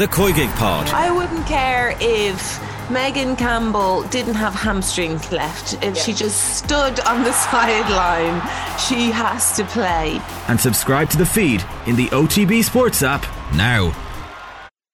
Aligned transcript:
The 0.00 0.06
COYGIG 0.06 0.48
Pod. 0.56 0.88
I 0.94 1.10
wouldn't 1.10 1.46
care 1.46 1.94
if 2.00 2.90
Megan 2.90 3.36
Campbell 3.36 4.02
didn't 4.04 4.32
have 4.32 4.54
hamstrings 4.54 5.30
left. 5.30 5.74
If 5.84 5.94
yeah. 5.94 6.02
she 6.02 6.14
just 6.14 6.56
stood 6.56 7.00
on 7.00 7.22
the 7.22 7.32
sideline, 7.50 8.40
she 8.78 9.10
has 9.10 9.54
to 9.58 9.64
play. 9.64 10.18
And 10.48 10.58
subscribe 10.58 11.10
to 11.10 11.18
the 11.18 11.26
feed 11.26 11.62
in 11.86 11.96
the 11.96 12.06
OTB 12.06 12.64
Sports 12.64 13.02
app 13.02 13.26
now. 13.54 13.90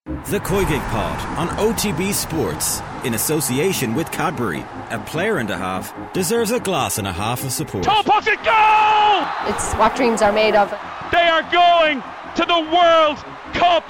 The 0.07 0.41
COYGIG 0.41 0.83
Pod 0.91 1.39
on 1.39 1.49
OTB 1.51 2.13
Sports 2.13 2.83
in 3.05 3.15
association 3.15 3.95
with 3.95 4.11
Cadbury. 4.11 4.65
A 4.91 4.99
player 4.99 5.37
and 5.37 5.51
a 5.51 5.57
half 5.57 5.95
deserves 6.15 6.51
a 6.51 6.59
glass 6.59 6.99
and 6.99 7.07
a 7.07 7.13
half 7.13 7.45
of 7.45 7.53
support. 7.53 7.85
Top 7.85 8.07
pocket 8.07 8.43
goal! 8.43 9.55
It's 9.55 9.73
what 9.75 9.95
dreams 9.95 10.21
are 10.21 10.33
made 10.33 10.57
of. 10.57 10.69
They 11.13 11.29
are 11.29 11.43
going 11.53 12.03
to 12.35 12.45
the 12.45 12.59
World 12.75 13.19
Cup 13.55 13.85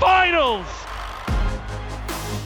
Finals! 0.00 0.66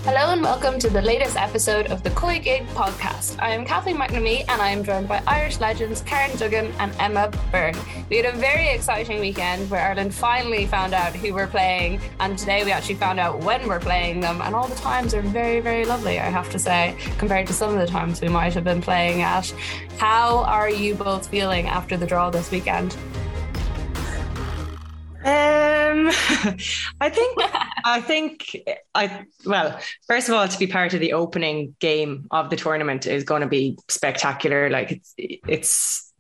Hello 0.05 0.33
and 0.33 0.41
welcome 0.41 0.79
to 0.79 0.89
the 0.89 1.03
latest 1.03 1.37
episode 1.37 1.89
of 1.89 2.01
the 2.05 2.11
COYGIG 2.11 2.65
podcast. 2.69 3.43
I 3.43 3.51
am 3.51 3.65
Kathleen 3.65 3.97
McNamee 3.97 4.45
and 4.49 4.63
I 4.63 4.69
am 4.69 4.85
joined 4.85 5.09
by 5.09 5.21
Irish 5.27 5.59
legends 5.59 6.01
Karen 6.03 6.37
Duggan 6.37 6.73
and 6.79 6.95
Emma 7.01 7.29
Byrne. 7.51 7.75
We 8.09 8.19
had 8.19 8.33
a 8.33 8.39
very 8.39 8.69
exciting 8.69 9.19
weekend 9.19 9.69
where 9.69 9.81
Ireland 9.81 10.15
finally 10.15 10.67
found 10.67 10.95
out 10.95 11.17
who 11.17 11.35
we're 11.35 11.49
playing, 11.49 12.01
and 12.21 12.39
today 12.39 12.63
we 12.65 12.71
actually 12.71 12.95
found 12.95 13.19
out 13.19 13.41
when 13.41 13.67
we're 13.67 13.81
playing 13.81 14.21
them, 14.21 14.41
and 14.43 14.55
all 14.55 14.69
the 14.69 14.77
times 14.77 15.13
are 15.13 15.23
very, 15.23 15.59
very 15.59 15.85
lovely, 15.85 16.21
I 16.21 16.31
have 16.31 16.51
to 16.51 16.59
say, 16.59 16.97
compared 17.19 17.49
to 17.49 17.53
some 17.53 17.75
of 17.75 17.81
the 17.81 17.87
times 17.89 18.21
we 18.21 18.29
might 18.29 18.55
have 18.55 18.65
been 18.65 18.81
playing 18.81 19.23
at. 19.23 19.53
How 19.99 20.45
are 20.45 20.71
you 20.71 20.95
both 20.95 21.27
feeling 21.27 21.67
after 21.67 21.97
the 21.97 22.07
draw 22.07 22.31
this 22.31 22.53
weekend? 22.53 22.97
Um, 25.23 26.09
I 27.01 27.11
think 27.11 27.39
I 27.85 28.01
think 28.01 28.57
I 28.95 29.27
well, 29.45 29.79
first 30.07 30.29
of 30.29 30.35
all, 30.35 30.49
to 30.49 30.59
be 30.59 30.67
part 30.67 30.95
of 30.95 31.01
the 31.01 31.13
opening 31.13 31.77
game 31.79 32.27
of 32.31 32.49
the 32.49 32.57
tournament 32.57 33.07
is 33.07 33.25
going 33.25 33.43
to 33.43 33.49
be 33.49 33.77
spectacular. 33.89 34.71
Like 34.71 34.93
it's 34.93 35.15
it's 35.47 36.13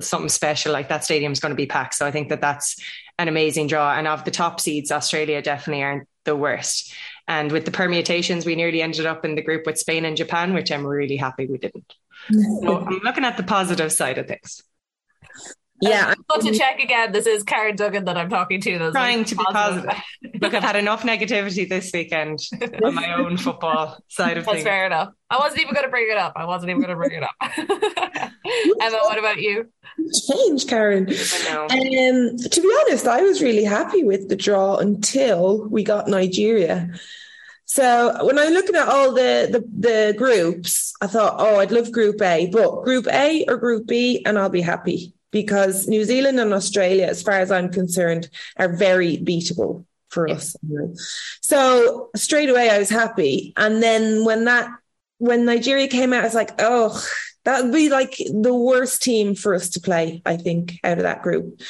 something 0.00 0.28
special. 0.28 0.72
Like 0.72 0.88
that 0.88 1.04
stadium 1.04 1.32
is 1.32 1.40
going 1.40 1.50
to 1.50 1.56
be 1.56 1.66
packed. 1.66 1.94
So 1.94 2.06
I 2.06 2.10
think 2.10 2.28
that 2.28 2.40
that's 2.40 2.76
an 3.18 3.28
amazing 3.28 3.68
draw. 3.68 3.94
And 3.94 4.08
of 4.08 4.24
the 4.24 4.30
top 4.30 4.60
seeds, 4.60 4.90
Australia 4.90 5.42
definitely 5.42 5.82
aren't 5.82 6.08
the 6.24 6.36
worst. 6.36 6.92
And 7.28 7.52
with 7.52 7.64
the 7.64 7.70
permutations, 7.70 8.44
we 8.44 8.56
nearly 8.56 8.82
ended 8.82 9.06
up 9.06 9.24
in 9.24 9.36
the 9.36 9.42
group 9.42 9.66
with 9.66 9.78
Spain 9.78 10.04
and 10.04 10.16
Japan, 10.16 10.54
which 10.54 10.72
I'm 10.72 10.86
really 10.86 11.16
happy 11.16 11.46
we 11.46 11.58
didn't. 11.58 11.94
so 12.32 12.78
I'm 12.86 13.00
looking 13.04 13.24
at 13.24 13.36
the 13.36 13.44
positive 13.44 13.92
side 13.92 14.18
of 14.18 14.26
things. 14.26 14.62
Yeah. 15.80 16.14
Um, 16.32 16.40
to 16.40 16.52
check 16.52 16.78
again, 16.80 17.12
this 17.12 17.26
is 17.26 17.42
Karen 17.42 17.74
Duggan 17.74 18.04
that 18.04 18.16
I'm 18.16 18.28
talking 18.28 18.60
to. 18.60 18.78
That's 18.78 18.92
trying 18.92 19.18
like 19.18 19.26
to 19.28 19.36
be 19.36 19.44
positive. 19.44 19.90
positive. 19.90 20.42
Look, 20.42 20.54
I've 20.54 20.62
had 20.62 20.76
enough 20.76 21.02
negativity 21.02 21.68
this 21.68 21.90
weekend 21.92 22.40
on 22.84 22.94
my 22.94 23.14
own 23.14 23.36
football 23.36 23.98
side 24.08 24.36
of 24.36 24.44
That's 24.44 24.56
things. 24.56 24.64
That's 24.64 24.74
fair 24.74 24.86
enough. 24.86 25.12
I 25.30 25.38
wasn't 25.38 25.62
even 25.62 25.74
going 25.74 25.86
to 25.86 25.90
bring 25.90 26.10
it 26.10 26.18
up. 26.18 26.34
I 26.36 26.44
wasn't 26.44 26.70
even 26.70 26.82
going 26.82 26.90
to 26.90 26.96
bring 26.96 27.12
it 27.12 27.22
up. 27.22 27.34
Emma, 28.80 28.98
what 29.02 29.18
about 29.18 29.40
you? 29.40 29.70
Change, 30.28 30.66
Karen. 30.66 31.08
Um, 31.08 32.36
to 32.36 32.60
be 32.60 32.76
honest, 32.80 33.06
I 33.06 33.22
was 33.22 33.42
really 33.42 33.64
happy 33.64 34.04
with 34.04 34.28
the 34.28 34.36
draw 34.36 34.76
until 34.76 35.66
we 35.68 35.82
got 35.82 36.08
Nigeria. 36.08 36.90
So 37.64 38.24
when 38.24 38.38
I'm 38.38 38.52
looking 38.52 38.74
at 38.74 38.88
all 38.88 39.12
the, 39.12 39.48
the, 39.50 39.64
the 39.88 40.14
groups, 40.18 40.92
I 41.00 41.06
thought, 41.06 41.36
oh, 41.38 41.60
I'd 41.60 41.70
love 41.70 41.92
Group 41.92 42.20
A, 42.20 42.48
but 42.48 42.82
Group 42.82 43.06
A 43.06 43.44
or 43.46 43.56
Group 43.56 43.86
B, 43.86 44.24
and 44.26 44.36
I'll 44.36 44.48
be 44.48 44.60
happy 44.60 45.14
because 45.30 45.86
New 45.86 46.04
Zealand 46.04 46.40
and 46.40 46.52
Australia, 46.52 47.06
as 47.06 47.22
far 47.22 47.34
as 47.34 47.50
I'm 47.50 47.70
concerned, 47.70 48.28
are 48.56 48.68
very 48.68 49.16
beatable 49.18 49.84
for 50.08 50.28
yeah. 50.28 50.34
us. 50.34 50.56
So 51.40 52.10
straight 52.16 52.48
away 52.48 52.68
I 52.70 52.78
was 52.78 52.90
happy. 52.90 53.52
And 53.56 53.82
then 53.82 54.24
when 54.24 54.44
that 54.44 54.70
when 55.18 55.44
Nigeria 55.44 55.86
came 55.86 56.12
out, 56.12 56.22
I 56.22 56.26
was 56.26 56.34
like, 56.34 56.52
oh, 56.58 57.02
that 57.44 57.64
would 57.64 57.72
be 57.72 57.88
like 57.88 58.16
the 58.16 58.54
worst 58.54 59.02
team 59.02 59.34
for 59.34 59.54
us 59.54 59.70
to 59.70 59.80
play, 59.80 60.22
I 60.24 60.36
think, 60.36 60.80
out 60.82 60.98
of 60.98 61.04
that 61.04 61.22
group. 61.22 61.60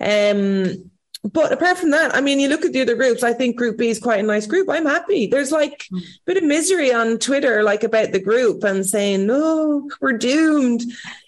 Um 0.00 0.90
but 1.24 1.52
apart 1.52 1.78
from 1.78 1.90
that, 1.90 2.14
I 2.16 2.20
mean, 2.20 2.40
you 2.40 2.48
look 2.48 2.64
at 2.64 2.72
the 2.72 2.80
other 2.80 2.96
groups, 2.96 3.22
I 3.22 3.32
think 3.32 3.56
Group 3.56 3.78
B 3.78 3.88
is 3.88 4.00
quite 4.00 4.18
a 4.18 4.26
nice 4.26 4.46
group. 4.46 4.68
I'm 4.68 4.86
happy. 4.86 5.28
There's 5.28 5.52
like 5.52 5.86
a 5.92 6.00
bit 6.26 6.36
of 6.36 6.42
misery 6.42 6.92
on 6.92 7.18
Twitter, 7.18 7.62
like 7.62 7.84
about 7.84 8.10
the 8.10 8.18
group 8.18 8.64
and 8.64 8.84
saying, 8.84 9.26
no, 9.26 9.88
we're 10.00 10.18
doomed. 10.18 10.82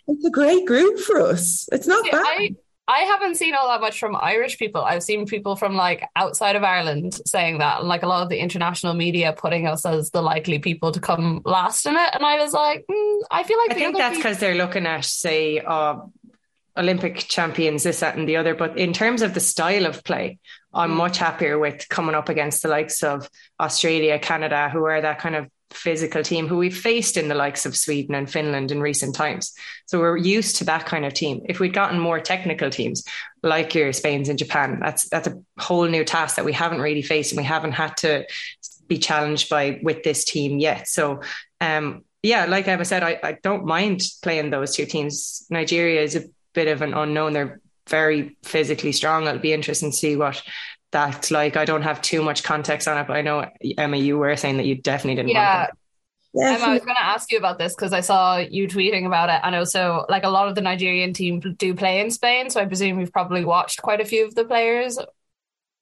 It's 0.06 0.24
a 0.24 0.30
great 0.30 0.66
group 0.66 0.98
for 0.98 1.20
us. 1.20 1.68
It's 1.72 1.86
not 1.86 2.04
See, 2.04 2.10
bad. 2.10 2.24
I, 2.24 2.54
I 2.86 3.00
haven't 3.00 3.36
seen 3.36 3.54
all 3.54 3.68
that 3.68 3.80
much 3.80 3.98
from 3.98 4.14
Irish 4.14 4.58
people. 4.58 4.82
I've 4.82 5.02
seen 5.02 5.26
people 5.26 5.56
from 5.56 5.74
like 5.74 6.06
outside 6.16 6.56
of 6.56 6.62
Ireland 6.62 7.18
saying 7.26 7.58
that, 7.58 7.80
and 7.80 7.88
like 7.88 8.02
a 8.02 8.06
lot 8.06 8.22
of 8.22 8.28
the 8.28 8.38
international 8.38 8.92
media 8.92 9.34
putting 9.36 9.66
us 9.66 9.86
as 9.86 10.10
the 10.10 10.20
likely 10.20 10.58
people 10.58 10.92
to 10.92 11.00
come 11.00 11.40
last 11.44 11.86
in 11.86 11.94
it. 11.94 12.10
And 12.12 12.24
I 12.24 12.36
was 12.36 12.52
like, 12.52 12.84
mm, 12.90 13.20
I 13.30 13.42
feel 13.42 13.58
like 13.58 13.70
I 13.70 13.74
think 13.74 13.96
that's 13.96 14.16
because 14.16 14.36
people- 14.36 14.48
they're 14.48 14.66
looking 14.66 14.86
at, 14.86 15.04
say, 15.06 15.60
uh, 15.60 16.00
Olympic 16.76 17.18
champions, 17.18 17.84
this, 17.84 18.00
that, 18.00 18.16
and 18.16 18.28
the 18.28 18.36
other. 18.36 18.54
But 18.54 18.76
in 18.76 18.92
terms 18.92 19.22
of 19.22 19.32
the 19.32 19.40
style 19.40 19.86
of 19.86 20.04
play, 20.04 20.38
I'm 20.74 20.90
mm. 20.90 20.96
much 20.96 21.18
happier 21.18 21.58
with 21.58 21.88
coming 21.88 22.14
up 22.14 22.28
against 22.28 22.62
the 22.62 22.68
likes 22.68 23.02
of 23.02 23.30
Australia, 23.58 24.18
Canada, 24.18 24.68
who 24.68 24.84
are 24.84 25.00
that 25.00 25.20
kind 25.20 25.36
of 25.36 25.48
physical 25.74 26.22
team 26.22 26.48
who 26.48 26.56
we've 26.56 26.76
faced 26.76 27.16
in 27.16 27.28
the 27.28 27.34
likes 27.34 27.66
of 27.66 27.76
Sweden 27.76 28.14
and 28.14 28.30
Finland 28.30 28.70
in 28.70 28.80
recent 28.80 29.14
times. 29.14 29.54
So 29.86 30.00
we're 30.00 30.16
used 30.16 30.56
to 30.56 30.64
that 30.64 30.86
kind 30.86 31.04
of 31.04 31.14
team. 31.14 31.42
If 31.46 31.60
we'd 31.60 31.74
gotten 31.74 31.98
more 31.98 32.20
technical 32.20 32.70
teams 32.70 33.04
like 33.42 33.74
your 33.74 33.92
Spain's 33.92 34.28
and 34.28 34.38
Japan, 34.38 34.78
that's 34.80 35.08
that's 35.08 35.28
a 35.28 35.40
whole 35.58 35.86
new 35.86 36.04
task 36.04 36.36
that 36.36 36.44
we 36.44 36.52
haven't 36.52 36.80
really 36.80 37.02
faced 37.02 37.32
and 37.32 37.38
we 37.38 37.44
haven't 37.44 37.72
had 37.72 37.96
to 37.98 38.26
be 38.86 38.98
challenged 38.98 39.48
by 39.48 39.80
with 39.82 40.02
this 40.02 40.24
team 40.24 40.58
yet. 40.58 40.88
So 40.88 41.20
um 41.60 42.04
yeah, 42.22 42.46
like 42.46 42.66
Emma 42.66 42.86
said, 42.86 43.02
I, 43.02 43.20
I 43.22 43.32
don't 43.42 43.66
mind 43.66 44.00
playing 44.22 44.48
those 44.48 44.74
two 44.74 44.86
teams. 44.86 45.46
Nigeria 45.50 46.00
is 46.00 46.16
a 46.16 46.24
bit 46.54 46.68
of 46.68 46.80
an 46.80 46.94
unknown. 46.94 47.34
They're 47.34 47.60
very 47.86 48.38
physically 48.42 48.92
strong. 48.92 49.26
It'll 49.26 49.40
be 49.40 49.52
interesting 49.52 49.90
to 49.90 49.96
see 49.96 50.16
what 50.16 50.42
that's 50.94 51.30
like. 51.30 51.58
I 51.58 51.66
don't 51.66 51.82
have 51.82 52.00
too 52.00 52.22
much 52.22 52.42
context 52.42 52.88
on 52.88 52.96
it, 52.96 53.06
but 53.06 53.18
I 53.18 53.20
know 53.20 53.50
Emma, 53.76 53.98
you 53.98 54.16
were 54.16 54.34
saying 54.36 54.56
that 54.56 54.64
you 54.64 54.76
definitely 54.76 55.16
didn't. 55.16 55.32
Yeah. 55.32 55.66
Emma, 56.36 56.64
I 56.64 56.72
was 56.72 56.84
going 56.84 56.96
to 56.96 57.04
ask 57.04 57.30
you 57.30 57.38
about 57.38 57.58
this 57.58 57.74
because 57.74 57.92
I 57.92 58.00
saw 58.00 58.38
you 58.38 58.66
tweeting 58.66 59.06
about 59.06 59.28
it, 59.28 59.40
and 59.44 59.54
also 59.54 60.06
like 60.08 60.24
a 60.24 60.30
lot 60.30 60.48
of 60.48 60.54
the 60.54 60.62
Nigerian 60.62 61.12
team 61.12 61.40
do 61.40 61.74
play 61.74 62.00
in 62.00 62.10
Spain, 62.10 62.48
so 62.48 62.60
I 62.60 62.64
presume 62.64 62.98
you've 62.98 63.12
probably 63.12 63.44
watched 63.44 63.82
quite 63.82 64.00
a 64.00 64.04
few 64.04 64.26
of 64.26 64.34
the 64.34 64.44
players 64.44 64.98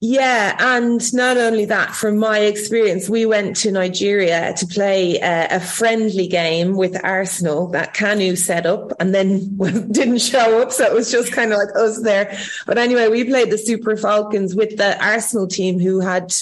yeah, 0.05 0.57
and 0.59 1.15
not 1.15 1.37
only 1.37 1.65
that, 1.67 1.95
from 1.95 2.19
my 2.19 2.41
experience, 2.41 3.09
we 3.09 3.25
went 3.25 3.55
to 3.59 3.71
Nigeria 3.71 4.53
to 4.55 4.67
play 4.67 5.21
a, 5.21 5.47
a 5.49 5.61
friendly 5.61 6.27
game 6.27 6.77
with 6.77 6.99
Arsenal 7.05 7.69
that 7.69 7.95
Kanu 7.95 8.37
set 8.37 8.67
up 8.67 8.93
and 8.99 9.15
then 9.15 9.57
didn't 9.93 10.19
show 10.19 10.61
up. 10.61 10.73
So 10.73 10.85
it 10.85 10.93
was 10.93 11.13
just 11.13 11.33
kind 11.33 11.53
of 11.53 11.59
like 11.59 11.77
us 11.77 12.03
there. 12.03 12.37
But 12.67 12.79
anyway, 12.79 13.07
we 13.07 13.23
played 13.23 13.51
the 13.53 13.59
Super 13.59 13.97
Falcons 13.97 14.57
with 14.57 14.77
the 14.77 15.01
Arsenal 15.01 15.47
team 15.47 15.79
who 15.79 16.01
had 16.01 16.35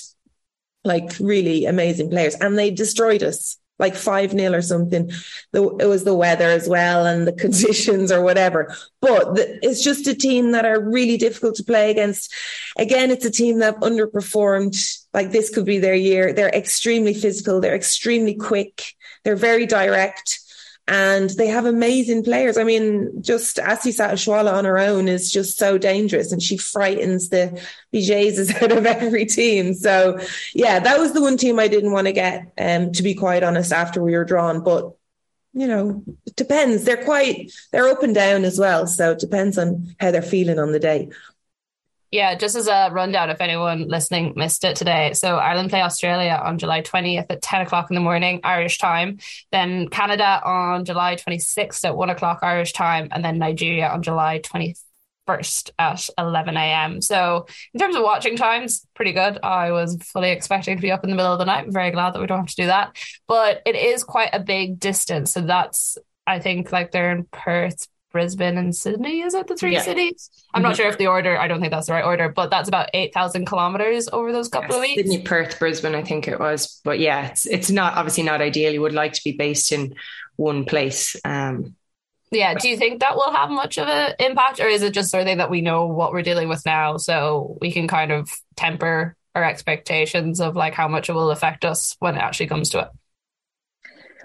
like 0.82 1.10
really 1.20 1.66
amazing 1.66 2.08
players 2.08 2.36
and 2.36 2.58
they 2.58 2.70
destroyed 2.70 3.22
us 3.22 3.58
like 3.80 3.96
5 3.96 4.34
nil 4.34 4.54
or 4.54 4.62
something. 4.62 5.10
The, 5.52 5.76
it 5.80 5.86
was 5.86 6.04
the 6.04 6.14
weather 6.14 6.48
as 6.48 6.68
well 6.68 7.06
and 7.06 7.26
the 7.26 7.32
conditions 7.44 8.12
or 8.12 8.22
whatever. 8.22 8.76
But 9.00 9.34
the, 9.34 9.58
it's 9.66 9.82
just 9.82 10.06
a 10.06 10.14
team 10.14 10.52
that 10.52 10.64
are 10.64 10.80
really 10.80 11.16
difficult 11.16 11.56
to 11.56 11.64
play 11.64 11.90
against. 11.90 12.32
Again, 12.78 13.10
it's 13.10 13.24
a 13.24 13.30
team 13.30 13.58
that 13.58 13.80
underperformed. 13.80 14.76
Like 15.12 15.32
this 15.32 15.50
could 15.50 15.64
be 15.64 15.78
their 15.78 15.94
year. 15.94 16.32
They're 16.32 16.50
extremely 16.50 17.14
physical. 17.14 17.60
They're 17.60 17.74
extremely 17.74 18.34
quick. 18.34 18.94
They're 19.24 19.34
very 19.34 19.66
direct 19.66 20.38
and 20.90 21.30
they 21.30 21.46
have 21.46 21.66
amazing 21.66 22.24
players. 22.24 22.58
I 22.58 22.64
mean, 22.64 23.22
just 23.22 23.58
Asisat 23.58 24.10
Oshoala 24.10 24.52
on 24.52 24.64
her 24.64 24.76
own 24.76 25.06
is 25.06 25.30
just 25.30 25.56
so 25.56 25.78
dangerous 25.78 26.32
and 26.32 26.42
she 26.42 26.56
frightens 26.56 27.28
the 27.28 27.64
BJs 27.94 28.60
out 28.62 28.72
of 28.72 28.84
every 28.84 29.24
team. 29.24 29.72
So 29.72 30.18
yeah, 30.52 30.80
that 30.80 30.98
was 30.98 31.12
the 31.12 31.22
one 31.22 31.36
team 31.36 31.60
I 31.60 31.68
didn't 31.68 31.92
want 31.92 32.08
to 32.08 32.12
get, 32.12 32.52
um, 32.58 32.90
to 32.92 33.04
be 33.04 33.14
quite 33.14 33.44
honest, 33.44 33.72
after 33.72 34.02
we 34.02 34.16
were 34.16 34.24
drawn. 34.24 34.64
But 34.64 34.90
you 35.52 35.68
know, 35.68 36.02
it 36.26 36.34
depends. 36.34 36.82
They're 36.82 37.04
quite 37.04 37.52
they're 37.70 37.88
up 37.88 38.02
and 38.02 38.14
down 38.14 38.44
as 38.44 38.58
well. 38.58 38.88
So 38.88 39.12
it 39.12 39.20
depends 39.20 39.58
on 39.58 39.94
how 40.00 40.10
they're 40.10 40.22
feeling 40.22 40.58
on 40.58 40.72
the 40.72 40.80
day. 40.80 41.10
Yeah, 42.10 42.34
just 42.34 42.56
as 42.56 42.66
a 42.66 42.90
rundown, 42.90 43.30
if 43.30 43.40
anyone 43.40 43.86
listening 43.86 44.32
missed 44.34 44.64
it 44.64 44.74
today. 44.74 45.12
So 45.12 45.36
Ireland 45.36 45.70
play 45.70 45.80
Australia 45.80 46.40
on 46.42 46.58
July 46.58 46.82
20th 46.82 47.26
at 47.30 47.40
10 47.40 47.60
o'clock 47.60 47.88
in 47.88 47.94
the 47.94 48.00
morning, 48.00 48.40
Irish 48.42 48.78
time. 48.78 49.18
Then 49.52 49.86
Canada 49.88 50.40
on 50.44 50.84
July 50.84 51.14
26th 51.14 51.84
at 51.84 51.96
1 51.96 52.10
o'clock 52.10 52.40
Irish 52.42 52.72
time. 52.72 53.08
And 53.12 53.24
then 53.24 53.38
Nigeria 53.38 53.88
on 53.88 54.02
July 54.02 54.40
21st 54.40 55.70
at 55.78 56.08
11 56.18 56.56
a.m. 56.56 57.00
So 57.00 57.46
in 57.72 57.78
terms 57.78 57.94
of 57.94 58.02
watching 58.02 58.36
times, 58.36 58.84
pretty 58.94 59.12
good. 59.12 59.38
I 59.44 59.70
was 59.70 59.96
fully 60.02 60.30
expecting 60.30 60.74
to 60.76 60.82
be 60.82 60.90
up 60.90 61.04
in 61.04 61.10
the 61.10 61.16
middle 61.16 61.32
of 61.32 61.38
the 61.38 61.44
night. 61.44 61.64
I'm 61.64 61.72
very 61.72 61.92
glad 61.92 62.14
that 62.14 62.20
we 62.20 62.26
don't 62.26 62.40
have 62.40 62.48
to 62.48 62.62
do 62.62 62.66
that. 62.66 62.96
But 63.28 63.62
it 63.66 63.76
is 63.76 64.02
quite 64.02 64.30
a 64.32 64.40
big 64.40 64.80
distance. 64.80 65.30
So 65.30 65.42
that's, 65.42 65.96
I 66.26 66.40
think, 66.40 66.72
like 66.72 66.90
they're 66.90 67.12
in 67.12 67.28
Perth 67.30 67.86
Brisbane 68.12 68.58
and 68.58 68.74
Sydney. 68.74 69.20
Is 69.22 69.34
it 69.34 69.46
the 69.46 69.54
three 69.56 69.74
Yeah. 69.74 69.82
cities? 69.82 70.30
I'm 70.52 70.62
not 70.62 70.72
Mhm. 70.72 70.76
sure 70.76 70.88
if 70.88 70.98
the 70.98 71.06
order. 71.06 71.38
I 71.38 71.46
don't 71.48 71.60
think 71.60 71.70
that's 71.72 71.86
the 71.86 71.92
right 71.92 72.04
order, 72.04 72.28
but 72.28 72.50
that's 72.50 72.68
about 72.68 72.90
eight 72.92 73.14
thousand 73.14 73.46
kilometers 73.46 74.08
over 74.12 74.32
those 74.32 74.48
couple 74.48 74.74
of 74.76 74.80
weeks. 74.80 74.96
Sydney, 75.02 75.22
Perth, 75.22 75.58
Brisbane, 75.58 75.94
I 75.94 76.02
think 76.02 76.26
it 76.28 76.40
was. 76.40 76.80
But 76.84 76.98
yeah, 76.98 77.26
it's 77.28 77.46
it's 77.46 77.70
not 77.70 77.96
obviously 77.96 78.24
not 78.24 78.40
ideal. 78.40 78.72
You 78.72 78.80
would 78.82 78.92
like 78.94 79.12
to 79.14 79.20
be 79.24 79.32
based 79.32 79.72
in 79.72 79.94
one 80.36 80.64
place. 80.64 81.16
Um, 81.24 81.76
Yeah. 82.32 82.54
Do 82.54 82.68
you 82.68 82.76
think 82.76 83.00
that 83.00 83.16
will 83.16 83.32
have 83.32 83.50
much 83.50 83.76
of 83.76 83.88
an 83.88 84.14
impact, 84.20 84.60
or 84.60 84.66
is 84.68 84.82
it 84.82 84.92
just 84.92 85.10
something 85.10 85.38
that 85.38 85.50
we 85.50 85.62
know 85.62 85.86
what 85.86 86.12
we're 86.12 86.22
dealing 86.22 86.48
with 86.48 86.64
now, 86.64 86.96
so 86.96 87.58
we 87.60 87.72
can 87.72 87.88
kind 87.88 88.12
of 88.12 88.30
temper 88.56 89.16
our 89.34 89.42
expectations 89.44 90.40
of 90.40 90.54
like 90.56 90.74
how 90.74 90.86
much 90.88 91.08
it 91.08 91.12
will 91.12 91.30
affect 91.32 91.64
us 91.64 91.96
when 91.98 92.14
it 92.16 92.20
actually 92.20 92.46
comes 92.46 92.70
to 92.70 92.80
it? 92.80 92.88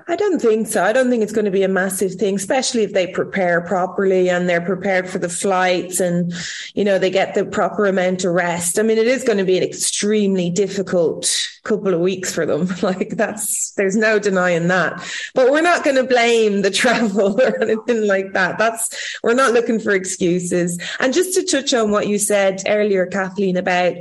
I 0.07 0.15
don't 0.15 0.39
think 0.39 0.67
so. 0.67 0.83
I 0.83 0.93
don't 0.93 1.09
think 1.09 1.23
it's 1.23 1.33
going 1.33 1.45
to 1.45 1.51
be 1.51 1.63
a 1.63 1.67
massive 1.67 2.13
thing, 2.13 2.35
especially 2.35 2.83
if 2.83 2.93
they 2.93 3.07
prepare 3.07 3.61
properly 3.61 4.29
and 4.29 4.47
they're 4.47 4.61
prepared 4.61 5.09
for 5.09 5.17
the 5.17 5.29
flights 5.29 5.99
and, 5.99 6.31
you 6.75 6.83
know, 6.83 6.99
they 6.99 7.09
get 7.09 7.33
the 7.33 7.43
proper 7.43 7.87
amount 7.87 8.23
of 8.23 8.33
rest. 8.33 8.77
I 8.77 8.83
mean, 8.83 8.99
it 8.99 9.07
is 9.07 9.23
going 9.23 9.39
to 9.39 9.43
be 9.43 9.57
an 9.57 9.63
extremely 9.63 10.51
difficult 10.51 11.49
couple 11.63 11.93
of 11.93 11.99
weeks 11.99 12.31
for 12.31 12.45
them. 12.45 12.69
Like 12.85 13.17
that's, 13.17 13.71
there's 13.71 13.95
no 13.95 14.19
denying 14.19 14.67
that. 14.67 15.03
But 15.33 15.49
we're 15.49 15.61
not 15.61 15.83
going 15.83 15.95
to 15.95 16.03
blame 16.03 16.61
the 16.61 16.69
travel 16.83 17.41
or 17.41 17.63
anything 17.63 18.05
like 18.05 18.33
that. 18.33 18.59
That's, 18.59 19.17
we're 19.23 19.33
not 19.33 19.53
looking 19.53 19.79
for 19.79 19.91
excuses. 19.91 20.79
And 20.99 21.13
just 21.13 21.33
to 21.33 21.43
touch 21.43 21.73
on 21.73 21.89
what 21.89 22.07
you 22.07 22.19
said 22.19 22.61
earlier, 22.67 23.07
Kathleen, 23.07 23.57
about 23.57 23.95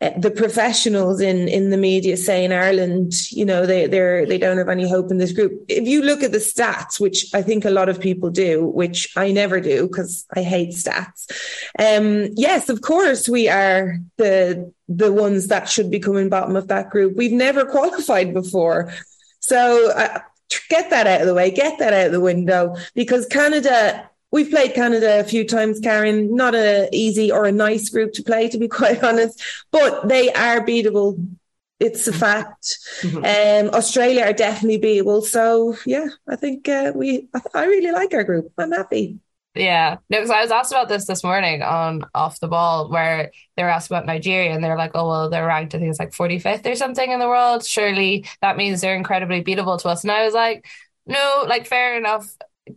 the 0.00 0.30
professionals 0.30 1.20
in 1.20 1.46
in 1.46 1.68
the 1.68 1.76
media 1.76 2.16
say 2.16 2.42
in 2.42 2.52
Ireland, 2.52 3.30
you 3.30 3.44
know, 3.44 3.66
they 3.66 3.86
they're 3.86 4.24
they 4.24 4.38
don't 4.38 4.56
have 4.56 4.70
any 4.70 4.88
hope 4.88 5.10
in 5.10 5.18
this 5.18 5.32
group. 5.32 5.62
If 5.68 5.86
you 5.86 6.02
look 6.02 6.22
at 6.22 6.32
the 6.32 6.38
stats, 6.38 6.98
which 6.98 7.26
I 7.34 7.42
think 7.42 7.66
a 7.66 7.70
lot 7.70 7.90
of 7.90 8.00
people 8.00 8.30
do, 8.30 8.64
which 8.64 9.12
I 9.16 9.30
never 9.30 9.60
do 9.60 9.86
because 9.86 10.26
I 10.34 10.42
hate 10.42 10.70
stats. 10.70 11.30
Um, 11.78 12.32
yes, 12.34 12.70
of 12.70 12.80
course 12.80 13.28
we 13.28 13.48
are 13.50 13.98
the 14.16 14.72
the 14.88 15.12
ones 15.12 15.48
that 15.48 15.68
should 15.68 15.90
be 15.90 16.00
coming 16.00 16.30
bottom 16.30 16.56
of 16.56 16.68
that 16.68 16.88
group. 16.88 17.14
We've 17.14 17.30
never 17.32 17.64
qualified 17.70 18.32
before, 18.32 18.94
so 19.40 19.92
uh, 19.92 20.20
get 20.70 20.88
that 20.90 21.06
out 21.06 21.20
of 21.20 21.26
the 21.26 21.34
way, 21.34 21.50
get 21.50 21.78
that 21.78 21.92
out 21.92 22.06
of 22.06 22.12
the 22.12 22.20
window 22.20 22.74
because 22.94 23.26
Canada 23.26 24.09
We've 24.32 24.50
played 24.50 24.74
Canada 24.74 25.20
a 25.20 25.24
few 25.24 25.44
times, 25.46 25.80
Karen. 25.80 26.34
Not 26.36 26.54
a 26.54 26.88
easy 26.92 27.32
or 27.32 27.46
a 27.46 27.52
nice 27.52 27.88
group 27.88 28.12
to 28.14 28.22
play, 28.22 28.48
to 28.48 28.58
be 28.58 28.68
quite 28.80 29.02
honest, 29.02 29.42
but 29.70 30.08
they 30.08 30.32
are 30.32 30.60
beatable. 30.64 31.26
It's 31.80 32.06
a 32.06 32.12
fact. 32.12 32.78
Mhm. 33.00 33.24
Um, 33.68 33.74
Australia 33.74 34.24
are 34.24 34.32
definitely 34.34 34.78
beatable. 34.78 35.22
So 35.24 35.76
yeah, 35.86 36.06
I 36.28 36.36
think 36.36 36.68
uh, 36.68 36.92
we. 36.94 37.28
I, 37.34 37.40
I 37.54 37.64
really 37.66 37.90
like 37.90 38.12
our 38.14 38.24
group. 38.24 38.52
I'm 38.58 38.72
happy. 38.72 39.18
Yeah, 39.54 39.96
no, 40.08 40.18
because 40.18 40.30
I 40.30 40.42
was 40.42 40.52
asked 40.52 40.70
about 40.70 40.88
this 40.88 41.06
this 41.06 41.24
morning 41.24 41.62
on 41.62 42.04
Off 42.14 42.38
the 42.38 42.46
Ball, 42.46 42.88
where 42.88 43.32
they 43.56 43.64
were 43.64 43.68
asked 43.68 43.90
about 43.90 44.06
Nigeria, 44.06 44.52
and 44.52 44.62
they're 44.62 44.76
like, 44.76 44.92
"Oh, 44.94 45.08
well, 45.08 45.28
they're 45.28 45.46
ranked, 45.46 45.74
I 45.74 45.78
think 45.78 45.90
it's 45.90 45.98
like 45.98 46.12
45th 46.12 46.66
or 46.66 46.76
something 46.76 47.10
in 47.10 47.18
the 47.18 47.26
world. 47.26 47.66
Surely 47.66 48.26
that 48.42 48.56
means 48.56 48.80
they're 48.80 48.94
incredibly 48.94 49.42
beatable 49.42 49.80
to 49.80 49.88
us." 49.88 50.04
And 50.04 50.12
I 50.12 50.24
was 50.24 50.34
like, 50.34 50.66
"No, 51.06 51.44
like 51.48 51.66
fair 51.66 51.96
enough. 51.96 52.28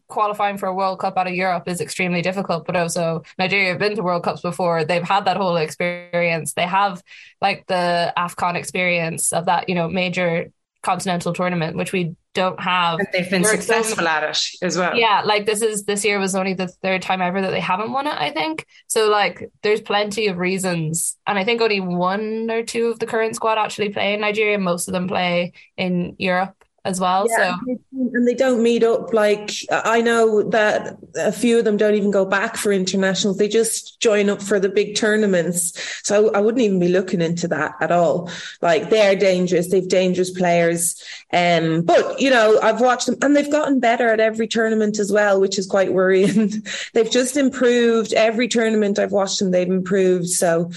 Qualifying 0.08 0.58
for 0.58 0.68
a 0.68 0.74
World 0.74 1.00
Cup 1.00 1.18
out 1.18 1.28
of 1.28 1.34
Europe 1.34 1.68
is 1.68 1.82
extremely 1.82 2.22
difficult, 2.22 2.66
but 2.66 2.76
also 2.76 3.24
Nigeria 3.38 3.70
have 3.70 3.80
been 3.80 3.96
to 3.96 4.04
World 4.04 4.24
Cups 4.24 4.42
before. 4.42 4.84
They've 4.86 5.04
had 5.04 5.26
that 5.26 5.38
whole 5.38 5.58
experience. 5.58 6.54
They 6.54 6.66
have 6.68 7.02
like 7.42 7.66
the 7.68 8.14
AFCON 8.18 8.56
experience 8.56 9.34
of 9.34 9.46
that, 9.46 9.70
you 9.70 9.76
know, 9.76 9.88
major 9.88 10.52
continental 10.82 11.34
tournament, 11.34 11.78
which 11.78 11.94
we 11.94 12.14
don't 12.34 12.60
have. 12.60 13.00
and 13.00 13.08
they've 13.14 13.30
been 13.30 13.44
We're 13.44 13.50
so- 13.52 13.56
successful 13.62 14.08
at 14.08 14.24
it 14.24 14.40
as 14.62 14.78
well. 14.78 14.96
Yeah, 14.98 15.22
like 15.24 15.46
this 15.46 15.62
is 15.62 15.86
this 15.86 16.04
year 16.04 16.20
was 16.20 16.36
only 16.36 16.54
the 16.56 16.68
third 16.68 17.02
time 17.02 17.22
ever 17.22 17.42
that 17.42 17.52
they 17.52 17.60
haven't 17.60 17.92
won 17.94 18.08
it, 18.08 18.16
I 18.20 18.32
think. 18.32 18.66
So 18.88 19.08
like 19.10 19.50
there's 19.62 19.82
plenty 19.82 20.28
of 20.28 20.38
reasons. 20.38 21.16
And 21.28 21.38
I 21.40 21.46
think 21.46 21.62
only 21.62 21.80
one 21.80 22.50
or 22.52 22.64
two 22.64 22.88
of 22.88 23.00
the 23.00 23.06
current 23.06 23.36
squad 23.36 23.58
actually 23.60 23.90
play 23.90 24.14
in 24.14 24.22
Nigeria. 24.22 24.58
Most 24.58 24.88
of 24.88 24.94
them 24.94 25.08
play 25.08 25.54
in 25.78 26.16
Europe 26.18 26.56
as 26.86 27.00
well. 27.00 27.28
Yeah, 27.30 27.56
So 27.66 27.80
and 28.14 28.28
they 28.28 28.34
don't 28.34 28.62
meet 28.62 28.84
up. 28.84 29.14
Like 29.14 29.52
I 29.72 30.02
know 30.02 30.44
that 30.50 30.98
a 31.16 31.32
few 31.32 31.58
of 31.58 31.66
them 31.66 31.78
don't 31.78 31.96
even 31.96 32.12
go 32.12 32.26
back 32.26 32.58
for 32.58 32.72
internationals. 32.72 33.38
They 33.38 33.48
just 33.48 34.02
join 34.02 34.30
up 34.30 34.42
for 34.42 34.60
the 34.60 34.70
big 34.70 34.96
tournaments. 34.96 35.74
So 36.06 36.32
I 36.34 36.42
wouldn't 36.42 36.62
even 36.62 36.80
be 36.80 36.90
looking 36.90 37.22
into 37.22 37.48
that 37.50 37.76
at 37.80 37.92
all. 37.92 38.30
Like 38.62 38.90
they're 38.90 39.16
dangerous. 39.16 39.72
They've 39.72 39.88
dangerous 39.88 40.32
players. 40.32 41.02
Um, 41.32 41.84
but 41.84 42.20
you 42.20 42.30
know, 42.30 42.60
I've 42.62 42.82
watched 42.82 43.06
them 43.06 43.18
and 43.22 43.36
they've 43.36 43.52
gotten 43.52 43.80
better 43.80 44.10
at 44.10 44.20
every 44.20 44.48
tournament 44.48 45.00
as 45.00 45.12
well, 45.12 45.40
which 45.40 45.58
is 45.58 45.68
quite 45.68 45.94
worrying. 45.94 46.64
they've 46.94 47.12
just 47.12 47.38
improved 47.38 48.14
every 48.14 48.50
tournament 48.50 49.00
I've 49.00 49.12
watched 49.12 49.40
them. 49.40 49.52
They've 49.52 49.68
improved. 49.70 50.28
So 50.28 50.72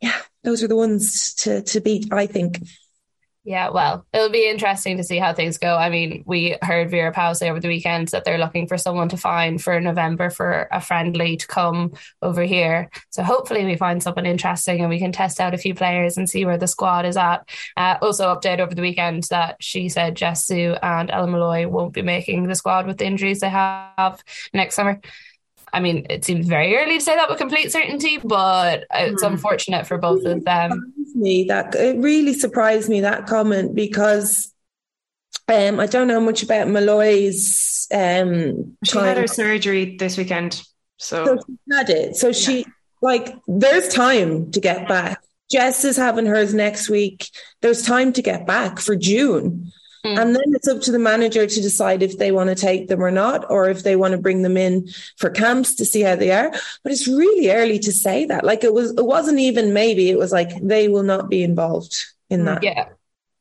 yeah, 0.00 0.20
those 0.44 0.62
are 0.62 0.68
the 0.68 0.76
ones 0.76 1.34
to 1.34 1.62
to 1.62 1.80
beat. 1.80 2.12
I 2.12 2.26
think. 2.26 2.60
Yeah, 3.44 3.70
well, 3.70 4.04
it'll 4.12 4.28
be 4.28 4.46
interesting 4.46 4.98
to 4.98 5.04
see 5.04 5.16
how 5.16 5.32
things 5.32 5.56
go. 5.56 5.74
I 5.74 5.88
mean, 5.88 6.22
we 6.26 6.58
heard 6.60 6.90
Vera 6.90 7.12
Pauw 7.14 7.34
say 7.34 7.48
over 7.48 7.60
the 7.60 7.68
weekend 7.68 8.08
that 8.08 8.24
they're 8.24 8.36
looking 8.36 8.66
for 8.66 8.76
someone 8.76 9.08
to 9.08 9.16
find 9.16 9.62
for 9.62 9.80
November 9.80 10.28
for 10.28 10.68
a 10.70 10.82
friendly 10.82 11.38
to 11.38 11.46
come 11.46 11.92
over 12.20 12.42
here. 12.42 12.90
So 13.08 13.22
hopefully 13.22 13.64
we 13.64 13.76
find 13.76 14.02
someone 14.02 14.26
interesting 14.26 14.80
and 14.80 14.90
we 14.90 14.98
can 14.98 15.12
test 15.12 15.40
out 15.40 15.54
a 15.54 15.58
few 15.58 15.74
players 15.74 16.18
and 16.18 16.28
see 16.28 16.44
where 16.44 16.58
the 16.58 16.66
squad 16.66 17.06
is 17.06 17.16
at. 17.16 17.48
Uh, 17.74 17.96
also, 18.02 18.34
update 18.34 18.58
over 18.58 18.74
the 18.74 18.82
weekend 18.82 19.22
that 19.30 19.56
she 19.60 19.88
said 19.88 20.14
Jess 20.14 20.44
Ziu 20.46 20.76
and 20.82 21.10
Ella 21.10 21.26
Molloy 21.26 21.66
won't 21.66 21.94
be 21.94 22.02
making 22.02 22.48
the 22.48 22.54
squad 22.54 22.86
with 22.86 22.98
the 22.98 23.06
injuries 23.06 23.40
they 23.40 23.48
have 23.48 24.22
next 24.52 24.74
summer. 24.74 25.00
I 25.78 25.80
mean, 25.80 26.06
it 26.10 26.24
seems 26.24 26.48
very 26.48 26.76
early 26.76 26.98
to 26.98 27.00
say 27.00 27.14
that 27.14 27.28
with 27.28 27.38
complete 27.38 27.70
certainty, 27.70 28.18
but 28.18 28.84
it's 28.92 29.22
Hmm. 29.22 29.34
unfortunate 29.34 29.86
for 29.86 29.96
both 29.96 30.24
of 30.24 30.44
them. 30.44 30.92
me 31.14 31.44
that 31.44 31.74
it 31.74 31.96
really 31.98 32.34
surprised 32.34 32.88
me 32.88 33.00
that 33.00 33.26
comment 33.26 33.74
because 33.74 34.52
um, 35.48 35.78
I 35.80 35.86
don't 35.86 36.06
know 36.08 36.20
much 36.20 36.42
about 36.42 36.68
Molloy's 36.68 37.86
um, 37.92 38.76
She 38.84 38.98
had 38.98 39.16
her 39.16 39.26
surgery 39.28 39.96
this 39.96 40.16
weekend. 40.18 40.62
So 40.98 41.24
So 41.24 41.38
she 41.46 41.56
had 41.76 41.90
it. 41.90 42.16
So 42.16 42.32
she 42.32 42.66
like 43.00 43.34
there's 43.46 43.88
time 43.88 44.50
to 44.50 44.60
get 44.60 44.88
back. 44.88 45.22
Jess 45.50 45.84
is 45.84 45.96
having 45.96 46.26
hers 46.26 46.52
next 46.54 46.90
week. 46.90 47.28
There's 47.62 47.82
time 47.82 48.12
to 48.14 48.22
get 48.22 48.46
back 48.46 48.78
for 48.80 48.94
June. 48.96 49.70
Mm. 50.04 50.18
And 50.18 50.36
then 50.36 50.44
it's 50.54 50.68
up 50.68 50.80
to 50.82 50.92
the 50.92 50.98
manager 50.98 51.46
to 51.46 51.60
decide 51.60 52.02
if 52.02 52.18
they 52.18 52.30
want 52.32 52.48
to 52.50 52.54
take 52.54 52.88
them 52.88 53.02
or 53.02 53.10
not, 53.10 53.50
or 53.50 53.68
if 53.68 53.82
they 53.82 53.96
want 53.96 54.12
to 54.12 54.18
bring 54.18 54.42
them 54.42 54.56
in 54.56 54.88
for 55.16 55.28
camps 55.30 55.74
to 55.76 55.84
see 55.84 56.02
how 56.02 56.14
they 56.16 56.30
are. 56.30 56.50
But 56.84 56.92
it's 56.92 57.08
really 57.08 57.50
early 57.50 57.78
to 57.80 57.92
say 57.92 58.24
that. 58.26 58.44
Like 58.44 58.62
it 58.64 58.72
was, 58.72 58.92
it 58.92 59.04
wasn't 59.04 59.38
even 59.40 59.72
maybe. 59.72 60.08
It 60.10 60.18
was 60.18 60.30
like 60.32 60.50
they 60.62 60.88
will 60.88 61.02
not 61.02 61.28
be 61.28 61.42
involved 61.42 61.96
in 62.30 62.44
that. 62.44 62.62
Yeah. 62.62 62.88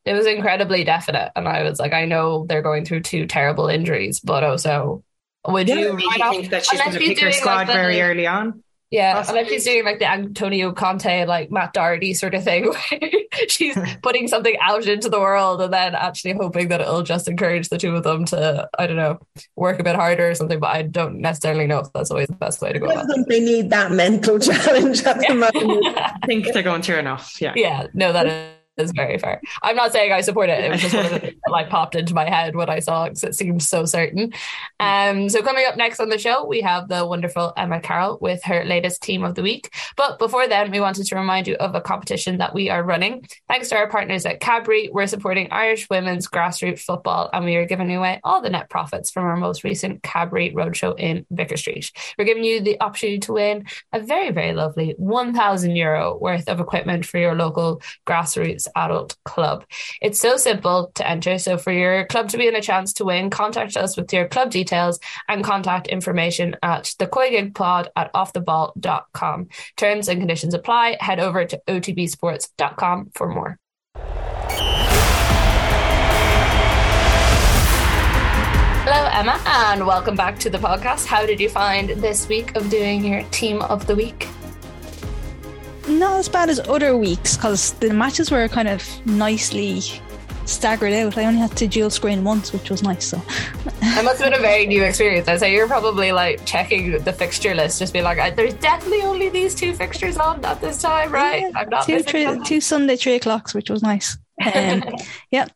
It 0.06 0.14
was 0.14 0.26
incredibly 0.26 0.84
definite. 0.84 1.32
And 1.36 1.48
I 1.48 1.64
was 1.64 1.80
like, 1.80 1.94
I 1.94 2.06
know 2.06 2.46
they're 2.48 2.62
going 2.62 2.86
through 2.86 3.02
two 3.02 3.28
terrible 3.28 3.68
injuries, 3.68 4.20
but 4.22 4.44
also 4.44 5.04
would 5.46 5.68
Yeah, 5.68 5.76
you 5.76 5.94
maybe 5.94 6.08
write 6.10 6.22
off- 6.22 6.34
think 6.36 6.50
that 6.52 6.66
she's 6.66 6.80
going 6.82 6.94
to 6.94 7.00
pick 7.00 7.20
her 7.20 7.32
squad 7.32 7.56
like, 7.56 7.68
the- 7.68 7.74
very 7.74 8.02
early 8.02 8.26
on. 8.26 8.64
Yeah, 8.90 9.16
Possibly. 9.16 9.40
unless 9.40 9.52
she's 9.52 9.66
doing 9.66 9.84
like 9.84 10.00
the 10.00 10.10
Antonio 10.10 10.72
Conte, 10.72 11.26
like 11.26 11.52
Matt 11.52 11.74
Doherty 11.74 12.14
sort 12.14 12.34
of 12.34 12.44
thing, 12.44 12.66
where 12.92 13.50
she's 13.50 13.78
putting 14.02 14.30
something 14.30 14.56
out 14.62 14.86
into 14.88 15.10
the 15.10 15.20
world 15.20 15.62
and 15.62 15.74
then 15.74 15.94
actually 15.94 16.34
hoping 16.34 16.70
that 16.70 16.80
it'll 16.80 17.04
just 17.04 17.28
encourage 17.28 17.68
the 17.68 17.78
two 17.78 17.96
of 17.96 18.04
them 18.04 18.24
to, 18.26 18.68
I 18.80 18.88
don't 18.88 18.96
know, 18.96 19.20
work 19.58 19.80
a 19.80 19.84
bit 19.84 19.96
harder 19.96 20.30
or 20.30 20.36
something. 20.36 20.60
But 20.60 20.74
I 20.74 20.84
don't 20.84 21.20
necessarily 21.20 21.68
know 21.68 21.80
if 21.80 21.92
that's 21.94 22.12
always 22.12 22.28
the 22.28 22.36
best 22.36 22.62
way 22.62 22.72
to 22.72 22.80
go 22.80 22.90
I 22.90 23.04
think 23.06 23.28
they 23.28 23.42
need 23.42 23.70
that 23.72 23.92
mental 23.92 24.40
challenge 24.40 25.04
at 25.04 25.20
the 25.20 25.34
moment. 25.34 25.98
I 25.98 26.18
think 26.26 26.54
they're 26.54 26.64
going 26.64 26.82
through 26.82 27.00
enough. 27.00 27.42
Yeah. 27.42 27.54
yeah, 27.56 27.88
no, 27.94 28.14
that 28.14 28.28
is, 28.28 28.57
is 28.78 28.92
very 28.92 29.18
fair. 29.18 29.42
I'm 29.62 29.76
not 29.76 29.92
saying 29.92 30.12
I 30.12 30.22
support 30.22 30.50
it. 30.50 30.64
It 30.64 30.72
was 30.72 30.82
just 30.82 30.96
one 30.96 31.06
of 31.06 31.12
the 31.12 31.20
things 31.20 31.36
that 31.46 31.52
like 31.52 31.70
popped 31.70 31.96
into 31.96 32.14
my 32.14 32.30
head 32.30 32.56
when 32.56 32.70
I 32.70 32.80
saw 32.80 33.06
it 33.06 33.10
because 33.10 33.24
it 33.24 33.36
seemed 33.36 33.64
so 33.64 33.86
certain. 33.86 34.34
Um, 34.80 35.30
so 35.30 35.42
coming 35.42 35.66
up 35.66 35.78
next 35.78 36.00
on 36.00 36.10
the 36.10 36.18
show, 36.18 36.46
we 36.46 36.62
have 36.62 36.88
the 36.88 37.06
wonderful 37.06 37.54
Emma 37.58 37.80
Carroll 37.80 38.18
with 38.22 38.44
her 38.44 38.64
latest 38.66 39.02
team 39.02 39.24
of 39.24 39.36
the 39.36 39.42
week. 39.42 39.74
But 39.96 40.20
before 40.20 40.48
then, 40.48 40.72
we 40.72 40.80
wanted 40.80 41.06
to 41.08 41.16
remind 41.16 41.48
you 41.48 41.56
of 41.56 41.76
a 41.76 41.82
competition 41.82 42.38
that 42.38 42.54
we 42.54 42.70
are 42.70 42.84
running. 42.84 43.28
Thanks 43.48 43.70
to 43.70 43.78
our 43.78 43.90
partners 43.90 44.26
at 44.26 44.40
Cadbury, 44.40 44.90
we're 44.92 45.08
supporting 45.08 45.48
Irish 45.52 45.90
women's 45.90 46.28
grassroots 46.28 46.82
football, 46.82 47.30
and 47.34 47.46
we 47.46 47.56
are 47.56 47.66
giving 47.66 47.94
away 47.96 48.20
all 48.24 48.42
the 48.42 48.50
net 48.50 48.70
profits 48.70 49.12
from 49.12 49.26
our 49.26 49.38
most 49.38 49.64
recent 49.64 50.04
Cadbury 50.04 50.52
Roadshow 50.52 50.98
in 51.00 51.26
Vicar 51.32 51.58
Street. 51.58 51.92
We're 52.18 52.26
giving 52.26 52.44
you 52.44 52.62
the 52.62 52.82
opportunity 52.82 53.20
to 53.20 53.34
win 53.34 53.66
a 53.94 54.00
very, 54.00 54.32
very 54.32 54.54
lovely 54.54 54.94
1,000 54.98 55.76
euro 55.76 56.18
worth 56.18 56.48
of 56.48 56.60
equipment 56.60 57.06
for 57.06 57.18
your 57.18 57.36
local 57.36 57.82
grassroots 58.06 58.67
adult 58.76 59.16
club. 59.26 59.66
It's 60.02 60.20
so 60.20 60.38
simple 60.38 60.92
to 60.96 61.08
enter. 61.08 61.38
So 61.38 61.58
for 61.58 61.72
your 61.72 62.06
club 62.06 62.30
to 62.30 62.38
be 62.38 62.48
in 62.48 62.56
a 62.56 62.62
chance 62.62 62.94
to 62.94 63.06
win, 63.06 63.30
contact 63.30 63.78
us 63.78 63.98
with 63.98 64.12
your 64.14 64.28
club 64.28 64.52
details 64.52 65.00
and 65.28 65.44
contact 65.44 65.88
information 65.88 66.56
at 66.64 66.94
the 67.00 67.08
pod 67.54 67.90
at 67.96 68.14
offtheball.com. 68.14 69.48
Terms 69.76 70.08
and 70.08 70.20
conditions 70.20 70.54
apply. 70.54 70.98
Head 71.00 71.20
over 71.20 71.46
to 71.46 71.62
otbsports.com 71.68 73.12
for 73.14 73.28
more. 73.28 73.58
Hello, 78.90 79.10
Emma, 79.12 79.42
and 79.46 79.86
welcome 79.86 80.16
back 80.16 80.40
to 80.40 80.50
the 80.50 80.58
podcast. 80.58 81.06
How 81.06 81.26
did 81.26 81.42
you 81.42 81.50
find 81.50 81.90
this 81.90 82.30
week 82.30 82.56
of 82.56 82.70
doing 82.70 83.04
your 83.04 83.22
team 83.32 83.62
of 83.64 83.86
the 83.86 83.96
week? 83.96 84.30
Not 85.88 86.20
as 86.20 86.30
bad 86.30 86.50
as 86.50 86.60
other 86.68 86.98
weeks 86.98 87.36
because 87.36 87.74
the 87.74 87.94
matches 87.94 88.30
were 88.30 88.48
kind 88.48 88.68
of 88.68 88.84
nicely 89.06 89.82
staggered 90.48 90.94
out. 90.94 91.18
I 91.18 91.26
only 91.26 91.40
had 91.40 91.56
to 91.58 91.68
dual 91.68 91.90
screen 91.90 92.24
once, 92.24 92.52
which 92.54 92.70
was 92.70 92.84
nice. 92.84 93.06
So 93.06 93.22
it 93.66 94.04
must 94.04 94.22
have 94.22 94.32
been 94.32 94.40
a 94.40 94.42
very 94.42 94.66
new 94.66 94.84
experience. 94.84 95.28
I 95.28 95.38
say 95.38 95.54
you're 95.54 95.68
probably 95.68 96.12
like 96.12 96.46
checking 96.46 96.92
the 97.04 97.14
fixture 97.14 97.54
list, 97.54 97.80
just 97.80 97.94
be 97.94 98.02
like, 98.02 98.36
"There's 98.36 98.54
definitely 98.56 99.04
only 99.04 99.30
these 99.30 99.54
two 99.54 99.74
fixtures 99.74 100.18
on 100.18 100.44
at 100.44 100.62
this 100.62 100.82
time, 100.82 101.12
right?" 101.12 101.42
Yeah, 101.42 101.52
I'm 101.56 101.70
not 101.70 101.86
two, 101.86 102.02
three, 102.02 102.28
two 102.46 102.62
Sunday 102.62 102.96
three 102.96 103.16
o'clocks, 103.16 103.54
which 103.54 103.70
was 103.70 103.84
nice. 103.84 104.18
Um, 104.54 104.84
yeah. 105.32 105.48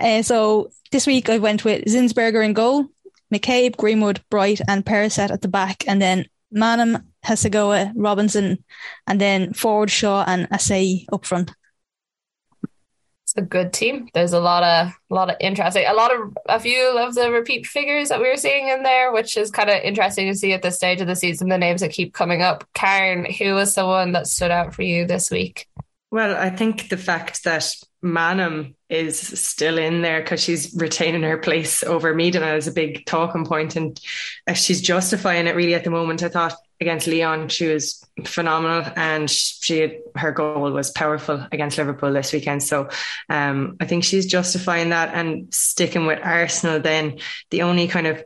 Uh, 0.00 0.22
so 0.22 0.70
this 0.92 1.06
week 1.06 1.28
I 1.28 1.38
went 1.38 1.64
with 1.64 1.84
Zinsberger 1.84 2.44
in 2.44 2.52
goal, 2.52 2.86
McCabe, 3.32 3.76
Greenwood, 3.76 4.20
Bright, 4.30 4.60
and 4.68 4.84
Perisset 4.84 5.30
at 5.30 5.42
the 5.42 5.48
back, 5.48 5.84
and 5.86 6.00
then 6.00 6.26
Maanum, 6.54 7.04
Hasegawa, 7.24 7.92
Robinson, 7.94 8.64
and 9.06 9.20
then 9.20 9.52
forward 9.52 9.90
Shaw 9.90 10.24
and 10.26 10.48
Asseyi 10.50 11.06
up 11.12 11.24
front 11.24 11.52
it's 13.28 13.36
a 13.36 13.42
good 13.42 13.74
team. 13.74 14.08
There's 14.14 14.32
a 14.32 14.40
lot 14.40 14.62
of 14.62 14.94
a 15.10 15.14
lot 15.14 15.28
of 15.28 15.36
interesting, 15.38 15.84
a 15.86 15.92
lot 15.92 16.14
of 16.14 16.34
a 16.48 16.58
few 16.58 16.98
of 16.98 17.14
the 17.14 17.30
repeat 17.30 17.66
figures 17.66 18.08
that 18.08 18.20
we 18.20 18.28
were 18.28 18.38
seeing 18.38 18.68
in 18.68 18.82
there, 18.82 19.12
which 19.12 19.36
is 19.36 19.50
kind 19.50 19.68
of 19.68 19.82
interesting 19.82 20.28
to 20.28 20.34
see 20.38 20.54
at 20.54 20.62
this 20.62 20.76
stage 20.76 21.02
of 21.02 21.06
the 21.06 21.14
season. 21.14 21.50
The 21.50 21.58
names 21.58 21.82
that 21.82 21.90
keep 21.90 22.14
coming 22.14 22.40
up. 22.40 22.66
Karen, 22.72 23.30
who 23.30 23.54
was 23.54 23.74
someone 23.74 24.12
that 24.12 24.28
stood 24.28 24.50
out 24.50 24.74
for 24.74 24.82
you 24.82 25.06
this 25.06 25.30
week? 25.30 25.68
Well, 26.10 26.34
I 26.38 26.48
think 26.48 26.88
the 26.88 26.96
fact 26.96 27.44
that 27.44 27.74
Maanum 28.02 28.74
is 28.88 29.18
still 29.18 29.76
in 29.76 30.00
there 30.00 30.22
because 30.22 30.42
she's 30.42 30.74
retaining 30.74 31.22
her 31.22 31.36
place 31.36 31.82
over 31.82 32.14
Miedema 32.14 32.56
is 32.56 32.66
a 32.66 32.72
big 32.72 33.04
talking 33.04 33.44
point, 33.44 33.76
and 33.76 34.00
if 34.46 34.56
she's 34.56 34.80
justifying 34.80 35.46
it 35.46 35.54
really 35.54 35.74
at 35.74 35.84
the 35.84 35.90
moment. 35.90 36.22
I 36.22 36.30
thought 36.30 36.54
against 36.80 37.06
Lyon, 37.06 37.48
she 37.48 37.66
was 37.66 38.04
phenomenal, 38.24 38.90
and 38.96 39.28
she 39.30 39.80
had, 39.80 39.98
her 40.14 40.32
goal 40.32 40.70
was 40.70 40.90
powerful 40.90 41.46
against 41.50 41.78
Liverpool 41.78 42.12
this 42.12 42.32
weekend. 42.32 42.62
So 42.62 42.88
um, 43.28 43.76
I 43.80 43.86
think 43.86 44.04
she's 44.04 44.26
justifying 44.26 44.90
that 44.90 45.14
and 45.14 45.52
sticking 45.52 46.06
with 46.06 46.20
Arsenal. 46.22 46.80
Then 46.80 47.18
the 47.50 47.62
only 47.62 47.88
kind 47.88 48.06
of 48.06 48.24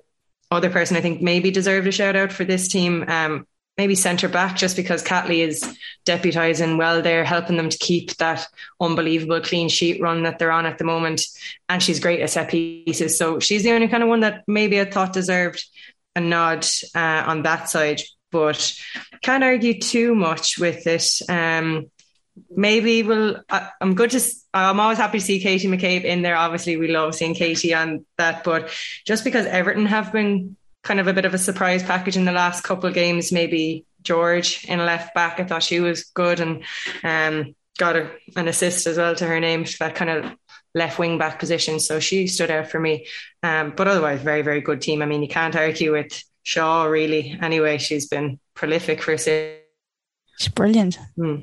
other 0.50 0.70
person 0.70 0.96
I 0.96 1.00
think 1.00 1.22
maybe 1.22 1.50
deserved 1.50 1.86
a 1.86 1.92
shout 1.92 2.16
out 2.16 2.32
for 2.32 2.44
this 2.44 2.68
team. 2.68 3.04
Um, 3.08 3.46
maybe 3.78 3.94
centre 3.94 4.28
back 4.28 4.54
just 4.54 4.76
because 4.76 5.02
Catley 5.02 5.38
is 5.38 5.64
deputising 6.04 6.76
well 6.76 7.00
there, 7.00 7.24
helping 7.24 7.56
them 7.56 7.70
to 7.70 7.78
keep 7.78 8.14
that 8.18 8.46
unbelievable 8.78 9.40
clean 9.40 9.70
sheet 9.70 10.00
run 10.00 10.24
that 10.24 10.38
they're 10.38 10.52
on 10.52 10.66
at 10.66 10.76
the 10.76 10.84
moment. 10.84 11.22
And 11.70 11.82
she's 11.82 11.98
great 12.00 12.20
at 12.20 12.28
set 12.28 12.50
pieces. 12.50 13.16
So 13.16 13.40
she's 13.40 13.62
the 13.62 13.72
only 13.72 13.88
kind 13.88 14.02
of 14.02 14.10
one 14.10 14.20
that 14.20 14.44
maybe 14.46 14.78
I 14.78 14.84
thought 14.84 15.14
deserved 15.14 15.64
a 16.14 16.20
nod 16.20 16.66
uh, 16.94 17.24
on 17.26 17.42
that 17.44 17.70
side 17.70 18.02
but 18.32 18.74
can't 19.22 19.44
argue 19.44 19.78
too 19.78 20.14
much 20.16 20.58
with 20.58 20.86
it. 20.88 21.08
Um, 21.28 21.90
maybe 22.50 23.02
we'll. 23.04 23.42
I, 23.48 23.68
am 23.80 23.94
good 23.94 24.10
to. 24.10 24.20
I'm 24.52 24.80
always 24.80 24.98
happy 24.98 25.18
to 25.18 25.24
see 25.24 25.40
Katie 25.40 25.68
McCabe 25.68 26.04
in 26.04 26.22
there. 26.22 26.36
Obviously, 26.36 26.76
we 26.76 26.88
love 26.88 27.14
seeing 27.14 27.34
Katie 27.34 27.74
on 27.74 28.04
that, 28.18 28.42
but 28.42 28.70
just 29.06 29.22
because 29.22 29.46
Everton 29.46 29.86
have 29.86 30.12
been 30.12 30.56
kind 30.82 30.98
of 30.98 31.06
a 31.06 31.12
bit 31.12 31.24
of 31.24 31.34
a 31.34 31.38
surprise 31.38 31.82
package 31.82 32.16
in 32.16 32.24
the 32.24 32.32
last 32.32 32.64
couple 32.64 32.88
of 32.88 32.94
games, 32.94 33.30
maybe 33.30 33.84
George 34.02 34.64
in 34.64 34.78
left 34.80 35.14
back. 35.14 35.38
I 35.38 35.44
thought 35.44 35.62
she 35.62 35.80
was 35.80 36.04
good 36.04 36.40
and 36.40 36.64
um, 37.04 37.54
got 37.78 37.96
a, 37.96 38.10
an 38.36 38.48
assist 38.48 38.86
as 38.86 38.98
well 38.98 39.14
to 39.14 39.26
her 39.26 39.38
name 39.38 39.64
for 39.64 39.84
that 39.84 39.94
kind 39.94 40.10
of 40.10 40.32
left 40.74 40.98
wing 40.98 41.18
back 41.18 41.38
position. 41.38 41.78
So 41.78 42.00
she 42.00 42.26
stood 42.26 42.50
out 42.50 42.68
for 42.68 42.80
me. 42.80 43.06
Um, 43.42 43.74
but 43.76 43.88
otherwise, 43.88 44.22
very, 44.22 44.42
very 44.42 44.60
good 44.60 44.80
team. 44.80 45.02
I 45.02 45.06
mean, 45.06 45.22
you 45.22 45.28
can't 45.28 45.54
argue 45.54 45.92
with 45.92 46.22
Shaw, 46.42 46.84
really. 46.84 47.38
Anyway, 47.40 47.78
she's 47.78 48.06
been 48.08 48.38
prolific 48.54 49.02
for 49.02 49.16
City. 49.16 49.60
She's 50.38 50.48
brilliant. 50.48 50.98
Hmm. 51.16 51.36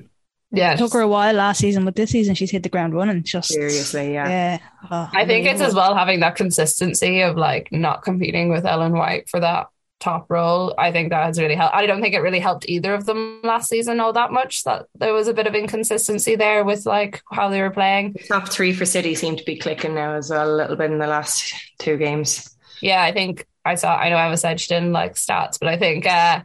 Yeah, 0.52 0.74
it 0.74 0.78
took 0.78 0.94
her 0.94 1.02
a 1.02 1.08
while 1.08 1.36
last 1.36 1.60
season, 1.60 1.86
but 1.86 1.96
this 1.96 2.10
season 2.10 2.34
she's 2.34 2.50
hit 2.50 2.64
the 2.64 2.70
ground 2.70 2.96
running. 2.96 3.22
Just 3.22 3.50
seriously, 3.50 4.14
yeah. 4.14 4.28
Yeah, 4.28 4.60
oh, 4.90 5.10
I 5.14 5.26
think 5.26 5.46
it's 5.46 5.62
as 5.62 5.76
well 5.76 5.96
having 5.96 6.22
that 6.22 6.36
consistency 6.36 7.22
of 7.22 7.38
like 7.38 7.72
not 7.72 8.02
competing 8.04 8.50
with 8.50 8.66
Ellen 8.66 8.94
White 8.94 9.30
for 9.30 9.40
that 9.40 9.68
top 10.00 10.26
role. 10.30 10.74
I 10.76 10.92
think 10.92 11.10
that 11.10 11.26
has 11.26 11.40
really 11.40 11.54
helped. 11.54 11.76
I 11.76 11.86
don't 11.86 12.02
think 12.02 12.16
it 12.16 12.22
really 12.22 12.40
helped 12.40 12.68
either 12.68 12.96
of 12.96 13.06
them 13.06 13.42
last 13.44 13.70
season 13.70 14.00
all 14.00 14.14
that 14.14 14.32
much. 14.32 14.64
That 14.64 14.88
there 14.96 15.14
was 15.14 15.28
a 15.28 15.36
bit 15.36 15.46
of 15.46 15.54
inconsistency 15.54 16.36
there 16.36 16.66
with 16.66 16.88
like 16.88 17.22
how 17.32 17.50
they 17.50 17.62
were 17.62 17.70
playing. 17.70 18.14
The 18.14 18.28
top 18.28 18.50
three 18.50 18.74
for 18.74 18.86
City 18.86 19.14
seem 19.14 19.36
to 19.36 19.46
be 19.46 19.58
clicking 19.58 19.94
now 19.94 20.16
as 20.16 20.32
well 20.32 20.52
a 20.52 20.56
little 20.56 20.76
bit 20.76 20.90
in 20.90 20.98
the 20.98 21.08
last 21.08 21.54
two 21.78 21.98
games. 21.98 22.56
Yeah, 22.82 23.04
I 23.04 23.12
think 23.12 23.46
I 23.66 23.76
saw. 23.76 23.96
I 23.96 24.10
know 24.10 24.18
Emma 24.18 24.38
said 24.38 24.60
she 24.60 24.74
didn't 24.74 24.94
like 24.94 25.16
stats, 25.16 25.60
but 25.60 25.68
I 25.70 25.78
think 25.78 26.06
uh, 26.06 26.42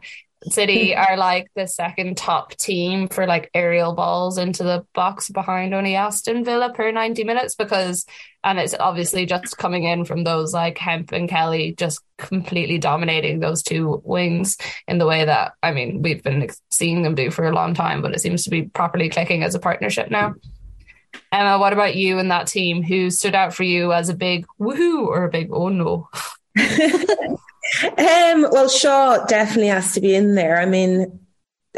City 0.49 0.95
are 0.95 1.17
like 1.17 1.49
the 1.55 1.67
second 1.67 2.17
top 2.17 2.55
team 2.55 3.07
for 3.07 3.25
like 3.25 3.49
aerial 3.53 3.93
balls 3.93 4.37
into 4.37 4.63
the 4.63 4.85
box 4.93 5.29
behind 5.29 5.73
only 5.73 5.95
Aston 5.95 6.43
Villa 6.43 6.73
per 6.73 6.91
90 6.91 7.23
minutes 7.23 7.55
because 7.55 8.05
and 8.43 8.59
it's 8.59 8.75
obviously 8.79 9.25
just 9.25 9.57
coming 9.57 9.85
in 9.85 10.05
from 10.05 10.23
those 10.23 10.53
like 10.53 10.77
Hemp 10.77 11.11
and 11.11 11.29
Kelly 11.29 11.73
just 11.77 12.01
completely 12.17 12.77
dominating 12.77 13.39
those 13.39 13.63
two 13.63 14.01
wings 14.05 14.57
in 14.87 14.97
the 14.97 15.07
way 15.07 15.25
that 15.25 15.53
I 15.63 15.71
mean 15.71 16.01
we've 16.01 16.23
been 16.23 16.49
seeing 16.71 17.01
them 17.01 17.15
do 17.15 17.31
for 17.31 17.47
a 17.47 17.55
long 17.55 17.73
time 17.73 18.01
but 18.01 18.13
it 18.13 18.21
seems 18.21 18.43
to 18.43 18.49
be 18.49 18.63
properly 18.63 19.09
clicking 19.09 19.43
as 19.43 19.55
a 19.55 19.59
partnership 19.59 20.09
now. 20.11 20.35
Emma, 21.31 21.57
what 21.57 21.71
about 21.71 21.95
you 21.95 22.19
and 22.19 22.29
that 22.29 22.47
team? 22.47 22.83
Who 22.83 23.09
stood 23.09 23.35
out 23.35 23.53
for 23.53 23.63
you 23.63 23.93
as 23.93 24.09
a 24.09 24.15
big 24.15 24.45
woohoo 24.59 25.07
or 25.07 25.23
a 25.23 25.29
big 25.29 25.49
oh 25.51 25.69
no? 25.69 26.09
um, 26.57 28.47
well, 28.51 28.69
Shaw 28.69 29.25
definitely 29.25 29.67
has 29.67 29.93
to 29.93 30.01
be 30.01 30.15
in 30.15 30.35
there. 30.35 30.59
I 30.59 30.65
mean, 30.65 31.19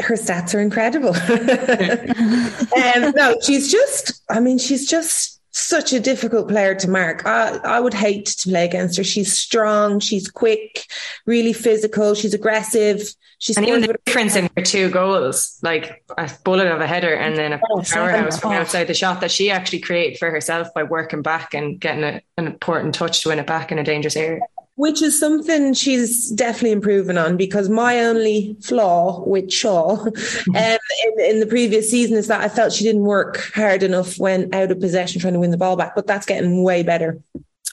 her 0.00 0.14
stats 0.14 0.54
are 0.54 0.60
incredible. 0.60 1.14
um, 3.04 3.12
no, 3.16 3.36
she's 3.42 3.70
just, 3.70 4.22
I 4.30 4.40
mean, 4.40 4.58
she's 4.58 4.88
just 4.88 5.40
such 5.50 5.92
a 5.92 6.00
difficult 6.00 6.48
player 6.48 6.74
to 6.76 6.88
mark. 6.88 7.26
I, 7.26 7.56
I 7.64 7.80
would 7.80 7.94
hate 7.94 8.26
to 8.26 8.48
play 8.48 8.64
against 8.64 8.96
her. 8.98 9.04
She's 9.04 9.36
strong, 9.36 9.98
she's 9.98 10.30
quick, 10.30 10.84
really 11.26 11.52
physical, 11.52 12.14
she's 12.14 12.34
aggressive. 12.34 13.02
She's 13.40 13.56
and 13.56 13.66
even 13.66 13.82
the 13.82 13.96
difference 14.04 14.34
in 14.34 14.50
her 14.56 14.62
two 14.62 14.90
goals, 14.90 15.58
like 15.62 16.04
a 16.16 16.28
bullet 16.44 16.66
of 16.66 16.80
a 16.80 16.88
header 16.88 17.14
and 17.14 17.36
then 17.36 17.52
a 17.52 17.60
oh, 17.70 17.82
powerhouse 17.82 18.40
from 18.40 18.52
outside 18.52 18.88
the 18.88 18.94
shot 18.94 19.20
that 19.20 19.30
she 19.30 19.48
actually 19.48 19.78
created 19.78 20.18
for 20.18 20.28
herself 20.28 20.74
by 20.74 20.82
working 20.82 21.22
back 21.22 21.54
and 21.54 21.78
getting 21.78 22.02
a, 22.02 22.20
an 22.36 22.48
important 22.48 22.96
touch 22.96 23.22
to 23.22 23.28
win 23.28 23.38
it 23.38 23.46
back 23.46 23.70
in 23.70 23.78
a 23.78 23.84
dangerous 23.84 24.16
area 24.16 24.40
which 24.78 25.02
is 25.02 25.18
something 25.18 25.74
she's 25.74 26.30
definitely 26.30 26.70
improving 26.70 27.18
on 27.18 27.36
because 27.36 27.68
my 27.68 27.98
only 27.98 28.56
flaw 28.62 29.24
with 29.26 29.52
Shaw 29.52 29.96
um, 30.06 30.08
in, 30.54 31.20
in, 31.20 31.40
the 31.40 31.48
previous 31.48 31.90
season 31.90 32.16
is 32.16 32.28
that 32.28 32.42
I 32.42 32.48
felt 32.48 32.72
she 32.72 32.84
didn't 32.84 33.02
work 33.02 33.50
hard 33.52 33.82
enough 33.82 34.20
when 34.20 34.54
out 34.54 34.70
of 34.70 34.78
possession 34.78 35.20
trying 35.20 35.32
to 35.32 35.40
win 35.40 35.50
the 35.50 35.56
ball 35.56 35.74
back, 35.74 35.96
but 35.96 36.06
that's 36.06 36.26
getting 36.26 36.62
way 36.62 36.84
better. 36.84 37.20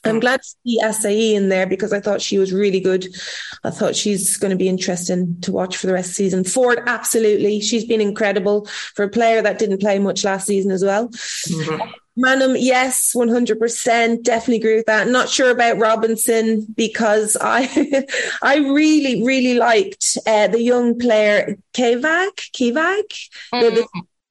I'm 0.06 0.20
glad 0.20 0.42
to 0.42 0.56
see 0.66 0.80
Asseyi 0.82 1.34
in 1.34 1.50
there 1.50 1.68
because 1.68 1.94
I 1.94 2.00
thought 2.00 2.22
she 2.22 2.38
was 2.38 2.54
really 2.54 2.80
good. 2.80 3.08
I 3.64 3.70
thought 3.70 3.96
she's 3.96 4.38
going 4.38 4.52
to 4.52 4.58
be 4.58 4.70
interesting 4.70 5.40
to 5.42 5.52
watch 5.52 5.78
for 5.78 5.88
the 5.88 5.94
rest 5.94 6.10
of 6.10 6.12
the 6.12 6.24
season. 6.24 6.44
Ford, 6.44 6.82
absolutely. 6.86 7.60
She's 7.60 7.86
been 7.86 8.02
incredible 8.02 8.66
for 8.94 9.04
a 9.04 9.10
player 9.10 9.42
that 9.42 9.60
didn't 9.60 9.80
play 9.80 10.00
much 10.00 10.24
last 10.24 10.48
season 10.48 10.72
as 10.72 10.84
well. 10.84 11.10
Mm-hmm. 11.10 11.92
Maanum, 12.18 12.56
yes, 12.58 13.14
100%. 13.14 14.24
Definitely 14.24 14.56
agree 14.58 14.76
with 14.78 14.86
that. 14.86 15.08
Not 15.08 15.28
sure 15.28 15.50
about 15.50 15.80
Robinson 15.80 16.66
because 16.76 17.36
I 17.40 18.06
I 18.42 18.58
really, 18.58 19.24
really 19.24 19.56
liked 19.56 20.18
uh, 20.26 20.48
the 20.48 20.62
young 20.62 20.98
player, 20.98 21.58
Kevag, 21.74 22.32
Kevag, 22.56 23.04
mm, 23.54 23.76
the, 23.76 23.88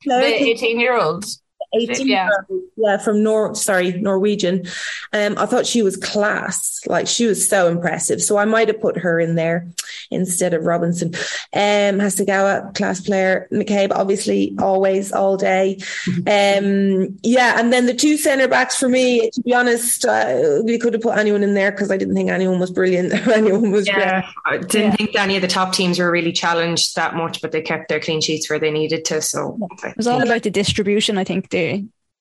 the 0.06 0.24
18 0.24 0.80
year 0.80 0.98
old. 0.98 1.26
18 1.74 2.06
yeah. 2.06 2.28
yeah 2.76 2.98
from 2.98 3.22
Nor 3.22 3.54
sorry 3.54 3.92
Norwegian. 3.92 4.64
Um 5.12 5.36
I 5.38 5.46
thought 5.46 5.66
she 5.66 5.82
was 5.82 5.96
class. 5.96 6.80
Like 6.86 7.06
she 7.06 7.26
was 7.26 7.46
so 7.46 7.68
impressive. 7.68 8.22
So 8.22 8.36
I 8.36 8.44
might 8.44 8.68
have 8.68 8.80
put 8.80 8.98
her 8.98 9.18
in 9.18 9.34
there 9.34 9.68
instead 10.10 10.54
of 10.54 10.64
Robinson. 10.64 11.14
Um 11.52 12.00
Hasegawa 12.00 12.74
class 12.74 13.00
player. 13.00 13.48
McCabe 13.52 13.92
obviously 13.92 14.54
always 14.58 15.12
all 15.12 15.36
day. 15.36 15.78
Um 16.26 17.18
yeah 17.22 17.58
and 17.58 17.72
then 17.72 17.86
the 17.86 17.94
two 17.94 18.16
center 18.16 18.48
backs 18.48 18.76
for 18.78 18.88
me 18.88 19.30
to 19.30 19.42
be 19.42 19.54
honest 19.54 20.04
uh, 20.04 20.60
we 20.64 20.78
could 20.78 20.92
have 20.92 21.02
put 21.02 21.16
anyone 21.16 21.42
in 21.42 21.54
there 21.54 21.70
because 21.70 21.90
I 21.90 21.96
didn't 21.96 22.14
think 22.14 22.30
anyone 22.30 22.58
was 22.58 22.70
brilliant. 22.70 23.12
Anyone 23.34 23.72
was 23.72 23.86
yeah. 23.86 24.20
great. 24.20 24.34
I 24.46 24.58
didn't 24.58 24.90
yeah. 24.92 24.96
think 24.96 25.16
any 25.16 25.36
of 25.36 25.42
the 25.42 25.48
top 25.48 25.72
teams 25.72 25.98
were 25.98 26.10
really 26.10 26.32
challenged 26.32 26.94
that 26.94 27.14
much 27.14 27.40
but 27.40 27.52
they 27.52 27.62
kept 27.62 27.88
their 27.88 28.00
clean 28.00 28.20
sheets 28.20 28.48
where 28.48 28.58
they 28.58 28.70
needed 28.70 29.04
to 29.06 29.20
so. 29.20 29.58
It 29.84 29.96
was 29.96 30.06
all 30.06 30.22
about 30.22 30.42
the 30.42 30.50
distribution 30.50 31.18
I 31.18 31.24
think 31.24 31.50
they 31.50 31.63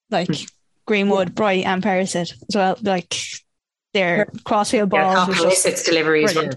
like 0.10 0.28
hmm. 0.28 0.44
Greenwood, 0.86 1.30
yeah. 1.30 1.34
Bright, 1.34 1.66
and 1.66 1.84
Perisset 1.84 2.34
as 2.34 2.56
well. 2.56 2.78
Like 2.82 3.16
their 3.94 4.28
crossfield 4.44 4.90
balls. 4.90 5.30
Yeah, 5.30 5.50
just 5.50 5.86
deliveries 5.86 6.36
were 6.36 6.52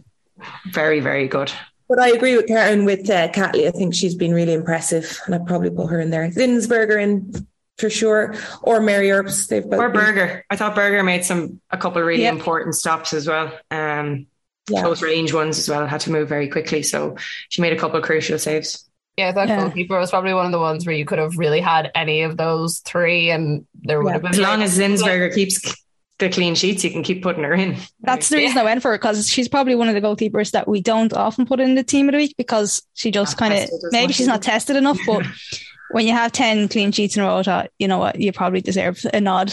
very, 0.72 1.00
very 1.00 1.28
good. 1.28 1.52
But 1.88 2.00
I 2.00 2.08
agree 2.08 2.36
with 2.36 2.48
Karen 2.48 2.84
with 2.84 3.08
uh, 3.08 3.28
Catley. 3.28 3.68
I 3.68 3.70
think 3.70 3.94
she's 3.94 4.16
been 4.16 4.34
really 4.34 4.54
impressive, 4.54 5.20
and 5.26 5.34
I'd 5.34 5.46
probably 5.46 5.70
put 5.70 5.86
her 5.90 6.00
in 6.00 6.10
there. 6.10 6.28
Zinsberger 6.30 7.00
in 7.00 7.46
for 7.78 7.90
sure. 7.90 8.34
Or 8.62 8.80
Mary 8.80 9.10
Earps. 9.10 9.46
They've 9.46 9.62
both 9.62 9.78
or 9.78 9.88
been- 9.90 10.00
Berger. 10.00 10.44
I 10.50 10.56
thought 10.56 10.74
Berger 10.74 11.02
made 11.02 11.24
some 11.24 11.60
a 11.70 11.76
couple 11.76 12.00
of 12.00 12.06
really 12.06 12.22
Yeah. 12.22 12.32
important 12.32 12.74
stops 12.74 13.12
as 13.12 13.28
well. 13.28 13.52
Um, 13.70 14.26
Yeah. 14.68 14.80
close 14.82 15.02
range 15.02 15.32
ones 15.32 15.58
as 15.58 15.68
well. 15.68 15.86
Had 15.86 16.00
to 16.02 16.10
move 16.10 16.28
very 16.28 16.48
quickly, 16.48 16.82
so 16.82 17.16
she 17.48 17.62
made 17.62 17.72
a 17.72 17.78
couple 17.78 17.98
of 17.98 18.04
crucial 18.04 18.38
saves. 18.38 18.85
Yeah, 19.16 19.32
that 19.32 19.48
Yeah. 19.48 19.60
goalkeeper 19.60 19.98
was 19.98 20.10
probably 20.10 20.34
one 20.34 20.44
of 20.46 20.52
the 20.52 20.58
ones 20.58 20.84
where 20.86 20.94
you 20.94 21.04
could 21.06 21.18
have 21.18 21.38
really 21.38 21.60
had 21.60 21.90
any 21.94 22.22
of 22.22 22.36
those 22.36 22.80
three, 22.80 23.30
and 23.30 23.64
there 23.74 24.00
would 24.02 24.08
Yeah. 24.08 24.12
have 24.14 24.22
been 24.22 24.32
As 24.32 24.38
long 24.38 24.62
as 24.62 24.78
Zinsberger 24.78 25.34
keeps 25.34 25.74
the 26.18 26.28
clean 26.28 26.54
sheets, 26.54 26.84
you 26.84 26.90
can 26.90 27.02
keep 27.02 27.22
putting 27.22 27.44
her 27.44 27.54
in. 27.54 27.76
That's 28.00 28.28
the 28.28 28.36
reason 28.36 28.58
I 28.58 28.64
went 28.64 28.82
for 28.82 28.90
her 28.90 28.98
because 28.98 29.28
she's 29.28 29.48
probably 29.48 29.74
one 29.74 29.88
of 29.88 29.94
the 29.94 30.00
goalkeepers 30.02 30.50
that 30.52 30.68
we 30.68 30.80
don't 30.80 31.12
often 31.14 31.46
put 31.46 31.60
in 31.60 31.74
the 31.76 31.82
team 31.82 32.08
of 32.08 32.12
the 32.12 32.18
week 32.18 32.34
because 32.36 32.82
she 32.94 33.10
just 33.10 33.36
kind 33.38 33.54
of 33.54 33.70
maybe 33.90 34.12
she's 34.12 34.26
not 34.26 34.42
tested 34.42 34.76
enough. 34.76 34.98
But 35.06 35.24
when 35.92 36.06
you 36.06 36.12
have 36.12 36.32
ten 36.32 36.68
clean 36.68 36.92
sheets 36.92 37.16
in 37.16 37.22
a 37.22 37.26
row, 37.26 37.42
thought, 37.42 37.70
you 37.78 37.88
know 37.88 37.98
what, 37.98 38.20
you 38.20 38.32
probably 38.32 38.60
deserve 38.60 39.00
a 39.14 39.20
nod. 39.20 39.48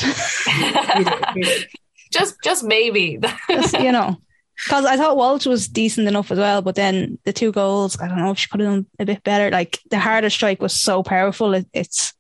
just 2.11 2.35
just 2.43 2.63
maybe. 2.63 3.19
Just, 3.49 3.79
you 3.79 3.91
know, 3.91 4.17
because 4.65 4.85
I 4.85 4.97
thought 4.97 5.17
Walsh 5.17 5.45
was 5.45 5.67
decent 5.67 6.07
enough 6.07 6.31
as 6.31 6.37
well, 6.37 6.61
but 6.61 6.75
then 6.75 7.17
the 7.25 7.33
two 7.33 7.51
goals, 7.51 7.99
I 7.99 8.07
don't 8.07 8.17
know 8.19 8.31
if 8.31 8.37
she 8.39 8.47
could 8.49 8.59
have 8.61 8.69
done 8.69 8.85
a 8.99 9.05
bit 9.05 9.23
better. 9.23 9.49
Like 9.49 9.79
the 9.89 9.99
harder 9.99 10.29
strike 10.29 10.61
was 10.61 10.73
so 10.73 11.03
powerful, 11.03 11.53
it, 11.53 11.67
it's 11.73 12.13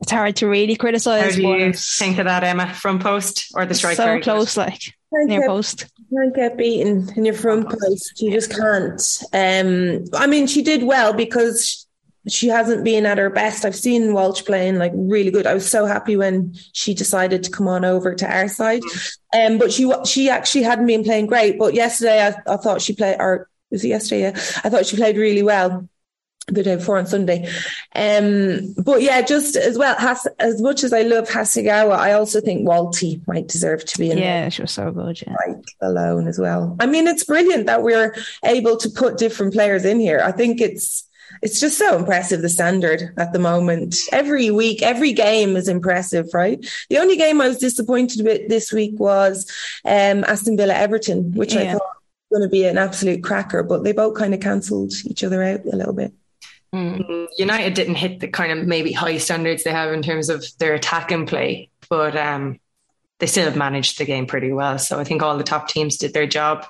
it's 0.00 0.10
hard 0.10 0.34
to 0.36 0.48
really 0.48 0.74
criticize. 0.74 1.20
How 1.20 1.26
criticize. 1.28 1.36
do 1.36 1.42
you 1.60 1.66
it's 1.68 1.98
think 1.98 2.18
of 2.18 2.24
that, 2.24 2.42
Emma? 2.42 2.72
Front 2.74 3.02
post 3.02 3.52
or 3.54 3.64
the 3.66 3.74
strike? 3.74 3.96
so 3.96 4.04
very 4.04 4.18
good? 4.18 4.24
close, 4.24 4.56
like 4.56 4.80
Can't 5.14 5.28
near 5.28 5.40
get- 5.40 5.48
post. 5.48 5.86
can't 6.12 6.34
get 6.34 6.56
beaten 6.58 7.08
in 7.16 7.24
your 7.24 7.34
front 7.34 7.68
post. 7.68 8.20
You 8.20 8.32
just 8.32 8.50
can't. 8.50 9.22
Um, 9.32 10.04
I 10.14 10.26
mean, 10.26 10.46
she 10.48 10.62
did 10.62 10.82
well 10.82 11.12
because 11.12 11.81
she 12.28 12.48
hasn't 12.48 12.84
been 12.84 13.06
at 13.06 13.18
her 13.18 13.30
best. 13.30 13.64
I've 13.64 13.74
seen 13.74 14.14
Welch 14.14 14.44
playing 14.44 14.78
like 14.78 14.92
really 14.94 15.30
good. 15.30 15.46
I 15.46 15.54
was 15.54 15.68
so 15.68 15.86
happy 15.86 16.16
when 16.16 16.54
she 16.72 16.94
decided 16.94 17.42
to 17.44 17.50
come 17.50 17.68
on 17.68 17.84
over 17.84 18.14
to 18.14 18.26
our 18.26 18.48
side. 18.48 18.82
Um, 19.34 19.58
but 19.58 19.72
she 19.72 19.90
she 20.04 20.28
actually 20.30 20.62
hadn't 20.62 20.86
been 20.86 21.04
playing 21.04 21.26
great. 21.26 21.58
But 21.58 21.74
yesterday, 21.74 22.26
I, 22.26 22.52
I 22.52 22.56
thought 22.56 22.82
she 22.82 22.94
played. 22.94 23.16
Or 23.18 23.48
was 23.70 23.84
it 23.84 23.88
yesterday? 23.88 24.20
Yeah, 24.22 24.30
I 24.62 24.68
thought 24.68 24.86
she 24.86 24.96
played 24.96 25.16
really 25.16 25.42
well. 25.42 25.88
The 26.48 26.64
day 26.64 26.74
before 26.74 26.98
on 26.98 27.06
Sunday, 27.06 27.48
um, 27.94 28.74
but 28.84 29.00
yeah, 29.00 29.22
just 29.22 29.54
as 29.54 29.78
well. 29.78 29.94
Has, 29.96 30.26
as 30.40 30.60
much 30.60 30.82
as 30.82 30.92
I 30.92 31.02
love 31.02 31.28
Hasegawa, 31.28 31.92
I 31.92 32.14
also 32.14 32.40
think 32.40 32.66
Wälti 32.66 33.24
might 33.28 33.46
deserve 33.46 33.84
to 33.84 33.96
be 33.98 34.10
in 34.10 34.16
there 34.16 34.24
Yeah, 34.26 34.48
she 34.48 34.62
was 34.62 34.72
so 34.72 34.90
good. 34.90 35.22
Yeah. 35.22 35.36
like 35.46 35.62
alone 35.80 36.26
as 36.26 36.40
well. 36.40 36.76
I 36.80 36.86
mean, 36.86 37.06
it's 37.06 37.22
brilliant 37.22 37.66
that 37.66 37.84
we're 37.84 38.16
able 38.44 38.76
to 38.78 38.90
put 38.90 39.18
different 39.18 39.52
players 39.52 39.84
in 39.84 40.00
here. 40.00 40.20
I 40.20 40.32
think 40.32 40.60
it's 40.60 41.04
it's 41.40 41.60
just 41.60 41.78
so 41.78 41.96
impressive 41.96 42.42
the 42.42 42.48
standard 42.48 43.12
at 43.16 43.32
the 43.32 43.38
moment. 43.38 43.96
Every 44.12 44.50
week, 44.50 44.82
every 44.82 45.12
game 45.12 45.56
is 45.56 45.68
impressive, 45.68 46.26
right? 46.34 46.64
The 46.90 46.98
only 46.98 47.16
game 47.16 47.40
I 47.40 47.48
was 47.48 47.58
disappointed 47.58 48.24
with 48.24 48.48
this 48.48 48.72
week 48.72 48.98
was 48.98 49.50
um, 49.84 50.24
Aston 50.24 50.56
Villa 50.56 50.74
Everton, 50.74 51.32
which 51.32 51.54
I 51.54 51.72
thought 51.72 51.82
was 52.30 52.38
going 52.38 52.48
to 52.48 52.52
be 52.52 52.64
an 52.64 52.78
absolute 52.78 53.22
cracker, 53.22 53.62
but 53.62 53.84
they 53.84 53.92
both 53.92 54.16
kind 54.16 54.34
of 54.34 54.40
cancelled 54.40 54.92
each 55.04 55.24
other 55.24 55.42
out 55.42 55.64
a 55.64 55.76
little 55.76 55.94
bit. 55.94 56.12
Mm. 56.74 57.28
United 57.36 57.74
didn't 57.74 57.96
hit 57.96 58.20
the 58.20 58.28
kind 58.28 58.58
of 58.58 58.66
maybe 58.66 58.92
high 58.92 59.18
standards 59.18 59.62
they 59.62 59.72
have 59.72 59.92
in 59.92 60.02
terms 60.02 60.28
of 60.28 60.44
their 60.58 60.74
attack 60.74 61.10
and 61.10 61.28
play, 61.28 61.70
but 61.90 62.16
um, 62.16 62.58
they 63.18 63.26
still 63.26 63.44
have 63.44 63.56
managed 63.56 63.98
the 63.98 64.04
game 64.04 64.26
pretty 64.26 64.52
well. 64.52 64.78
So 64.78 64.98
I 64.98 65.04
think 65.04 65.22
all 65.22 65.36
the 65.36 65.44
top 65.44 65.68
teams 65.68 65.98
did 65.98 66.14
their 66.14 66.26
job. 66.26 66.66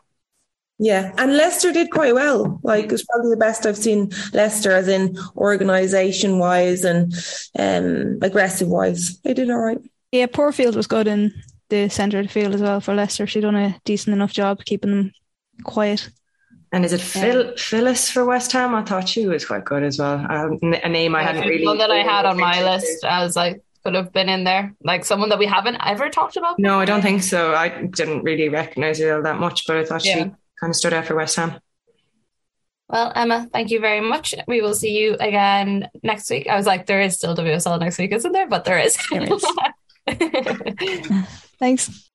Yeah, 0.84 1.12
and 1.16 1.36
Leicester 1.36 1.72
did 1.72 1.92
quite 1.92 2.12
well. 2.12 2.58
Like 2.64 2.90
it's 2.90 3.04
probably 3.04 3.30
the 3.30 3.36
best 3.36 3.66
I've 3.66 3.76
seen 3.76 4.10
Leicester 4.32 4.72
as 4.72 4.88
in 4.88 5.16
organisation 5.36 6.40
wise 6.40 6.84
and 6.84 7.14
um, 7.56 8.18
aggressive 8.20 8.66
wise. 8.66 9.16
They 9.20 9.32
did 9.32 9.48
all 9.48 9.58
right. 9.60 9.78
Yeah, 10.10 10.26
Poorfield 10.26 10.74
was 10.74 10.88
good 10.88 11.06
in 11.06 11.32
the 11.68 11.88
centre 11.88 12.18
of 12.18 12.26
the 12.26 12.32
field 12.32 12.52
as 12.56 12.60
well 12.60 12.80
for 12.80 12.94
Leicester. 12.94 13.28
She 13.28 13.40
done 13.40 13.54
a 13.54 13.78
decent 13.84 14.12
enough 14.12 14.32
job 14.32 14.64
keeping 14.64 14.90
them 14.90 15.12
quiet. 15.62 16.10
And 16.72 16.84
is 16.84 16.92
it 16.92 17.00
Phil 17.00 17.56
Filis 17.56 18.10
for 18.10 18.24
West 18.24 18.50
Ham? 18.50 18.74
I 18.74 18.82
thought 18.82 19.08
she 19.08 19.26
was 19.28 19.44
quite 19.44 19.64
good 19.64 19.84
as 19.84 20.00
well. 20.00 20.14
Um, 20.28 20.58
a 20.82 20.88
name 20.88 21.14
I 21.14 21.22
hadn't 21.22 21.46
really 21.46 21.64
one 21.64 21.78
that 21.78 21.92
I 21.92 21.98
had 21.98 22.24
on 22.24 22.40
my 22.40 22.54
paid 22.54 22.62
attention 22.64 22.88
list 22.88 23.04
as 23.04 23.36
like 23.36 23.62
could 23.84 23.94
have 23.94 24.12
been 24.12 24.28
in 24.28 24.42
there, 24.42 24.74
like 24.82 25.04
someone 25.04 25.28
that 25.28 25.38
we 25.38 25.46
haven't 25.46 25.76
ever 25.84 26.08
talked 26.08 26.36
about. 26.36 26.56
to. 26.56 26.62
No, 26.62 26.80
I 26.80 26.84
don't 26.86 27.02
think 27.02 27.22
so. 27.22 27.54
I 27.54 27.68
didn't 27.86 28.22
really 28.24 28.48
recognise 28.48 28.98
her 28.98 29.14
all 29.16 29.22
that 29.22 29.38
much, 29.38 29.66
but 29.66 29.76
I 29.76 29.84
thought 29.84 30.04
Yeah. 30.04 30.24
she 30.24 30.30
kind 30.62 30.70
of 30.70 30.76
stood 30.76 30.92
out 30.92 31.04
for 31.04 31.16
West 31.16 31.34
Ham. 31.36 31.58
Well, 32.88 33.12
Emma, 33.16 33.48
thank 33.52 33.70
you 33.70 33.80
very 33.80 34.00
much. 34.00 34.32
We 34.46 34.62
will 34.62 34.74
see 34.74 34.96
you 34.96 35.16
again 35.18 35.88
next 36.04 36.30
week. 36.30 36.46
I 36.46 36.54
was 36.56 36.66
like, 36.66 36.86
there 36.86 37.00
is 37.00 37.16
still 37.16 37.34
WSL 37.34 37.80
next 37.80 37.98
week, 37.98 38.12
isn't 38.12 38.30
there? 38.30 38.48
But 38.48 38.64
there 38.64 38.78
is. 38.78 38.96
There 39.10 39.24
is. 39.24 39.44
Thanks. 41.58 42.10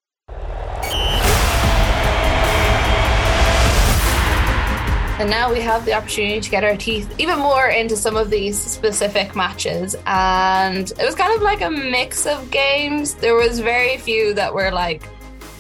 And 5.20 5.30
now 5.32 5.52
we 5.52 5.60
have 5.60 5.84
the 5.84 5.94
opportunity 5.94 6.40
to 6.40 6.50
get 6.50 6.64
our 6.64 6.78
teeth 6.78 7.14
even 7.18 7.40
more 7.40 7.68
into 7.68 7.98
some 7.98 8.16
of 8.16 8.30
these 8.30 8.58
specific 8.58 9.36
matches. 9.36 9.96
And 10.06 10.90
it 10.90 11.04
was 11.04 11.16
kind 11.16 11.36
of 11.36 11.42
like 11.42 11.62
a 11.62 11.72
mix 11.72 12.26
of 12.26 12.50
games. 12.52 13.16
There 13.16 13.36
was 13.36 13.60
very 13.60 13.98
few 13.98 14.34
that 14.36 14.54
were 14.54 14.72
like 14.72 15.10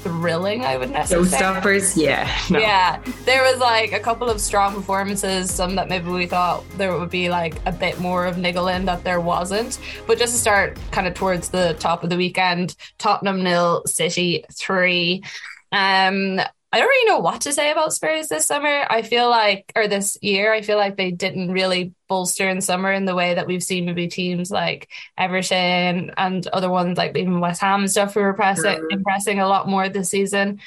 thrilling, 0.04 0.64
I 0.64 0.78
would 0.78 0.92
necessarily 0.92 1.30
say. 1.30 1.38
Showstoppers, 1.38 1.98
yeah. 2.02 2.38
No. 2.50 2.60
Yeah, 2.60 3.02
there 3.26 3.44
was 3.44 3.60
like 3.60 3.92
a 3.94 4.00
couple 4.00 4.30
of 4.30 4.40
strong 4.40 4.74
performances, 4.74 5.54
some 5.54 5.76
that 5.76 5.90
maybe 5.90 6.10
we 6.10 6.26
thought 6.26 6.64
there 6.78 6.98
would 6.98 7.10
be 7.10 7.30
like 7.30 7.56
a 7.66 7.72
bit 7.72 8.00
more 8.00 8.26
of 8.26 8.38
niggle 8.38 8.68
in 8.68 8.86
that 8.86 9.04
there 9.04 9.20
wasn't. 9.20 9.80
But 10.06 10.18
just 10.18 10.34
to 10.34 10.40
start 10.40 10.78
kind 10.92 11.08
of 11.08 11.14
towards 11.14 11.50
the 11.50 11.76
top 11.80 12.04
of 12.04 12.10
the 12.10 12.18
weekend, 12.18 12.76
Tottenham 12.98 13.44
nil, 13.44 13.84
City 13.86 14.46
three. 14.54 15.24
Um, 15.72 16.40
I 16.78 16.80
don't 16.82 16.90
really 16.90 17.10
know 17.10 17.20
what 17.20 17.42
to 17.42 17.54
say 17.54 17.72
about 17.72 17.92
Spurs 17.92 18.28
this 18.28 18.46
summer. 18.46 18.86
I 18.88 19.02
feel 19.02 19.32
like, 19.32 19.72
or 19.76 19.88
this 19.88 20.16
year, 20.22 20.54
I 20.54 20.62
feel 20.62 20.78
like 20.78 20.96
they 20.96 21.10
didn't 21.10 21.52
really 21.52 21.94
bolster 22.08 22.48
in 22.48 22.62
summer 22.62 22.92
in 22.92 23.06
the 23.06 23.16
way 23.16 23.34
that 23.34 23.48
we've 23.48 23.64
seen 23.64 23.86
maybe 23.86 24.08
teams 24.08 24.52
like 24.52 24.88
Everton 25.18 26.12
and 26.16 26.46
other 26.48 26.70
ones 26.70 26.96
like 27.00 27.18
even 27.18 27.40
West 27.40 27.62
Ham 27.62 27.80
and 27.80 27.90
stuff 27.90 28.14
who 28.14 28.20
were 28.20 28.34
pressing, 28.34 28.78
Mhm. 28.78 28.92
impressing 28.92 29.40
a 29.40 29.48
lot 29.48 29.68
more 29.68 29.90
this 29.90 30.12
season. 30.12 30.60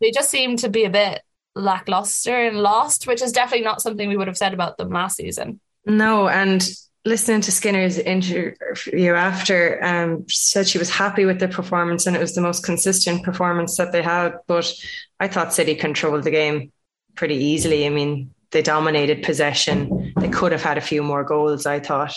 They 0.00 0.10
just 0.12 0.30
seem 0.30 0.56
to 0.56 0.70
be 0.70 0.84
a 0.84 0.90
bit 0.90 1.20
lackluster 1.54 2.34
and 2.34 2.56
lost, 2.62 3.06
which 3.06 3.20
is 3.20 3.32
definitely 3.32 3.64
not 3.66 3.82
something 3.82 4.08
we 4.08 4.16
would 4.16 4.28
have 4.28 4.38
said 4.38 4.54
about 4.54 4.78
them 4.78 4.88
last 4.88 5.16
season. 5.16 5.60
No, 5.84 6.26
and 6.26 6.66
listening 7.04 7.40
to 7.40 7.52
Skinner's 7.52 7.98
interview 7.98 9.14
after, 9.14 9.82
um, 9.82 10.26
said 10.28 10.68
she 10.68 10.78
was 10.78 10.90
happy 10.90 11.24
with 11.24 11.40
the 11.40 11.48
performance 11.48 12.06
and 12.06 12.14
it 12.14 12.20
was 12.20 12.34
the 12.34 12.40
most 12.40 12.64
consistent 12.64 13.22
performance 13.24 13.76
that 13.76 13.92
they 13.92 14.02
had. 14.02 14.34
But 14.46 14.72
I 15.18 15.28
thought 15.28 15.54
City 15.54 15.74
controlled 15.74 16.24
the 16.24 16.30
game 16.30 16.72
pretty 17.14 17.36
easily. 17.36 17.86
I 17.86 17.88
mean, 17.88 18.34
they 18.50 18.62
dominated 18.62 19.22
possession. 19.22 20.12
They 20.16 20.28
could 20.28 20.52
have 20.52 20.62
had 20.62 20.76
a 20.76 20.82
few 20.82 21.02
more 21.02 21.24
goals, 21.24 21.66
I 21.66 21.80
thought, 21.80 22.14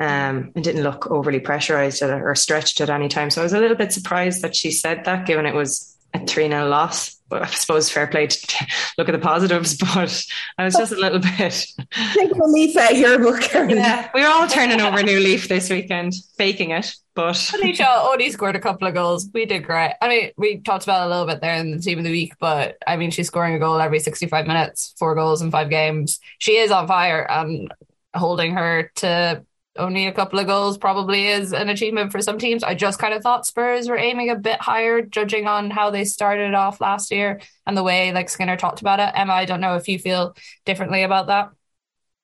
um, 0.00 0.52
and 0.54 0.64
didn't 0.64 0.82
look 0.82 1.10
overly 1.10 1.40
pressurized 1.40 2.02
or 2.02 2.34
stretched 2.34 2.80
at 2.80 2.90
any 2.90 3.08
time. 3.08 3.30
So 3.30 3.40
I 3.40 3.44
was 3.44 3.52
a 3.52 3.60
little 3.60 3.76
bit 3.76 3.92
surprised 3.92 4.42
that 4.42 4.56
she 4.56 4.72
said 4.72 5.04
that, 5.04 5.26
given 5.26 5.46
it 5.46 5.54
was 5.54 5.96
a 6.12 6.26
3 6.26 6.48
0 6.48 6.68
loss. 6.68 7.15
But 7.28 7.42
I 7.42 7.46
suppose 7.46 7.90
fair 7.90 8.06
play 8.06 8.26
to 8.28 8.66
look 8.98 9.08
at 9.08 9.12
the 9.12 9.18
positives, 9.18 9.76
but 9.94 10.24
I 10.58 10.64
was 10.64 10.74
just 10.74 10.92
a 10.92 10.96
little 10.96 11.18
bit. 11.18 11.66
Take 12.14 12.30
a 12.30 12.44
leaf 12.44 12.76
out 12.76 12.92
of 12.92 12.98
your 12.98 13.18
book, 13.18 13.40
Karen. 13.40 13.70
Yeah, 13.70 14.10
we 14.14 14.22
were 14.22 14.28
all 14.28 14.46
turning 14.46 14.80
over 14.80 14.98
a 14.98 15.02
new 15.02 15.18
leaf 15.18 15.48
this 15.48 15.70
weekend, 15.70 16.14
faking 16.36 16.70
it. 16.70 16.94
But 17.14 17.50
Alicia 17.54 17.88
only 17.88 18.30
scored 18.30 18.56
a 18.56 18.60
couple 18.60 18.86
of 18.86 18.92
goals. 18.92 19.28
We 19.32 19.46
did 19.46 19.64
great. 19.64 19.94
I 20.02 20.08
mean, 20.08 20.30
we 20.36 20.58
talked 20.58 20.84
about 20.84 21.02
it 21.02 21.06
a 21.06 21.08
little 21.08 21.26
bit 21.26 21.40
there 21.40 21.54
in 21.54 21.70
the 21.70 21.78
team 21.78 21.98
of 21.98 22.04
the 22.04 22.10
week, 22.10 22.34
but 22.38 22.76
I 22.86 22.96
mean, 22.96 23.10
she's 23.10 23.28
scoring 23.28 23.54
a 23.54 23.58
goal 23.58 23.80
every 23.80 24.00
65 24.00 24.46
minutes, 24.46 24.94
four 24.98 25.14
goals 25.14 25.40
in 25.40 25.50
five 25.50 25.70
games. 25.70 26.20
She 26.38 26.58
is 26.58 26.70
on 26.70 26.86
fire 26.86 27.26
and 27.30 27.72
holding 28.14 28.54
her 28.54 28.90
to 28.96 29.45
only 29.78 30.06
a 30.06 30.12
couple 30.12 30.38
of 30.38 30.46
goals 30.46 30.78
probably 30.78 31.28
is 31.28 31.52
an 31.52 31.68
achievement 31.68 32.12
for 32.12 32.20
some 32.20 32.38
teams. 32.38 32.62
I 32.62 32.74
just 32.74 32.98
kind 32.98 33.14
of 33.14 33.22
thought 33.22 33.46
Spurs 33.46 33.88
were 33.88 33.98
aiming 33.98 34.30
a 34.30 34.36
bit 34.36 34.60
higher, 34.60 35.02
judging 35.02 35.46
on 35.46 35.70
how 35.70 35.90
they 35.90 36.04
started 36.04 36.54
off 36.54 36.80
last 36.80 37.10
year 37.10 37.40
and 37.66 37.76
the 37.76 37.82
way 37.82 38.12
like 38.12 38.28
Skinner 38.28 38.56
talked 38.56 38.80
about 38.80 39.00
it. 39.00 39.12
Emma, 39.14 39.32
I 39.32 39.44
don't 39.44 39.60
know 39.60 39.76
if 39.76 39.88
you 39.88 39.98
feel 39.98 40.36
differently 40.64 41.02
about 41.02 41.28
that. 41.28 41.50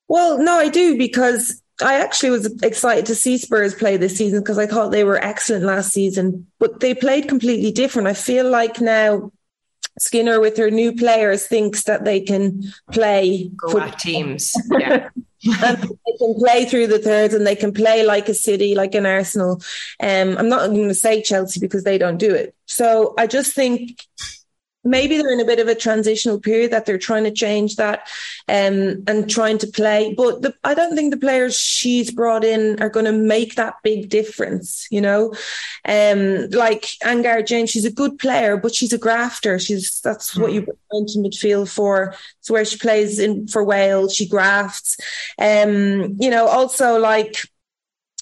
Well, 0.08 0.38
no, 0.38 0.58
I 0.58 0.68
do 0.68 0.98
because 0.98 1.62
I 1.82 2.00
actually 2.00 2.30
was 2.30 2.62
excited 2.62 3.06
to 3.06 3.14
see 3.14 3.38
Spurs 3.38 3.74
play 3.74 3.96
this 3.96 4.16
season 4.16 4.40
because 4.40 4.58
I 4.58 4.66
thought 4.66 4.90
they 4.90 5.04
were 5.04 5.22
excellent 5.22 5.64
last 5.64 5.92
season, 5.92 6.46
but 6.58 6.80
they 6.80 6.94
played 6.94 7.28
completely 7.28 7.72
different. 7.72 8.08
I 8.08 8.14
feel 8.14 8.48
like 8.48 8.80
now 8.80 9.32
Skinner, 9.98 10.40
with 10.40 10.56
her 10.56 10.70
new 10.70 10.94
players, 10.94 11.46
thinks 11.46 11.84
that 11.84 12.04
they 12.04 12.20
can 12.20 12.62
play 12.90 13.50
go 13.56 13.68
football. 13.70 13.92
teams. 13.92 14.54
Yeah. 14.78 15.08
And 15.44 15.78
they 15.82 16.16
can 16.18 16.34
play 16.34 16.64
through 16.64 16.86
the 16.86 16.98
thirds 16.98 17.34
and 17.34 17.46
they 17.46 17.56
can 17.56 17.72
play 17.72 18.04
like 18.04 18.28
a 18.28 18.34
city, 18.34 18.74
like 18.74 18.94
an 18.94 19.06
Arsenal. 19.06 19.60
Um, 20.00 20.36
I'm 20.38 20.48
not 20.48 20.68
going 20.70 20.88
to 20.88 20.94
say 20.94 21.22
Chelsea 21.22 21.60
because 21.60 21.84
they 21.84 21.98
don't 21.98 22.18
do 22.18 22.34
it. 22.34 22.54
So 22.66 23.14
I 23.18 23.26
just 23.26 23.54
think 23.54 24.06
maybe 24.84 25.16
they're 25.16 25.32
in 25.32 25.40
a 25.40 25.44
bit 25.44 25.60
of 25.60 25.68
a 25.68 25.74
transitional 25.74 26.40
period 26.40 26.70
that 26.72 26.86
they're 26.86 26.98
trying 26.98 27.24
to 27.24 27.30
change 27.30 27.76
that 27.76 28.08
um, 28.48 29.02
and 29.06 29.30
trying 29.30 29.58
to 29.58 29.66
play. 29.66 30.14
But 30.16 30.42
the, 30.42 30.54
I 30.64 30.74
don't 30.74 30.96
think 30.96 31.12
the 31.12 31.20
players 31.20 31.56
she's 31.56 32.10
brought 32.10 32.44
in 32.44 32.82
are 32.82 32.88
going 32.88 33.06
to 33.06 33.12
make 33.12 33.54
that 33.54 33.76
big 33.82 34.08
difference. 34.08 34.88
You 34.90 35.00
know, 35.00 35.34
um, 35.84 36.50
like 36.50 36.82
Angharad 37.04 37.46
James, 37.46 37.70
she's 37.70 37.84
a 37.84 37.92
good 37.92 38.18
player, 38.18 38.56
but 38.56 38.74
she's 38.74 38.92
a 38.92 38.98
grafter. 38.98 39.58
She's 39.58 40.00
that's 40.00 40.36
what 40.36 40.52
you 40.52 40.62
bring 40.62 40.76
into 40.92 41.18
midfield 41.18 41.68
for. 41.68 42.14
It's 42.40 42.50
where 42.50 42.64
she 42.64 42.78
plays 42.78 43.18
in 43.18 43.46
for 43.48 43.64
Wales. 43.64 44.14
She 44.14 44.26
grafts. 44.26 44.96
Um, 45.38 46.16
you 46.18 46.30
know, 46.30 46.46
also 46.46 46.98
like 46.98 47.36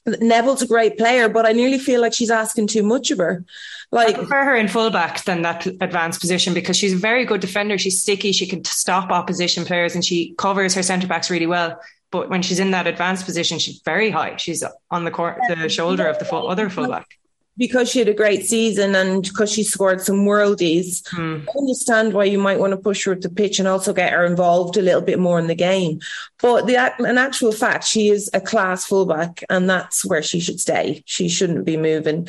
Neville's 0.06 0.62
a 0.62 0.66
great 0.66 0.96
player, 0.96 1.28
but 1.28 1.46
I 1.46 1.52
nearly 1.52 1.78
feel 1.78 2.00
like 2.00 2.14
she's 2.14 2.30
asking 2.30 2.68
too 2.68 2.82
much 2.82 3.10
of 3.10 3.18
her. 3.18 3.44
Like 3.92 4.14
I 4.14 4.18
prefer 4.18 4.44
her 4.44 4.56
in 4.56 4.68
fullback 4.68 5.24
than 5.24 5.42
that 5.42 5.66
advanced 5.66 6.20
position 6.20 6.54
because 6.54 6.76
she's 6.76 6.94
a 6.94 6.96
very 6.96 7.24
good 7.24 7.40
defender. 7.40 7.76
She's 7.76 8.00
sticky. 8.00 8.32
She 8.32 8.46
can 8.46 8.64
stop 8.64 9.10
opposition 9.10 9.64
players 9.64 9.94
and 9.94 10.04
she 10.04 10.34
covers 10.38 10.74
her 10.74 10.82
centre 10.82 11.06
backs 11.06 11.30
really 11.30 11.46
well. 11.46 11.80
But 12.10 12.30
when 12.30 12.42
she's 12.42 12.58
in 12.58 12.72
that 12.72 12.86
advanced 12.86 13.24
position, 13.24 13.58
she's 13.58 13.80
very 13.84 14.10
high. 14.10 14.36
She's 14.36 14.64
on 14.90 15.04
the 15.04 15.10
court, 15.10 15.38
the 15.48 15.68
shoulder 15.68 16.06
of 16.06 16.18
the 16.18 16.24
full, 16.24 16.48
other 16.48 16.68
fullback 16.68 17.19
because 17.56 17.90
she 17.90 17.98
had 17.98 18.08
a 18.08 18.14
great 18.14 18.46
season 18.46 18.94
and 18.94 19.22
because 19.22 19.52
she 19.52 19.62
scored 19.62 20.00
some 20.00 20.24
worldies, 20.24 21.06
hmm. 21.08 21.40
I 21.48 21.58
understand 21.58 22.14
why 22.14 22.24
you 22.24 22.38
might 22.38 22.58
want 22.58 22.72
to 22.72 22.76
push 22.76 23.04
her 23.04 23.12
at 23.12 23.20
the 23.20 23.28
pitch 23.28 23.58
and 23.58 23.68
also 23.68 23.92
get 23.92 24.12
her 24.12 24.24
involved 24.24 24.76
a 24.76 24.82
little 24.82 25.02
bit 25.02 25.18
more 25.18 25.38
in 25.38 25.46
the 25.46 25.54
game. 25.54 26.00
But 26.40 26.66
the 26.66 26.92
in 27.00 27.18
actual 27.18 27.52
fact, 27.52 27.84
she 27.84 28.08
is 28.08 28.30
a 28.32 28.40
class 28.40 28.86
fullback, 28.86 29.44
and 29.50 29.68
that's 29.68 30.04
where 30.04 30.22
she 30.22 30.40
should 30.40 30.60
stay. 30.60 31.02
She 31.06 31.28
shouldn't 31.28 31.66
be 31.66 31.76
moving. 31.76 32.28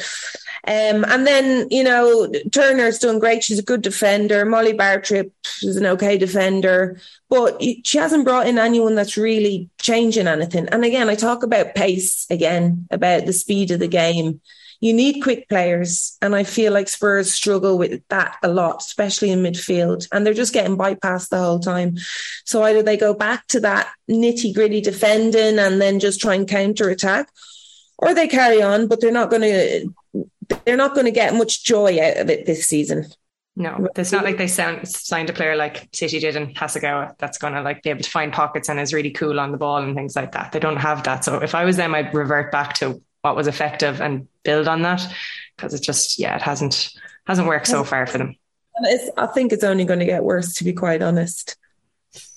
Um, 0.67 1.05
and 1.05 1.25
then 1.25 1.67
you 1.71 1.83
know 1.83 2.31
Turner's 2.51 2.99
done 2.99 3.19
great. 3.19 3.43
She's 3.43 3.59
a 3.59 3.63
good 3.63 3.81
defender. 3.81 4.45
Molly 4.45 4.73
Bartrip 4.73 5.31
is 5.63 5.77
an 5.77 5.85
okay 5.85 6.17
defender, 6.17 6.99
but 7.29 7.61
she 7.61 7.97
hasn't 7.97 8.25
brought 8.25 8.47
in 8.47 8.59
anyone 8.59 8.95
that's 8.95 9.17
really 9.17 9.69
changing 9.79 10.27
anything. 10.27 10.67
And 10.67 10.83
again, 10.83 11.09
I 11.09 11.15
talk 11.15 11.43
about 11.43 11.73
pace 11.73 12.27
again, 12.29 12.87
about 12.91 13.25
the 13.25 13.33
speed 13.33 13.71
of 13.71 13.79
the 13.79 13.87
game 13.87 14.41
you 14.81 14.93
need 14.93 15.21
quick 15.21 15.47
players. 15.47 16.17
And 16.21 16.35
I 16.35 16.43
feel 16.43 16.73
like 16.73 16.89
Spurs 16.89 17.33
struggle 17.33 17.77
with 17.77 18.01
that 18.09 18.35
a 18.43 18.49
lot, 18.49 18.81
especially 18.81 19.31
in 19.31 19.41
midfield. 19.41 20.07
And 20.11 20.25
they're 20.25 20.33
just 20.33 20.53
getting 20.53 20.77
bypassed 20.77 21.29
the 21.29 21.37
whole 21.37 21.59
time. 21.59 21.97
So 22.43 22.63
either 22.63 22.83
they 22.83 22.97
go 22.97 23.13
back 23.13 23.47
to 23.47 23.61
that 23.61 23.89
nitty 24.09 24.53
gritty 24.53 24.81
defending 24.81 25.59
and 25.59 25.79
then 25.79 25.99
just 25.99 26.19
try 26.19 26.35
and 26.35 26.47
counter 26.47 26.89
attack, 26.89 27.29
or 27.97 28.13
they 28.13 28.27
carry 28.27 28.61
on, 28.61 28.87
but 28.87 28.99
they're 28.99 29.11
not 29.11 29.29
going 29.29 29.43
to. 29.43 29.93
They're 30.65 30.75
not 30.75 30.95
going 30.95 31.05
to 31.05 31.11
get 31.11 31.33
much 31.33 31.63
joy 31.63 31.97
out 32.03 32.17
of 32.17 32.29
it 32.29 32.45
this 32.45 32.67
season. 32.67 33.05
No, 33.55 33.87
it's 33.95 34.11
not 34.11 34.25
like 34.25 34.37
they 34.37 34.47
sound, 34.47 34.85
signed 34.85 35.29
a 35.29 35.33
player 35.33 35.55
like 35.55 35.87
City 35.93 36.19
did 36.19 36.35
in 36.35 36.53
Hasegawa 36.53 37.17
that's 37.19 37.37
going 37.37 37.53
to 37.53 37.61
like 37.61 37.83
be 37.83 37.89
able 37.89 38.01
to 38.01 38.09
find 38.09 38.33
pockets 38.33 38.67
and 38.67 38.77
is 38.77 38.93
really 38.93 39.11
cool 39.11 39.39
on 39.39 39.51
the 39.51 39.57
ball 39.57 39.77
and 39.77 39.95
things 39.95 40.15
like 40.15 40.33
that. 40.33 40.51
They 40.51 40.59
don't 40.59 40.75
have 40.75 41.03
that. 41.03 41.23
So 41.23 41.37
if 41.37 41.55
I 41.55 41.63
was 41.63 41.77
them, 41.77 41.95
I'd 41.95 42.13
revert 42.13 42.51
back 42.51 42.73
to 42.75 43.01
what 43.21 43.35
was 43.35 43.47
effective 43.47 44.01
and 44.01 44.27
build 44.43 44.67
on 44.67 44.81
that 44.81 45.01
because 45.55 45.73
it 45.73 45.81
just 45.81 46.17
yeah 46.19 46.35
it 46.35 46.41
hasn't 46.41 46.91
hasn't 47.27 47.47
worked 47.47 47.67
so 47.67 47.83
far 47.83 48.07
for 48.07 48.17
them. 48.17 48.35
I 49.17 49.27
think 49.27 49.51
it's 49.51 49.63
only 49.63 49.85
going 49.85 49.99
to 49.99 50.05
get 50.05 50.23
worse 50.23 50.53
to 50.55 50.63
be 50.63 50.73
quite 50.73 51.01
honest. 51.01 51.55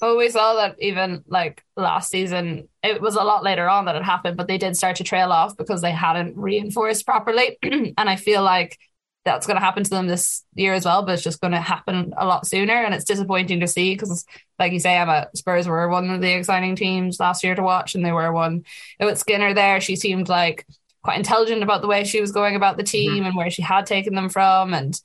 Oh, 0.01 0.17
we 0.17 0.29
saw 0.29 0.55
that 0.55 0.77
even 0.79 1.25
like 1.27 1.65
last 1.77 2.11
season, 2.11 2.69
it 2.83 3.01
was 3.01 3.17
a 3.17 3.25
lot 3.25 3.43
later 3.43 3.69
on 3.69 3.87
that 3.87 3.97
it 3.97 4.05
happened, 4.05 4.37
but 4.37 4.47
they 4.47 4.59
did 4.59 4.77
start 4.77 4.97
to 4.97 5.05
trail 5.05 5.33
off 5.33 5.57
because 5.57 5.81
they 5.81 5.91
hadn't 5.91 6.37
reinforced 6.37 7.07
properly. 7.07 7.59
and 7.63 7.95
I 7.97 8.17
feel 8.17 8.43
like 8.43 8.79
that's 9.25 9.47
going 9.47 9.57
to 9.57 9.65
happen 9.65 9.83
to 9.85 9.91
them 9.91 10.07
this 10.07 10.45
year 10.55 10.75
as 10.75 10.85
well, 10.85 11.03
but 11.03 11.13
it's 11.13 11.23
just 11.23 11.41
going 11.41 11.53
to 11.53 11.61
happen 11.61 12.13
a 12.17 12.27
lot 12.27 12.47
sooner. 12.47 12.75
And 12.75 12.95
it's 12.95 13.05
disappointing 13.05 13.61
to 13.61 13.67
see 13.67 13.95
because, 13.95 14.27
like 14.59 14.73
you 14.73 14.81
say, 14.81 14.97
Emma, 14.97 15.29
Spurs 15.35 15.67
were 15.67 15.89
one 15.89 16.11
of 16.11 16.21
the 16.21 16.33
exciting 16.33 16.77
teams 16.77 17.19
last 17.19 17.43
year 17.43 17.55
to 17.55 17.63
watch, 17.63 17.95
and 17.95 18.05
they 18.05 18.13
were 18.13 18.33
one. 18.33 18.65
With 19.01 19.19
Skinner 19.19 19.55
there, 19.55 19.81
she 19.81 19.97
seemed 19.97 20.29
like 20.29 20.67
quite 21.03 21.19
intelligent 21.19 21.63
about 21.63 21.83
the 21.83 21.87
way 21.87 22.05
she 22.05 22.21
was 22.21 22.33
going 22.33 22.57
about 22.57 22.77
the 22.77 22.83
team 22.83 23.13
mm-hmm. 23.13 23.27
and 23.27 23.37
where 23.37 23.51
she 23.51 23.63
had 23.63 23.87
taken 23.87 24.15
them 24.15 24.29
from. 24.29 24.75
And 24.75 24.99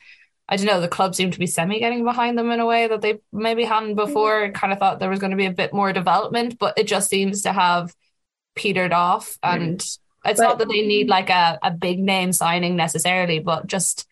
I 0.48 0.58
don't 0.58 0.66
know, 0.66 0.82
the 0.82 0.88
club 0.88 1.16
seemed 1.16 1.34
to 1.34 1.40
be 1.40 1.48
semi 1.48 1.80
getting 1.80 2.04
behind 2.04 2.38
them 2.38 2.52
in 2.52 2.60
a 2.60 2.66
way 2.66 2.88
that 2.88 3.02
they 3.02 3.20
maybe 3.32 3.64
hadn't 3.64 3.96
before. 3.96 4.42
Mm-hmm. 4.42 4.54
Kind 4.54 4.74
of 4.74 4.80
thought 4.80 5.00
there 5.00 5.10
was 5.10 5.20
going 5.20 5.32
to 5.32 5.38
be 5.38 5.46
a 5.46 5.52
bit 5.52 5.74
more 5.74 5.94
development, 5.94 6.58
but 6.60 6.78
it 6.78 6.88
just 6.88 7.10
seems 7.10 7.44
to 7.44 7.54
have 7.54 7.96
petered 8.56 8.92
off. 8.92 9.38
And 9.42 9.78
mm-hmm. 9.80 10.30
it's 10.30 10.40
but, 10.40 10.44
not 10.44 10.58
that 10.60 10.70
they 10.70 10.86
need 10.86 11.08
like 11.08 11.30
a, 11.30 11.58
a 11.62 11.72
big 11.72 12.00
name 12.00 12.34
signing 12.34 12.76
necessarily, 12.76 13.40
but 13.40 13.68
just 13.68 14.08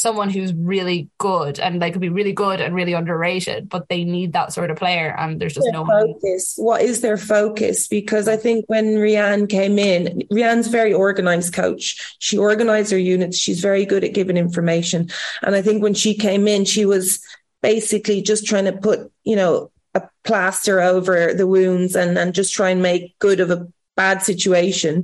someone 0.00 0.30
who's 0.30 0.54
really 0.54 1.08
good 1.18 1.60
and 1.60 1.80
they 1.80 1.90
could 1.90 2.00
be 2.00 2.08
really 2.08 2.32
good 2.32 2.60
and 2.60 2.74
really 2.74 2.94
underrated, 2.94 3.68
but 3.68 3.88
they 3.88 4.02
need 4.02 4.32
that 4.32 4.52
sort 4.52 4.70
of 4.70 4.78
player. 4.78 5.14
And 5.18 5.38
there's 5.38 5.54
just 5.54 5.66
their 5.66 5.74
no 5.74 5.84
focus. 5.84 6.54
What 6.56 6.80
is 6.80 7.02
their 7.02 7.18
focus? 7.18 7.86
Because 7.86 8.26
I 8.26 8.36
think 8.36 8.64
when 8.68 8.96
Rehanne 8.96 9.48
came 9.48 9.78
in, 9.78 10.22
Rehanne's 10.32 10.68
very 10.68 10.92
organized 10.92 11.52
coach. 11.52 12.16
She 12.18 12.38
organized 12.38 12.90
her 12.92 12.98
units. 12.98 13.36
She's 13.36 13.60
very 13.60 13.84
good 13.84 14.02
at 14.02 14.14
giving 14.14 14.38
information. 14.38 15.10
And 15.42 15.54
I 15.54 15.60
think 15.60 15.82
when 15.82 15.94
she 15.94 16.14
came 16.14 16.48
in, 16.48 16.64
she 16.64 16.86
was 16.86 17.20
basically 17.62 18.22
just 18.22 18.46
trying 18.46 18.64
to 18.64 18.72
put, 18.72 19.12
you 19.24 19.36
know, 19.36 19.70
a 19.94 20.02
plaster 20.24 20.80
over 20.80 21.34
the 21.34 21.46
wounds 21.46 21.94
and, 21.94 22.16
and 22.16 22.34
just 22.34 22.54
try 22.54 22.70
and 22.70 22.80
make 22.80 23.18
good 23.18 23.40
of 23.40 23.50
a 23.50 23.66
bad 24.00 24.22
situation. 24.22 24.94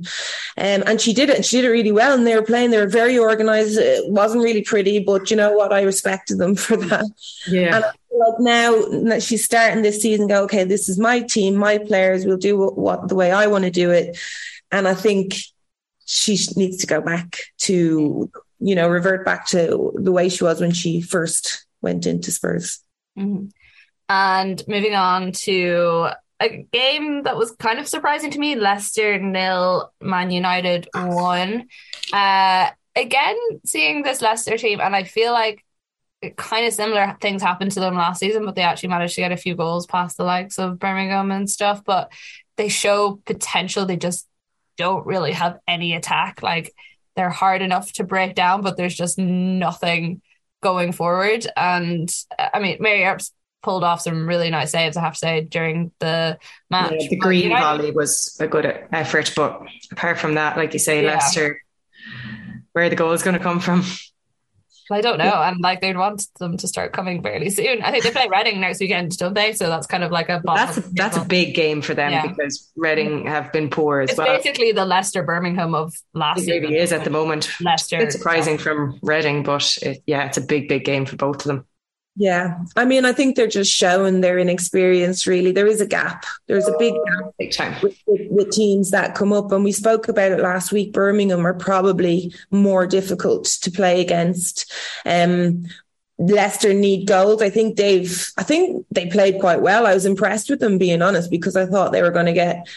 Um, 0.57 0.81
and 0.87 0.99
she 0.99 1.13
did 1.13 1.29
it 1.29 1.35
and 1.35 1.45
she 1.45 1.57
did 1.57 1.65
it 1.65 1.77
really 1.77 1.91
well. 1.91 2.13
And 2.15 2.25
they 2.25 2.35
were 2.35 2.49
playing, 2.51 2.71
they 2.71 2.79
were 2.79 2.99
very 3.01 3.17
organized. 3.17 3.77
It 3.77 4.09
wasn't 4.09 4.43
really 4.43 4.63
pretty, 4.63 4.97
but 4.99 5.29
you 5.29 5.37
know 5.37 5.53
what? 5.53 5.71
I 5.71 5.81
respected 5.83 6.39
them 6.39 6.55
for 6.55 6.77
that. 6.77 7.05
Yeah. 7.47 7.75
And 7.75 7.85
like 8.23 8.39
now 8.39 9.19
she's 9.19 9.45
starting 9.45 9.83
this 9.83 10.01
season, 10.01 10.27
go, 10.27 10.43
okay, 10.45 10.63
this 10.63 10.89
is 10.89 10.97
my 10.97 11.21
team, 11.21 11.55
my 11.55 11.77
players 11.77 12.25
will 12.25 12.37
do 12.37 12.57
what, 12.57 12.75
what 12.75 13.07
the 13.07 13.15
way 13.15 13.31
I 13.31 13.45
want 13.45 13.65
to 13.65 13.71
do 13.71 13.91
it. 13.91 14.17
And 14.71 14.87
I 14.87 14.95
think 14.95 15.35
she 16.05 16.39
needs 16.55 16.77
to 16.77 16.87
go 16.87 16.99
back 16.99 17.37
to, 17.67 18.31
you 18.59 18.75
know, 18.75 18.89
revert 18.89 19.23
back 19.25 19.45
to 19.47 19.91
the 19.93 20.11
way 20.11 20.29
she 20.29 20.43
was 20.43 20.59
when 20.59 20.71
she 20.71 21.01
first 21.01 21.67
went 21.81 22.07
into 22.07 22.31
Spurs. 22.31 22.79
Mm-hmm. 23.15 23.49
And 24.09 24.63
moving 24.67 24.95
on 24.95 25.33
to 25.33 26.09
a 26.39 26.65
game 26.71 27.23
that 27.23 27.37
was 27.37 27.51
kind 27.51 27.79
of 27.79 27.87
surprising 27.87 28.31
to 28.31 28.39
me. 28.39 28.55
Leicester 28.55 29.19
nil, 29.19 29.91
Man 30.01 30.31
United 30.31 30.87
one. 30.93 31.67
Uh, 32.13 32.69
again, 32.95 33.35
seeing 33.65 34.03
this 34.03 34.21
Leicester 34.21 34.57
team, 34.57 34.79
and 34.79 34.95
I 34.95 35.03
feel 35.03 35.31
like 35.33 35.63
kind 36.35 36.65
of 36.65 36.73
similar 36.73 37.15
things 37.21 37.41
happened 37.41 37.71
to 37.71 37.79
them 37.79 37.95
last 37.95 38.19
season, 38.19 38.45
but 38.45 38.55
they 38.55 38.63
actually 38.63 38.89
managed 38.89 39.15
to 39.15 39.21
get 39.21 39.31
a 39.31 39.37
few 39.37 39.55
goals 39.55 39.85
past 39.85 40.17
the 40.17 40.23
likes 40.23 40.57
of 40.57 40.79
Birmingham 40.79 41.31
and 41.31 41.49
stuff. 41.49 41.83
But 41.83 42.11
they 42.57 42.69
show 42.69 43.19
potential. 43.25 43.85
They 43.85 43.97
just 43.97 44.27
don't 44.77 45.05
really 45.05 45.31
have 45.31 45.59
any 45.67 45.93
attack. 45.93 46.41
Like 46.41 46.73
they're 47.15 47.29
hard 47.29 47.61
enough 47.61 47.91
to 47.93 48.03
break 48.03 48.35
down, 48.35 48.61
but 48.61 48.77
there's 48.77 48.95
just 48.95 49.17
nothing 49.17 50.21
going 50.61 50.91
forward. 50.91 51.47
And 51.55 52.13
I 52.37 52.59
mean, 52.59 52.77
Mary 52.79 53.03
Earps 53.03 53.31
pulled 53.63 53.83
off 53.83 54.01
some 54.01 54.27
really 54.27 54.49
nice 54.49 54.71
saves, 54.71 54.97
I 54.97 55.01
have 55.01 55.13
to 55.13 55.19
say, 55.19 55.41
during 55.41 55.91
the 55.99 56.37
match. 56.69 56.93
Yeah, 56.99 57.07
the 57.09 57.15
green 57.15 57.49
volley 57.49 57.91
was 57.91 58.37
a 58.39 58.47
good 58.47 58.65
effort, 58.91 59.33
but 59.35 59.61
apart 59.91 60.19
from 60.19 60.35
that, 60.35 60.57
like 60.57 60.73
you 60.73 60.79
say, 60.79 61.03
yeah. 61.03 61.13
Leicester, 61.13 61.61
where 62.73 62.89
the 62.89 62.95
goal 62.95 63.11
is 63.13 63.23
going 63.23 63.37
to 63.37 63.43
come 63.43 63.59
from. 63.59 63.83
I 64.89 65.01
don't 65.01 65.17
know. 65.17 65.33
And 65.33 65.59
like 65.59 65.81
they'd 65.81 65.97
want 65.97 66.25
them 66.39 66.55
to 66.57 66.67
start 66.67 66.93
coming 66.93 67.21
fairly 67.21 67.49
soon. 67.49 67.81
I 67.81 67.91
think 67.91 68.05
they 68.05 68.11
play 68.11 68.29
Reading 68.31 68.61
next 68.61 68.79
weekend, 68.79 69.17
don't 69.17 69.33
they? 69.33 69.51
So 69.51 69.67
that's 69.67 69.85
kind 69.85 70.03
of 70.03 70.11
like 70.11 70.29
a 70.29 70.41
that's 70.45 70.77
a, 70.77 70.81
that's 70.93 71.17
a 71.17 71.25
big 71.25 71.55
game 71.55 71.81
for 71.81 71.93
them 71.93 72.11
yeah. 72.11 72.25
because 72.25 72.71
Reading 72.77 73.25
have 73.25 73.51
been 73.51 73.69
poor 73.69 73.99
as 73.99 74.11
it's 74.11 74.17
well. 74.17 74.37
Basically, 74.37 74.71
the 74.71 74.85
Leicester 74.85 75.23
Birmingham 75.23 75.75
of 75.75 75.93
last 76.13 76.47
year. 76.47 76.61
Maybe 76.61 76.77
is 76.77 76.93
at 76.93 77.03
the 77.03 77.09
moment. 77.09 77.49
Leicester. 77.59 77.97
It's 77.97 78.15
surprising 78.15 78.55
yeah. 78.55 78.61
from 78.61 78.99
Reading, 79.01 79.43
but 79.43 79.77
it, 79.81 80.03
yeah, 80.05 80.25
it's 80.25 80.37
a 80.37 80.41
big, 80.41 80.69
big 80.69 80.85
game 80.85 81.05
for 81.05 81.17
both 81.17 81.37
of 81.37 81.43
them. 81.43 81.65
Yeah. 82.19 82.57
I 82.75 82.83
mean, 82.83 83.05
I 83.05 83.13
think 83.13 83.35
they're 83.35 83.45
just 83.45 83.71
showing 83.71 84.21
their 84.21 84.39
inexperience, 84.39 85.27
really. 85.27 85.51
There 85.51 85.67
is 85.67 85.81
a 85.81 85.85
gap. 85.85 86.25
There's 86.47 86.67
a 86.67 86.75
big 86.79 86.95
gap 86.95 87.31
big 87.37 87.51
time. 87.51 87.75
With, 87.83 87.95
with, 88.07 88.21
with, 88.31 88.49
teams 88.49 88.89
that 88.89 89.13
come 89.13 89.31
up. 89.31 89.51
And 89.51 89.63
we 89.63 89.71
spoke 89.71 90.07
about 90.07 90.31
it 90.31 90.39
last 90.39 90.71
week. 90.71 90.93
Birmingham 90.93 91.45
are 91.45 91.53
probably 91.53 92.33
more 92.49 92.87
difficult 92.87 93.45
to 93.61 93.69
play 93.69 94.01
against. 94.01 94.73
Um, 95.05 95.65
Leicester 96.17 96.73
need 96.73 97.05
goals. 97.05 97.43
I 97.43 97.51
think 97.51 97.77
they've, 97.77 98.31
I 98.35 98.41
think 98.41 98.87
they 98.89 99.05
played 99.05 99.39
quite 99.39 99.61
well. 99.61 99.85
I 99.85 99.93
was 99.93 100.07
impressed 100.07 100.49
with 100.49 100.59
them, 100.59 100.79
being 100.79 101.03
honest, 101.03 101.29
because 101.29 101.55
I 101.55 101.67
thought 101.67 101.91
they 101.91 102.01
were 102.01 102.09
going 102.09 102.25
to 102.25 102.33
get 102.33 102.67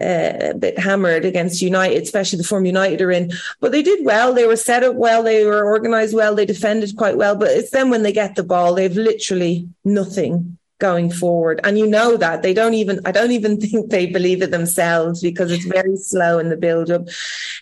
uh, 0.00 0.50
a 0.50 0.54
bit 0.54 0.78
hammered 0.78 1.24
against 1.24 1.60
United, 1.60 2.02
especially 2.02 2.38
the 2.38 2.44
form 2.44 2.64
United 2.64 3.00
are 3.00 3.12
in. 3.12 3.32
But 3.60 3.72
they 3.72 3.82
did 3.82 4.04
well. 4.04 4.32
They 4.32 4.46
were 4.46 4.56
set 4.56 4.82
up 4.82 4.94
well. 4.96 5.22
They 5.22 5.44
were 5.44 5.66
organised 5.66 6.14
well. 6.14 6.34
They 6.34 6.46
defended 6.46 6.96
quite 6.96 7.16
well. 7.16 7.36
But 7.36 7.50
it's 7.50 7.70
then 7.70 7.90
when 7.90 8.02
they 8.02 8.12
get 8.12 8.34
the 8.34 8.42
ball, 8.42 8.74
they've 8.74 8.96
literally 8.96 9.68
nothing 9.84 10.58
going 10.78 11.10
forward. 11.10 11.60
And 11.62 11.78
you 11.78 11.86
know 11.86 12.16
that 12.16 12.42
they 12.42 12.54
don't 12.54 12.74
even, 12.74 13.00
I 13.04 13.12
don't 13.12 13.32
even 13.32 13.60
think 13.60 13.90
they 13.90 14.06
believe 14.06 14.42
it 14.42 14.50
themselves 14.50 15.20
because 15.20 15.52
it's 15.52 15.64
very 15.64 15.96
slow 15.96 16.38
in 16.38 16.48
the 16.48 16.56
build 16.56 16.90
up. 16.90 17.02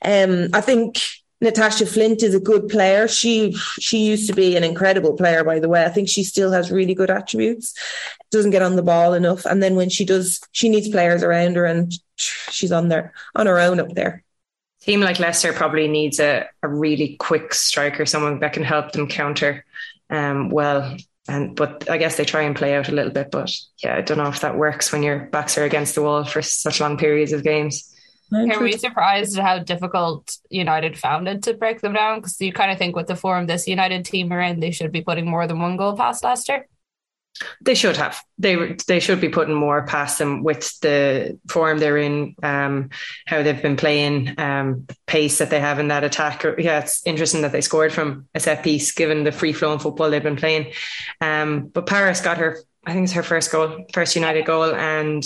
Um, 0.02 0.48
I 0.52 0.60
think 0.60 0.98
Natasha 1.40 1.86
Flint 1.86 2.22
is 2.22 2.34
a 2.34 2.40
good 2.40 2.68
player. 2.68 3.08
She 3.08 3.52
she 3.52 4.06
used 4.06 4.28
to 4.28 4.34
be 4.34 4.56
an 4.56 4.64
incredible 4.64 5.14
player, 5.14 5.42
by 5.42 5.58
the 5.58 5.68
way. 5.68 5.84
I 5.84 5.88
think 5.88 6.08
she 6.08 6.22
still 6.22 6.52
has 6.52 6.70
really 6.70 6.94
good 6.94 7.10
attributes. 7.10 7.74
Doesn't 8.30 8.50
get 8.50 8.62
on 8.62 8.76
the 8.76 8.82
ball 8.82 9.14
enough, 9.14 9.46
and 9.46 9.62
then 9.62 9.74
when 9.74 9.88
she 9.88 10.04
does, 10.04 10.40
she 10.52 10.68
needs 10.68 10.88
players 10.88 11.22
around 11.22 11.56
her, 11.56 11.64
and 11.64 11.92
she's 12.16 12.72
on 12.72 12.88
there 12.88 13.14
on 13.34 13.46
her 13.46 13.58
own 13.58 13.80
up 13.80 13.94
there. 13.94 14.22
Team 14.82 15.00
like 15.00 15.18
Leicester 15.18 15.52
probably 15.52 15.88
needs 15.88 16.20
a, 16.20 16.46
a 16.62 16.68
really 16.68 17.16
quick 17.16 17.52
striker, 17.52 18.06
someone 18.06 18.40
that 18.40 18.52
can 18.52 18.62
help 18.62 18.92
them 18.92 19.08
counter 19.08 19.64
um, 20.10 20.50
well. 20.50 20.96
And 21.28 21.54
but 21.54 21.88
I 21.88 21.98
guess 21.98 22.16
they 22.16 22.24
try 22.24 22.42
and 22.42 22.56
play 22.56 22.74
out 22.74 22.88
a 22.88 22.92
little 22.92 23.12
bit. 23.12 23.30
But 23.30 23.54
yeah, 23.82 23.96
I 23.96 24.00
don't 24.00 24.18
know 24.18 24.28
if 24.28 24.40
that 24.40 24.56
works 24.56 24.92
when 24.92 25.02
your 25.02 25.20
backs 25.26 25.56
are 25.56 25.64
against 25.64 25.94
the 25.94 26.02
wall 26.02 26.24
for 26.24 26.42
such 26.42 26.80
long 26.80 26.98
periods 26.98 27.32
of 27.32 27.44
games. 27.44 27.89
Are 28.32 28.62
we 28.62 28.72
surprised 28.72 29.36
at 29.38 29.44
how 29.44 29.58
difficult 29.58 30.36
United 30.50 30.96
found 30.96 31.28
it 31.28 31.42
to 31.44 31.54
break 31.54 31.80
them 31.80 31.94
down? 31.94 32.18
Because 32.18 32.40
you 32.40 32.52
kind 32.52 32.70
of 32.70 32.78
think 32.78 32.94
with 32.94 33.08
the 33.08 33.16
form 33.16 33.46
this 33.46 33.66
United 33.66 34.04
team 34.04 34.32
are 34.32 34.40
in, 34.40 34.60
they 34.60 34.70
should 34.70 34.92
be 34.92 35.02
putting 35.02 35.28
more 35.28 35.46
than 35.46 35.60
one 35.60 35.76
goal 35.76 35.96
past 35.96 36.22
Leicester. 36.22 36.66
They 37.62 37.74
should 37.74 37.96
have. 37.96 38.20
They 38.38 38.76
they 38.86 39.00
should 39.00 39.20
be 39.20 39.28
putting 39.28 39.54
more 39.54 39.86
past 39.86 40.18
them 40.18 40.42
with 40.42 40.78
the 40.80 41.38
form 41.48 41.78
they're 41.78 41.96
in, 41.96 42.34
um, 42.42 42.90
how 43.26 43.42
they've 43.42 43.62
been 43.62 43.76
playing, 43.76 44.34
um, 44.38 44.86
pace 45.06 45.38
that 45.38 45.48
they 45.48 45.60
have 45.60 45.78
in 45.78 45.88
that 45.88 46.04
attack. 46.04 46.44
Yeah, 46.58 46.80
it's 46.80 47.06
interesting 47.06 47.42
that 47.42 47.52
they 47.52 47.60
scored 47.60 47.92
from 47.92 48.28
a 48.34 48.40
set 48.40 48.62
piece, 48.62 48.92
given 48.92 49.24
the 49.24 49.32
free 49.32 49.52
flowing 49.52 49.78
football 49.78 50.10
they've 50.10 50.22
been 50.22 50.36
playing. 50.36 50.72
Um, 51.20 51.68
but 51.68 51.86
Parris 51.86 52.20
got 52.20 52.38
her, 52.38 52.58
I 52.84 52.92
think 52.92 53.04
it's 53.04 53.12
her 53.12 53.22
first 53.22 53.50
goal, 53.52 53.86
first 53.92 54.16
United 54.16 54.44
goal, 54.44 54.74
and 54.74 55.24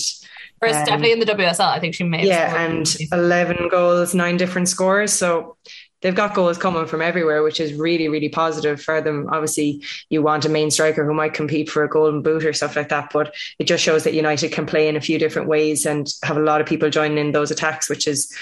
First, 0.61 0.77
um, 0.77 0.85
definitely 0.85 1.13
in 1.13 1.21
the 1.21 1.27
WSL. 1.27 1.67
I 1.67 1.81
think 1.81 1.95
she 1.95 2.05
made 2.05 2.25
yeah, 2.25 2.65
and 2.65 2.87
eleven 3.13 3.69
goals, 3.69 4.15
nine 4.15 4.37
different 4.37 4.69
scores. 4.69 5.13
So 5.13 5.57
they've 6.05 6.15
got 6.15 6.35
goals 6.35 6.59
coming 6.59 6.87
from 6.87 7.03
everywhere, 7.03 7.43
which 7.43 7.59
is 7.59 7.73
really, 7.73 8.09
really 8.09 8.29
positive 8.29 8.81
for 8.81 9.01
them. 9.01 9.29
Obviously, 9.33 9.83
you 10.11 10.23
want 10.23 10.45
a 10.45 10.49
main 10.49 10.71
striker 10.71 11.05
who 11.05 11.15
might 11.15 11.33
compete 11.33 11.71
for 11.71 11.83
a 11.83 11.89
golden 11.89 12.23
boot 12.23 12.45
or 12.45 12.53
stuff 12.53 12.77
like 12.77 12.91
that, 12.91 13.11
but 13.13 13.35
it 13.59 13.65
just 13.65 13.83
shows 13.83 14.05
that 14.05 14.15
United 14.15 14.53
can 14.53 14.67
play 14.67 14.87
in 14.87 14.97
a 14.97 15.01
few 15.01 15.19
different 15.19 15.49
ways 15.49 15.87
and 15.87 16.13
have 16.23 16.37
a 16.37 16.43
lot 16.43 16.61
of 16.61 16.67
people 16.67 16.91
joining 16.91 17.19
in 17.19 17.33
those 17.33 17.51
attacks, 17.51 17.89
which 17.89 18.07
is 18.07 18.33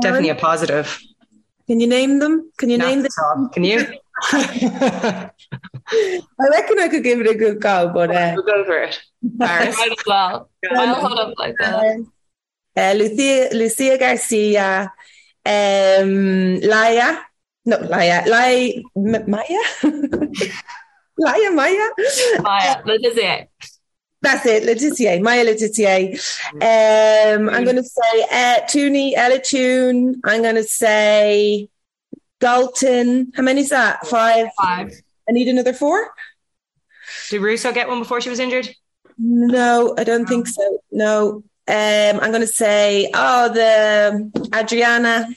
definitely 0.00 0.30
a 0.30 0.34
positive. 0.34 0.98
Can 1.66 1.78
you 1.78 1.86
name 1.86 2.18
them? 2.18 2.50
Can 2.56 2.70
you 2.70 2.78
name 2.78 3.02
them? 3.02 3.50
Can 3.50 3.64
you? 3.64 3.86
I 4.22 5.30
reckon 6.50 6.78
I 6.78 6.88
could 6.88 7.02
give 7.02 7.20
it 7.20 7.26
a 7.28 7.34
good 7.34 7.60
go, 7.60 7.90
but 7.92 8.14
uh, 8.14 8.32
we'll 8.34 8.44
go 8.44 8.64
for 8.64 8.82
it. 8.82 9.00
Parris. 9.38 9.76
Might 9.78 9.92
as 9.92 10.04
well. 10.06 10.50
I'll 10.70 10.94
hold 10.94 11.18
up 11.18 11.34
like 11.38 11.56
that. 11.58 12.06
Uh, 12.76 12.92
Lucia, 12.96 13.48
Lucia 13.52 13.98
Garcia, 13.98 14.92
um, 15.44 16.60
Laia, 16.62 17.18
no, 17.66 17.78
Laia, 17.78 18.24
Laia, 18.26 18.82
Maya, 19.26 19.62
Laia, 21.18 21.54
Maya, 21.54 21.88
Maya, 22.40 22.82
Le 22.84 22.98
Tissier. 22.98 23.48
That's 24.22 24.46
it, 24.46 24.64
Le 24.64 24.74
Tissier, 24.74 25.20
Maya 25.20 25.44
Le 25.44 25.54
Tissier. 25.54 26.14
Um, 26.54 27.48
I'm 27.48 27.64
going 27.64 27.76
to 27.76 27.82
say 27.82 28.22
uh, 28.30 28.60
Tooney, 28.66 29.14
Ella 29.16 29.40
Toone. 29.40 30.20
I'm 30.24 30.42
going 30.42 30.56
to 30.56 30.64
say 30.64 31.68
Galton. 32.40 33.32
How 33.34 33.42
many 33.42 33.60
is 33.60 33.68
that? 33.70 34.06
Five. 34.06 34.48
Five. 34.60 34.92
I 35.28 35.32
need 35.32 35.48
another 35.48 35.72
four. 35.72 36.12
Did 37.28 37.40
Russo 37.40 37.72
get 37.72 37.88
one 37.88 37.98
before 37.98 38.20
she 38.20 38.30
was 38.30 38.38
injured? 38.38 38.68
No, 39.18 39.94
I 39.98 40.04
don't 40.04 40.26
think 40.26 40.46
so. 40.46 40.80
No. 40.90 41.44
Um, 41.68 42.20
I'm 42.20 42.30
going 42.30 42.40
to 42.40 42.46
say, 42.46 43.10
oh, 43.14 43.52
the 43.52 44.30
Adriana. 44.54 45.28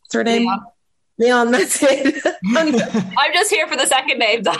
What's 0.00 0.14
her 0.14 0.24
name? 0.24 0.42
Leon. 0.42 0.66
Leon 1.18 1.50
that's 1.50 1.82
it. 1.82 2.22
I'm 2.56 3.32
just 3.32 3.50
here 3.50 3.66
for 3.66 3.76
the 3.76 3.86
second 3.86 4.18
name. 4.18 4.46
um, 4.46 4.54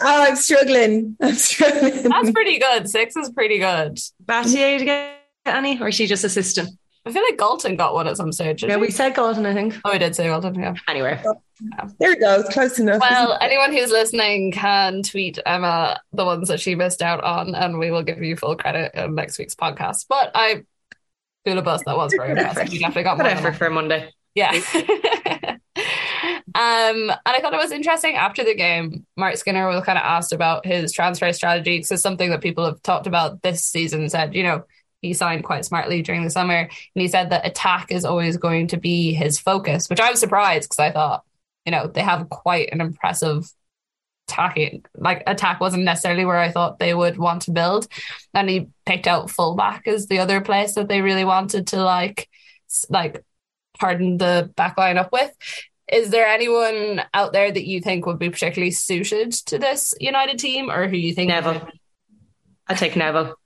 oh, 0.00 0.22
I'm 0.22 0.36
struggling. 0.36 1.16
I'm 1.20 1.34
struggling. 1.34 2.02
That's 2.08 2.30
pretty 2.30 2.58
good. 2.58 2.88
Six 2.88 3.14
is 3.16 3.28
pretty 3.30 3.58
good. 3.58 3.98
Batlle 4.24 4.78
to 4.78 4.84
get 4.84 5.18
any, 5.44 5.78
or 5.80 5.88
is 5.88 5.96
she 5.96 6.06
just 6.06 6.24
assistant? 6.24 6.70
I 7.08 7.12
feel 7.12 7.22
like 7.22 7.38
Galton 7.38 7.76
got 7.76 7.94
one 7.94 8.06
at 8.06 8.18
some 8.18 8.32
stage. 8.32 8.62
Yeah, 8.62 8.76
we 8.76 8.90
said 8.90 9.14
Galton, 9.14 9.46
I 9.46 9.54
think. 9.54 9.74
Oh, 9.82 9.92
we 9.92 9.98
did 9.98 10.14
say 10.14 10.24
Galton, 10.24 10.54
yeah. 10.56 10.74
Anyway. 10.88 11.18
Yeah. 11.24 11.88
There 11.98 12.10
we 12.10 12.16
go. 12.16 12.40
It's 12.40 12.52
close 12.52 12.78
enough. 12.78 13.00
Well, 13.00 13.38
anyone 13.40 13.72
who's 13.72 13.90
listening 13.90 14.52
can 14.52 15.02
tweet 15.02 15.38
Emma 15.46 15.98
the 16.12 16.26
ones 16.26 16.48
that 16.48 16.60
she 16.60 16.74
missed 16.74 17.00
out 17.00 17.24
on, 17.24 17.54
and 17.54 17.78
we 17.78 17.90
will 17.90 18.02
give 18.02 18.22
you 18.22 18.36
full 18.36 18.56
credit 18.56 18.92
in 18.94 19.14
next 19.14 19.38
week's 19.38 19.54
podcast. 19.54 20.04
But 20.06 20.32
I 20.34 20.64
feel 21.46 21.56
a 21.56 21.62
bus 21.62 21.82
that 21.84 21.96
was 21.96 22.12
very 22.14 22.32
impressive. 22.32 22.74
You 22.74 22.80
definitely 22.80 23.04
got 23.04 23.16
more 23.16 23.26
effort 23.26 23.56
for 23.56 23.70
Monday. 23.70 24.12
Yeah. 24.34 24.52
um, 24.74 25.64
and 26.54 27.16
I 27.24 27.40
thought 27.40 27.54
it 27.54 27.56
was 27.56 27.72
interesting 27.72 28.16
after 28.16 28.44
the 28.44 28.54
game. 28.54 29.06
Marc 29.16 29.38
Skinner 29.38 29.66
was 29.66 29.82
kind 29.82 29.96
of 29.96 30.04
asked 30.04 30.34
about 30.34 30.66
his 30.66 30.92
transfer 30.92 31.32
strategy 31.32 31.78
because 31.78 31.90
it's 31.90 32.02
something 32.02 32.28
that 32.30 32.42
people 32.42 32.66
have 32.66 32.82
talked 32.82 33.06
about 33.06 33.40
this 33.40 33.64
season. 33.64 34.10
Said, 34.10 34.34
you 34.34 34.42
know, 34.42 34.64
he 35.00 35.14
signed 35.14 35.44
quite 35.44 35.64
smartly 35.64 36.02
during 36.02 36.24
the 36.24 36.30
summer. 36.30 36.56
And 36.56 36.70
he 36.94 37.08
said 37.08 37.30
that 37.30 37.46
attack 37.46 37.90
is 37.90 38.04
always 38.04 38.36
going 38.36 38.68
to 38.68 38.76
be 38.76 39.12
his 39.12 39.38
focus, 39.38 39.88
which 39.88 40.00
I 40.00 40.10
was 40.10 40.20
surprised 40.20 40.68
because 40.68 40.78
I 40.80 40.90
thought, 40.90 41.24
you 41.64 41.72
know, 41.72 41.86
they 41.86 42.02
have 42.02 42.28
quite 42.28 42.70
an 42.72 42.80
impressive 42.80 43.50
attacking 44.28 44.84
like 44.94 45.22
attack 45.26 45.58
wasn't 45.58 45.84
necessarily 45.84 46.26
where 46.26 46.36
I 46.36 46.50
thought 46.50 46.78
they 46.78 46.94
would 46.94 47.16
want 47.16 47.42
to 47.42 47.50
build. 47.50 47.88
And 48.34 48.48
he 48.48 48.68
picked 48.84 49.06
out 49.06 49.30
fullback 49.30 49.88
as 49.88 50.06
the 50.06 50.18
other 50.18 50.40
place 50.40 50.74
that 50.74 50.88
they 50.88 51.00
really 51.00 51.24
wanted 51.24 51.68
to 51.68 51.82
like 51.82 52.28
like 52.90 53.24
harden 53.78 54.18
the 54.18 54.50
back 54.56 54.76
line 54.76 54.98
up 54.98 55.12
with. 55.12 55.32
Is 55.90 56.10
there 56.10 56.26
anyone 56.26 57.02
out 57.14 57.32
there 57.32 57.50
that 57.50 57.66
you 57.66 57.80
think 57.80 58.04
would 58.04 58.18
be 58.18 58.28
particularly 58.28 58.72
suited 58.72 59.32
to 59.46 59.58
this 59.58 59.94
United 59.98 60.38
team 60.38 60.70
or 60.70 60.86
who 60.86 60.96
you 60.96 61.14
think 61.14 61.28
Neville? 61.28 61.66
I 62.66 62.74
take 62.74 62.94
Neville. 62.94 63.37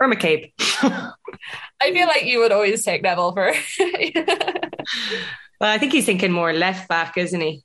Or 0.00 0.08
McCabe. 0.08 0.52
I 0.58 1.92
feel 1.92 2.06
like 2.06 2.24
you 2.24 2.40
would 2.40 2.52
always 2.52 2.84
take 2.84 3.02
Neville 3.02 3.32
for. 3.32 3.52
well, 5.60 5.70
I 5.70 5.78
think 5.78 5.92
he's 5.92 6.06
thinking 6.06 6.32
more 6.32 6.52
left 6.52 6.88
back, 6.88 7.16
isn't 7.16 7.40
he? 7.40 7.62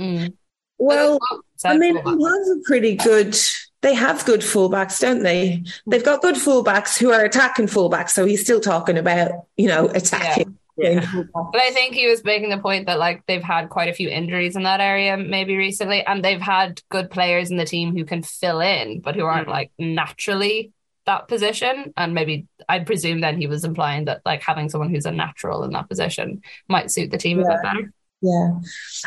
Mm. 0.00 0.34
Well, 0.78 1.18
I 1.64 1.76
mean, 1.76 1.96
he 1.96 2.00
has 2.02 2.50
a 2.50 2.56
pretty 2.64 2.94
good. 2.96 3.36
They 3.80 3.94
have 3.94 4.24
good 4.24 4.40
fullbacks, 4.40 5.00
don't 5.00 5.22
they? 5.22 5.62
They've 5.86 6.04
got 6.04 6.22
good 6.22 6.34
fullbacks 6.34 6.98
who 6.98 7.12
are 7.12 7.24
attacking 7.24 7.66
fullbacks. 7.66 8.10
So 8.10 8.24
he's 8.24 8.42
still 8.42 8.60
talking 8.60 8.98
about, 8.98 9.30
you 9.56 9.68
know, 9.68 9.86
attacking. 9.88 10.48
Yeah. 10.48 10.67
But 10.78 11.60
I 11.60 11.70
think 11.72 11.94
he 11.94 12.08
was 12.08 12.24
making 12.24 12.50
the 12.50 12.58
point 12.58 12.86
that 12.86 12.98
like 12.98 13.24
they've 13.26 13.42
had 13.42 13.68
quite 13.68 13.88
a 13.88 13.94
few 13.94 14.08
injuries 14.08 14.56
in 14.56 14.62
that 14.62 14.80
area 14.80 15.16
maybe 15.16 15.56
recently, 15.56 16.04
and 16.04 16.24
they've 16.24 16.40
had 16.40 16.80
good 16.90 17.10
players 17.10 17.50
in 17.50 17.56
the 17.56 17.64
team 17.64 17.96
who 17.96 18.04
can 18.04 18.22
fill 18.22 18.60
in, 18.60 19.00
but 19.00 19.16
who 19.16 19.24
aren't 19.24 19.48
mm. 19.48 19.52
like 19.52 19.72
naturally 19.78 20.72
that 21.06 21.26
position. 21.26 21.92
And 21.96 22.14
maybe 22.14 22.46
I'd 22.68 22.86
presume 22.86 23.20
then 23.20 23.40
he 23.40 23.46
was 23.46 23.64
implying 23.64 24.04
that 24.04 24.22
like 24.24 24.42
having 24.42 24.68
someone 24.68 24.90
who's 24.90 25.06
a 25.06 25.12
natural 25.12 25.64
in 25.64 25.72
that 25.72 25.88
position 25.88 26.42
might 26.68 26.90
suit 26.90 27.10
the 27.10 27.18
team 27.18 27.40
yeah. 27.40 27.44
a 27.44 27.48
bit 27.48 27.62
better. 27.62 27.92
Yeah, 28.20 28.58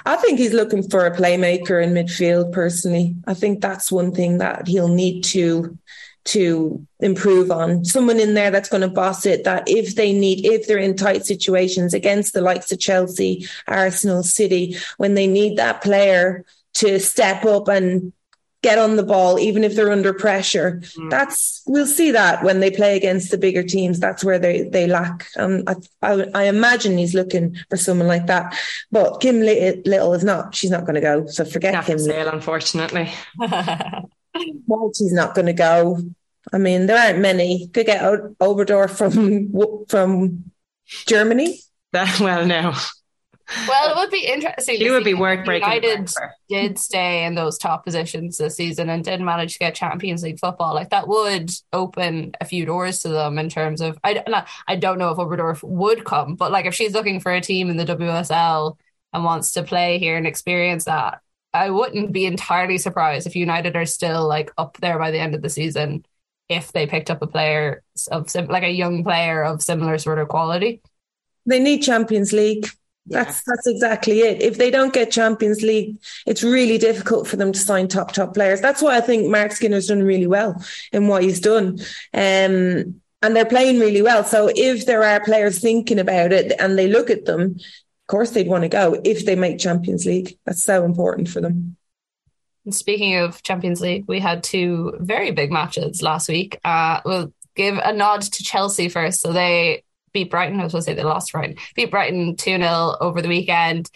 I 0.06 0.16
think 0.16 0.40
he's 0.40 0.54
looking 0.54 0.90
for 0.90 1.06
a 1.06 1.16
playmaker 1.16 1.84
in 1.84 1.94
midfield. 1.94 2.54
Personally, 2.54 3.16
I 3.28 3.34
think 3.34 3.60
that's 3.60 3.92
one 3.92 4.14
thing 4.14 4.38
that 4.38 4.68
he'll 4.68 4.88
need 4.88 5.24
to 5.26 5.78
to 6.24 6.86
improve 7.00 7.52
on. 7.52 7.84
Someone 7.84 8.20
in 8.20 8.34
there 8.34 8.52
that's 8.52 8.70
going 8.70 8.82
to 8.82 8.88
boss 8.88 9.26
it, 9.26 9.44
that 9.44 9.64
if 9.68 9.96
they 9.96 10.14
need, 10.14 10.46
if 10.46 10.68
they're 10.68 10.78
in 10.78 10.96
tight 10.96 11.26
situations 11.26 11.94
against 11.94 12.34
the 12.34 12.42
likes 12.42 12.72
of 12.72 12.80
Chelsea, 12.80 13.48
Arsenal, 13.68 14.24
City, 14.24 14.76
when 14.98 15.16
they 15.16 15.28
need 15.28 15.58
that 15.58 15.82
player 15.82 16.46
to 16.74 17.00
step 17.00 17.44
up 17.46 17.68
and 17.68 18.14
get 18.62 18.78
on 18.78 18.96
the 18.96 19.04
ball, 19.04 19.40
even 19.40 19.64
if 19.64 19.76
they're 19.76 19.92
under 19.92 20.14
pressure. 20.14 20.82
Mm. 20.98 21.10
That's 21.10 21.64
we'll 21.66 21.88
see 21.88 22.12
that 22.12 22.44
when 22.44 22.60
they 22.60 22.70
play 22.70 22.96
against 22.96 23.32
the 23.32 23.38
bigger 23.38 23.64
teams. 23.64 24.00
That's 24.00 24.24
where 24.24 24.38
they 24.38 24.64
they 24.64 24.88
lack. 24.88 25.28
Um, 25.38 25.64
I, 25.68 25.76
I, 26.02 26.26
I 26.36 26.44
imagine 26.44 26.98
he's 26.98 27.16
looking 27.16 27.58
for 27.70 27.78
someone 27.78 28.08
like 28.08 28.28
that. 28.28 28.56
But 28.92 29.20
Kim 29.20 29.42
Little 29.42 30.14
is 30.14 30.24
not. 30.24 30.54
She's 30.54 30.72
not 30.72 30.82
going 30.82 30.96
to 30.96 31.02
go. 31.02 31.26
So 31.26 31.44
forget 31.46 31.74
not 31.74 31.86
Kim. 31.86 32.00
Sale, 32.00 32.30
unfortunately. 32.30 33.12
well, 34.68 34.92
she's 34.96 35.14
not 35.14 35.36
going 35.36 35.48
to 35.48 35.54
go. 35.54 35.98
I 36.52 36.58
mean, 36.58 36.88
there 36.88 36.98
aren't 36.98 37.20
many. 37.20 37.68
Could 37.68 37.86
get 37.86 38.02
Oberdorf 38.02 38.98
from 38.98 39.86
from 39.90 40.52
Germany. 40.86 41.60
That 41.92 42.20
well, 42.20 42.46
no. 42.46 42.74
Well, 43.68 43.92
it 43.92 43.98
would 43.98 44.12
be 44.12 44.26
interesting. 44.26 44.82
It 44.82 44.92
would 44.92 45.04
be 45.04 45.14
worth 45.14 45.46
breaking. 45.46 45.68
United 45.68 46.10
did 46.48 46.80
stay 46.80 47.26
in 47.26 47.36
those 47.36 47.58
top 47.58 47.84
positions 47.84 48.38
this 48.38 48.56
season 48.56 48.90
and 48.90 49.04
did 49.04 49.20
manage 49.20 49.54
to 49.54 49.60
get 49.60 49.76
Champions 49.76 50.24
League 50.24 50.40
football. 50.40 50.74
Like 50.74 50.92
that 50.92 51.08
would 51.08 51.52
open 51.74 52.34
a 52.40 52.46
few 52.46 52.66
doors 52.66 53.00
to 53.00 53.10
them 53.10 53.38
in 53.38 53.50
terms 53.50 53.82
of 53.82 54.00
I 54.04 54.24
not, 54.28 54.48
I 54.68 54.78
don't 54.78 54.98
know 54.98 55.12
if 55.12 55.18
Oberdorf 55.18 55.64
would 55.64 56.06
come, 56.06 56.36
but 56.36 56.52
like 56.52 56.66
if 56.66 56.74
she's 56.74 56.94
looking 56.94 57.20
for 57.20 57.32
a 57.32 57.42
team 57.42 57.70
in 57.70 57.78
the 57.78 57.86
WSL 57.86 58.78
and 59.14 59.24
wants 59.26 59.52
to 59.54 59.64
play 59.64 60.00
here 60.00 60.16
and 60.16 60.26
experience 60.26 60.86
that, 60.86 61.20
I 61.54 61.70
wouldn't 61.70 62.12
be 62.12 62.26
entirely 62.26 62.78
surprised 62.78 63.28
if 63.28 63.36
United 63.36 63.76
are 63.76 63.86
still 63.86 64.28
like 64.28 64.52
up 64.58 64.78
there 64.78 64.98
by 64.98 65.12
the 65.12 65.20
end 65.20 65.36
of 65.36 65.42
the 65.42 65.50
season 65.50 66.06
if 66.50 66.72
they 66.72 66.88
picked 66.88 67.10
up 67.10 67.22
a 67.22 67.28
player 67.28 67.84
of 68.12 68.30
sim- 68.30 68.48
like 68.48 68.64
a 68.64 68.70
young 68.70 69.04
player 69.04 69.44
of 69.44 69.62
similar 69.62 69.98
sort 69.98 70.20
of 70.20 70.28
quality. 70.28 70.82
They 71.46 71.60
need 71.60 71.82
Champions 71.82 72.34
League. 72.34 72.68
That's 73.08 73.38
yeah. 73.38 73.42
that's 73.48 73.68
exactly 73.68 74.20
it. 74.20 74.42
If 74.42 74.58
they 74.58 74.70
don't 74.70 74.94
get 74.94 75.12
Champions 75.12 75.62
League, 75.62 75.98
it's 76.28 76.44
really 76.44 76.78
difficult 76.78 77.28
for 77.28 77.36
them 77.36 77.52
to 77.52 77.60
sign 77.60 77.88
top 77.88 78.12
top 78.12 78.34
players. 78.34 78.62
That's 78.62 78.82
why 78.82 78.98
I 78.98 79.02
think 79.02 79.30
Marc 79.30 79.54
Skinner's 79.54 79.88
done 79.88 80.04
really 80.04 80.28
well 80.28 80.64
in 80.92 81.08
what 81.08 81.24
he's 81.24 81.40
done. 81.40 81.80
Um, 82.14 83.02
and 83.24 83.36
they're 83.36 83.46
playing 83.46 83.80
really 83.80 84.02
well. 84.02 84.24
So 84.24 84.50
if 84.56 84.86
there 84.86 85.04
are 85.04 85.24
players 85.24 85.60
thinking 85.60 86.00
about 86.00 86.32
it 86.32 86.54
and 86.60 86.78
they 86.78 86.88
look 86.88 87.10
at 87.10 87.26
them, 87.26 87.58
course 88.12 88.32
they'd 88.32 88.48
want 88.48 88.64
to 88.64 88.70
go 88.70 89.02
if 89.04 89.26
they 89.26 89.36
make 89.36 89.58
Champions 89.58 90.06
League. 90.06 90.38
That's 90.46 90.64
so 90.64 90.84
important 90.84 91.30
for 91.30 91.42
them. 91.42 91.78
And 92.66 92.76
speaking 92.76 93.16
of 93.16 93.42
Champions 93.42 93.82
League, 93.82 94.06
we 94.08 94.20
had 94.20 94.44
two 94.44 94.98
very 95.00 95.32
big 95.32 95.52
matches 95.52 96.04
last 96.04 96.30
week. 96.30 96.60
Uh, 96.64 97.02
we'll 97.06 97.34
give 97.56 97.78
a 97.78 97.94
nod 97.94 98.22
to 98.22 98.44
Chelsea 98.44 98.90
first. 98.90 99.22
So 99.22 99.34
they 99.34 99.84
beat 100.14 100.30
Brighton. 100.30 100.60
I 100.60 100.64
was 100.64 100.74
going 100.74 100.82
to 100.82 100.86
say 100.86 100.94
they 100.94 101.04
lost 101.04 101.32
Brighton. 101.32 101.56
Beat 101.74 101.90
Brighton 101.90 102.36
2 102.36 102.58
0 102.58 102.98
over 103.02 103.22
the 103.22 103.30
weekend. 103.30 103.90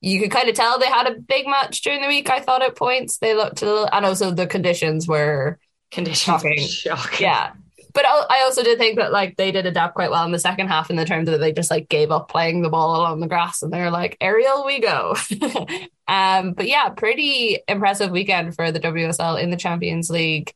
You 0.00 0.20
could 0.20 0.30
kind 0.30 0.48
of 0.48 0.54
tell 0.54 0.78
they 0.78 0.86
had 0.86 1.06
a 1.06 1.20
big 1.20 1.46
match 1.46 1.82
during 1.82 2.00
the 2.00 2.08
week, 2.08 2.30
I 2.30 2.40
thought, 2.40 2.62
at 2.62 2.76
points. 2.76 3.18
They 3.18 3.34
looked 3.34 3.62
a 3.62 3.66
little, 3.66 3.88
and 3.92 4.04
also 4.06 4.30
the 4.30 4.46
conditions 4.46 5.06
were 5.06 5.58
conditions 5.90 6.40
shocking. 6.40 6.58
shocking. 6.66 7.26
Yeah. 7.26 7.52
But 7.98 8.06
I 8.06 8.44
also 8.44 8.62
did 8.62 8.78
think 8.78 8.96
that 8.98 9.10
like 9.10 9.36
they 9.36 9.50
did 9.50 9.66
adapt 9.66 9.96
quite 9.96 10.12
well 10.12 10.24
in 10.24 10.30
the 10.30 10.38
second 10.38 10.68
half 10.68 10.88
in 10.88 10.94
the 10.94 11.04
terms 11.04 11.28
that 11.28 11.38
they 11.38 11.50
just 11.50 11.68
like 11.68 11.88
gave 11.88 12.12
up 12.12 12.28
playing 12.28 12.62
the 12.62 12.68
ball 12.68 12.94
along 12.94 13.18
the 13.18 13.26
grass 13.26 13.60
and 13.60 13.72
they're 13.72 13.90
like 13.90 14.16
aerial 14.20 14.64
we 14.64 14.78
go. 14.78 15.16
um, 16.06 16.52
but 16.52 16.68
yeah, 16.68 16.90
pretty 16.90 17.58
impressive 17.66 18.12
weekend 18.12 18.54
for 18.54 18.70
the 18.70 18.78
WSL 18.78 19.42
in 19.42 19.50
the 19.50 19.56
Champions 19.56 20.10
League. 20.10 20.54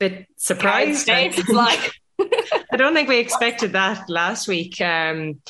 Bit 0.00 0.26
surprised. 0.38 1.00
States, 1.00 1.46
like 1.50 1.92
I 2.18 2.78
don't 2.78 2.94
think 2.94 3.10
we 3.10 3.18
expected 3.18 3.72
that 3.72 4.08
last 4.08 4.48
week. 4.48 4.80
Um, 4.80 5.42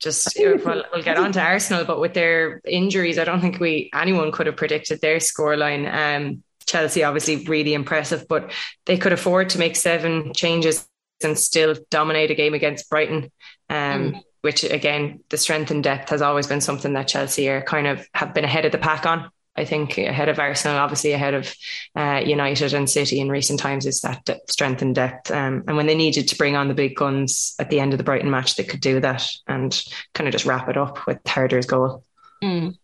just 0.00 0.34
we'll, 0.38 0.84
we'll, 0.90 1.02
get 1.02 1.18
on 1.18 1.32
to 1.32 1.42
Arsenal, 1.42 1.84
but 1.84 2.00
with 2.00 2.14
their 2.14 2.62
injuries, 2.66 3.18
I 3.18 3.24
don't 3.24 3.42
think 3.42 3.60
we 3.60 3.90
anyone 3.94 4.32
could 4.32 4.46
have 4.46 4.56
predicted 4.56 5.02
their 5.02 5.18
scoreline. 5.18 5.86
Um, 5.86 6.42
Chelsea 6.72 7.04
obviously 7.04 7.44
really 7.44 7.74
impressive, 7.74 8.26
but 8.26 8.50
they 8.86 8.96
could 8.96 9.12
afford 9.12 9.50
to 9.50 9.58
make 9.58 9.76
seven 9.76 10.32
changes 10.34 10.88
and 11.22 11.38
still 11.38 11.76
dominate 11.90 12.30
a 12.30 12.34
game 12.34 12.54
against 12.54 12.88
Brighton. 12.88 13.30
Um, 13.68 14.12
mm. 14.12 14.22
Which 14.40 14.64
again, 14.64 15.20
the 15.28 15.36
strength 15.36 15.70
and 15.70 15.84
depth 15.84 16.08
has 16.10 16.20
always 16.20 16.48
been 16.48 16.60
something 16.60 16.94
that 16.94 17.06
Chelsea 17.06 17.48
are 17.48 17.62
kind 17.62 17.86
of 17.86 18.08
have 18.12 18.34
been 18.34 18.44
ahead 18.44 18.64
of 18.64 18.72
the 18.72 18.78
pack 18.78 19.06
on. 19.06 19.30
I 19.54 19.66
think 19.66 19.98
ahead 19.98 20.30
of 20.30 20.38
Arsenal, 20.38 20.78
obviously 20.78 21.12
ahead 21.12 21.34
of 21.34 21.54
uh, 21.94 22.22
United 22.24 22.72
and 22.72 22.88
City 22.88 23.20
in 23.20 23.28
recent 23.28 23.60
times, 23.60 23.86
is 23.86 24.00
that 24.00 24.28
strength 24.48 24.82
and 24.82 24.94
depth. 24.94 25.30
Um, 25.30 25.62
and 25.68 25.76
when 25.76 25.86
they 25.86 25.94
needed 25.94 26.26
to 26.28 26.38
bring 26.38 26.56
on 26.56 26.68
the 26.68 26.74
big 26.74 26.96
guns 26.96 27.54
at 27.58 27.68
the 27.70 27.78
end 27.78 27.92
of 27.92 27.98
the 27.98 28.04
Brighton 28.04 28.30
match, 28.30 28.56
they 28.56 28.64
could 28.64 28.80
do 28.80 28.98
that 29.00 29.28
and 29.46 29.80
kind 30.14 30.26
of 30.26 30.32
just 30.32 30.46
wrap 30.46 30.68
it 30.68 30.78
up 30.78 31.06
with 31.06 31.18
Harder's 31.24 31.66
goal. 31.66 32.02
Mm. 32.42 32.76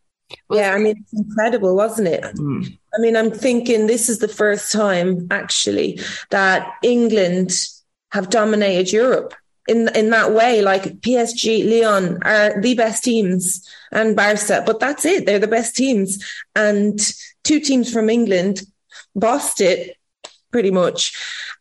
Well, 0.48 0.59
yeah, 0.59 0.74
I 0.74 0.79
mean, 0.79 0.96
it's 0.98 1.12
incredible, 1.12 1.74
wasn't 1.74 2.09
it? 2.09 2.22
Mm. 2.22 2.79
I 2.98 3.00
mean, 3.00 3.16
I'm 3.16 3.30
thinking 3.30 3.87
this 3.87 4.08
is 4.08 4.18
the 4.18 4.26
first 4.26 4.72
time 4.72 5.28
actually 5.30 6.00
that 6.30 6.68
England 6.82 7.52
have 8.11 8.28
dominated 8.28 8.92
Europe 8.92 9.34
in 9.68 9.88
in 9.94 10.11
that 10.11 10.32
way. 10.32 10.62
Like 10.62 11.00
PSG, 11.00 11.64
Lyon 11.64 12.18
are 12.24 12.61
the 12.61 12.74
best 12.74 13.04
teams, 13.04 13.64
and 13.92 14.16
Barca, 14.16 14.64
but 14.66 14.80
that's 14.80 15.04
it. 15.04 15.26
They're 15.26 15.38
the 15.38 15.46
best 15.46 15.76
teams, 15.76 16.18
and 16.56 16.98
two 17.44 17.61
teams 17.61 17.92
from 17.92 18.11
England 18.11 18.62
bossed 19.14 19.61
it 19.61 19.96
pretty 20.50 20.72
much. 20.72 21.16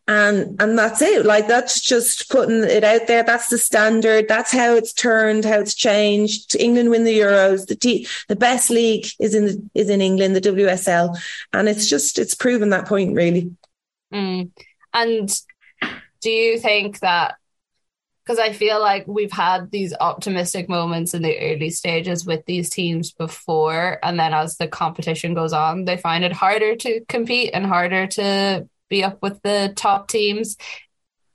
And 0.09 0.55
and 0.61 0.77
that's 0.77 1.01
it. 1.01 1.25
Like 1.25 1.47
that's 1.47 1.81
just 1.81 2.29
putting 2.29 2.63
it 2.63 2.83
out 2.85 3.07
there. 3.07 3.23
That's 3.23 3.49
the 3.49 3.57
standard. 3.57 4.29
That's 4.29 4.53
how 4.53 4.75
it's 4.75 4.93
turned, 4.93 5.43
how 5.43 5.59
it's 5.59 5.75
changed. 5.75 6.55
England 6.55 6.91
win 6.91 7.03
the 7.03 7.19
Euros. 7.19 7.67
The 7.67 8.07
the 8.29 8.35
best 8.37 8.69
league 8.69 9.07
is 9.19 9.35
in 9.35 9.45
the, 9.45 9.69
is 9.73 9.89
in 9.89 9.99
England, 9.99 10.35
the 10.35 10.41
WSL, 10.41 11.17
and 11.51 11.67
it's 11.67 11.89
just 11.89 12.19
it's 12.19 12.35
proven 12.35 12.69
that 12.69 12.87
point 12.87 13.15
really. 13.15 13.51
Mm. 14.13 14.51
And 14.93 15.41
do 16.21 16.31
you 16.31 16.57
think 16.57 16.99
that 16.99 17.35
because 18.27 18.39
I 18.39 18.51
feel 18.51 18.81
like 18.81 19.05
we've 19.07 19.31
had 19.31 19.71
these 19.71 19.93
optimistic 19.97 20.67
moments 20.67 21.13
in 21.13 21.21
the 21.21 21.39
early 21.39 21.69
stages 21.69 22.25
with 22.25 22.45
these 22.45 22.69
teams 22.69 23.13
before. 23.13 23.99
And 24.03 24.19
then 24.19 24.33
as 24.33 24.57
the 24.57 24.67
competition 24.67 25.33
goes 25.33 25.53
on, 25.53 25.85
they 25.85 25.95
find 25.95 26.25
it 26.25 26.33
harder 26.33 26.75
to 26.75 27.05
compete 27.07 27.51
and 27.53 27.65
harder 27.65 28.05
to 28.07 28.67
be 28.89 29.03
up 29.03 29.21
with 29.21 29.41
the 29.41 29.73
top 29.75 30.07
teams. 30.07 30.57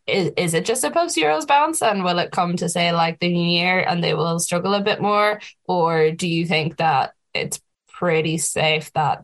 Is, 0.07 0.33
is 0.37 0.55
it 0.55 0.65
just 0.65 0.85
a 0.85 0.91
post 0.91 1.17
Euros 1.17 1.47
bounce? 1.47 1.83
And 1.83 2.05
will 2.05 2.19
it 2.19 2.33
come 2.33 2.57
to 2.57 2.69
say 2.69 2.93
like 2.93 3.21
the 3.21 3.33
new 3.33 3.51
year 3.51 3.81
and 3.81 4.03
they 4.03 4.15
will 4.15 4.39
struggle 4.41 4.75
a 4.75 4.81
bit 4.81 5.01
more? 5.01 5.41
Or 5.67 6.11
do 6.11 6.29
you 6.29 6.47
think 6.47 6.79
that 6.79 7.13
it's 7.35 7.61
pretty 7.89 8.39
safe 8.39 8.93
that 8.95 9.23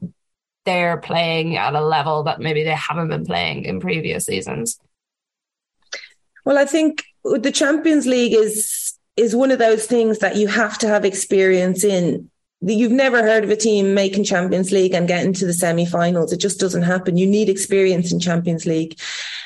they're 0.65 0.99
playing 0.99 1.57
at 1.57 1.75
a 1.75 1.81
level 1.81 2.25
that 2.25 2.41
maybe 2.41 2.63
they 2.63 2.75
haven't 2.75 3.09
been 3.09 3.25
playing 3.25 3.65
in 3.65 3.81
previous 3.81 4.27
seasons? 4.27 4.79
Well, 6.45 6.59
I 6.59 6.65
think 6.65 7.05
the 7.25 7.53
Champions 7.53 8.07
League 8.07 8.35
is 8.35 8.95
is 9.17 9.35
one 9.35 9.51
of 9.51 9.59
those 9.59 9.87
things 9.87 10.21
that 10.21 10.37
you 10.37 10.47
have 10.47 10.79
to 10.79 10.87
have 10.87 11.05
experience 11.05 11.83
in 11.83 12.31
you've 12.61 12.93
never 12.93 13.23
heard 13.23 13.45
of 13.45 13.51
a 13.51 13.57
team 13.57 13.95
making 13.95 14.25
Champions 14.25 14.73
League 14.73 14.95
and 14.95 15.07
getting 15.07 15.33
to 15.35 15.47
the 15.47 15.53
semi-finals. 15.53 16.33
It 16.33 16.39
just 16.39 16.59
doesn't 16.59 16.83
happen. 16.83 17.17
You 17.17 17.27
need 17.27 17.49
experience 17.49 18.13
in 18.13 18.19
Champions 18.19 18.67
League. 18.67 18.99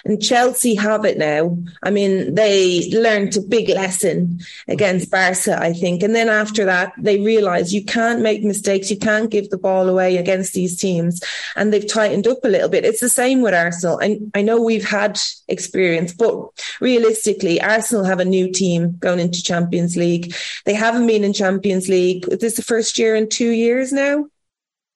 And 0.04 0.20
Chelsea 0.20 0.74
have 0.74 1.04
it 1.04 1.18
now. 1.18 1.56
I 1.82 1.90
mean, 1.90 2.34
they 2.34 2.90
learned 2.90 3.36
a 3.36 3.40
big 3.40 3.68
lesson 3.68 4.40
against 4.66 5.10
Barca, 5.10 5.60
I 5.60 5.72
think. 5.72 6.02
And 6.02 6.14
then 6.14 6.28
after 6.28 6.64
that, 6.64 6.92
they 6.98 7.20
realized 7.20 7.72
you 7.72 7.84
can't 7.84 8.20
make 8.20 8.42
mistakes. 8.42 8.90
You 8.90 8.98
can't 8.98 9.30
give 9.30 9.50
the 9.50 9.58
ball 9.58 9.88
away 9.88 10.16
against 10.16 10.54
these 10.54 10.76
teams. 10.76 11.22
And 11.54 11.72
they've 11.72 11.86
tightened 11.86 12.26
up 12.26 12.44
a 12.44 12.48
little 12.48 12.68
bit. 12.68 12.84
It's 12.84 13.00
the 13.00 13.08
same 13.08 13.42
with 13.42 13.54
Arsenal. 13.54 13.98
And 13.98 14.30
I 14.34 14.42
know 14.42 14.60
we've 14.60 14.88
had 14.88 15.20
experience, 15.48 16.12
but 16.14 16.48
realistically, 16.80 17.60
Arsenal 17.60 18.04
have 18.04 18.20
a 18.20 18.24
new 18.24 18.50
team 18.50 18.96
going 18.98 19.20
into 19.20 19.42
Champions 19.42 19.96
League. 19.96 20.34
They 20.64 20.74
haven't 20.74 21.06
been 21.06 21.24
in 21.24 21.32
Champions 21.32 21.88
League. 21.88 22.24
This 22.24 22.42
is 22.44 22.54
the 22.54 22.62
first 22.62 22.98
year 22.98 23.01
in 23.16 23.28
two 23.28 23.50
years 23.50 23.92
now 23.92 24.26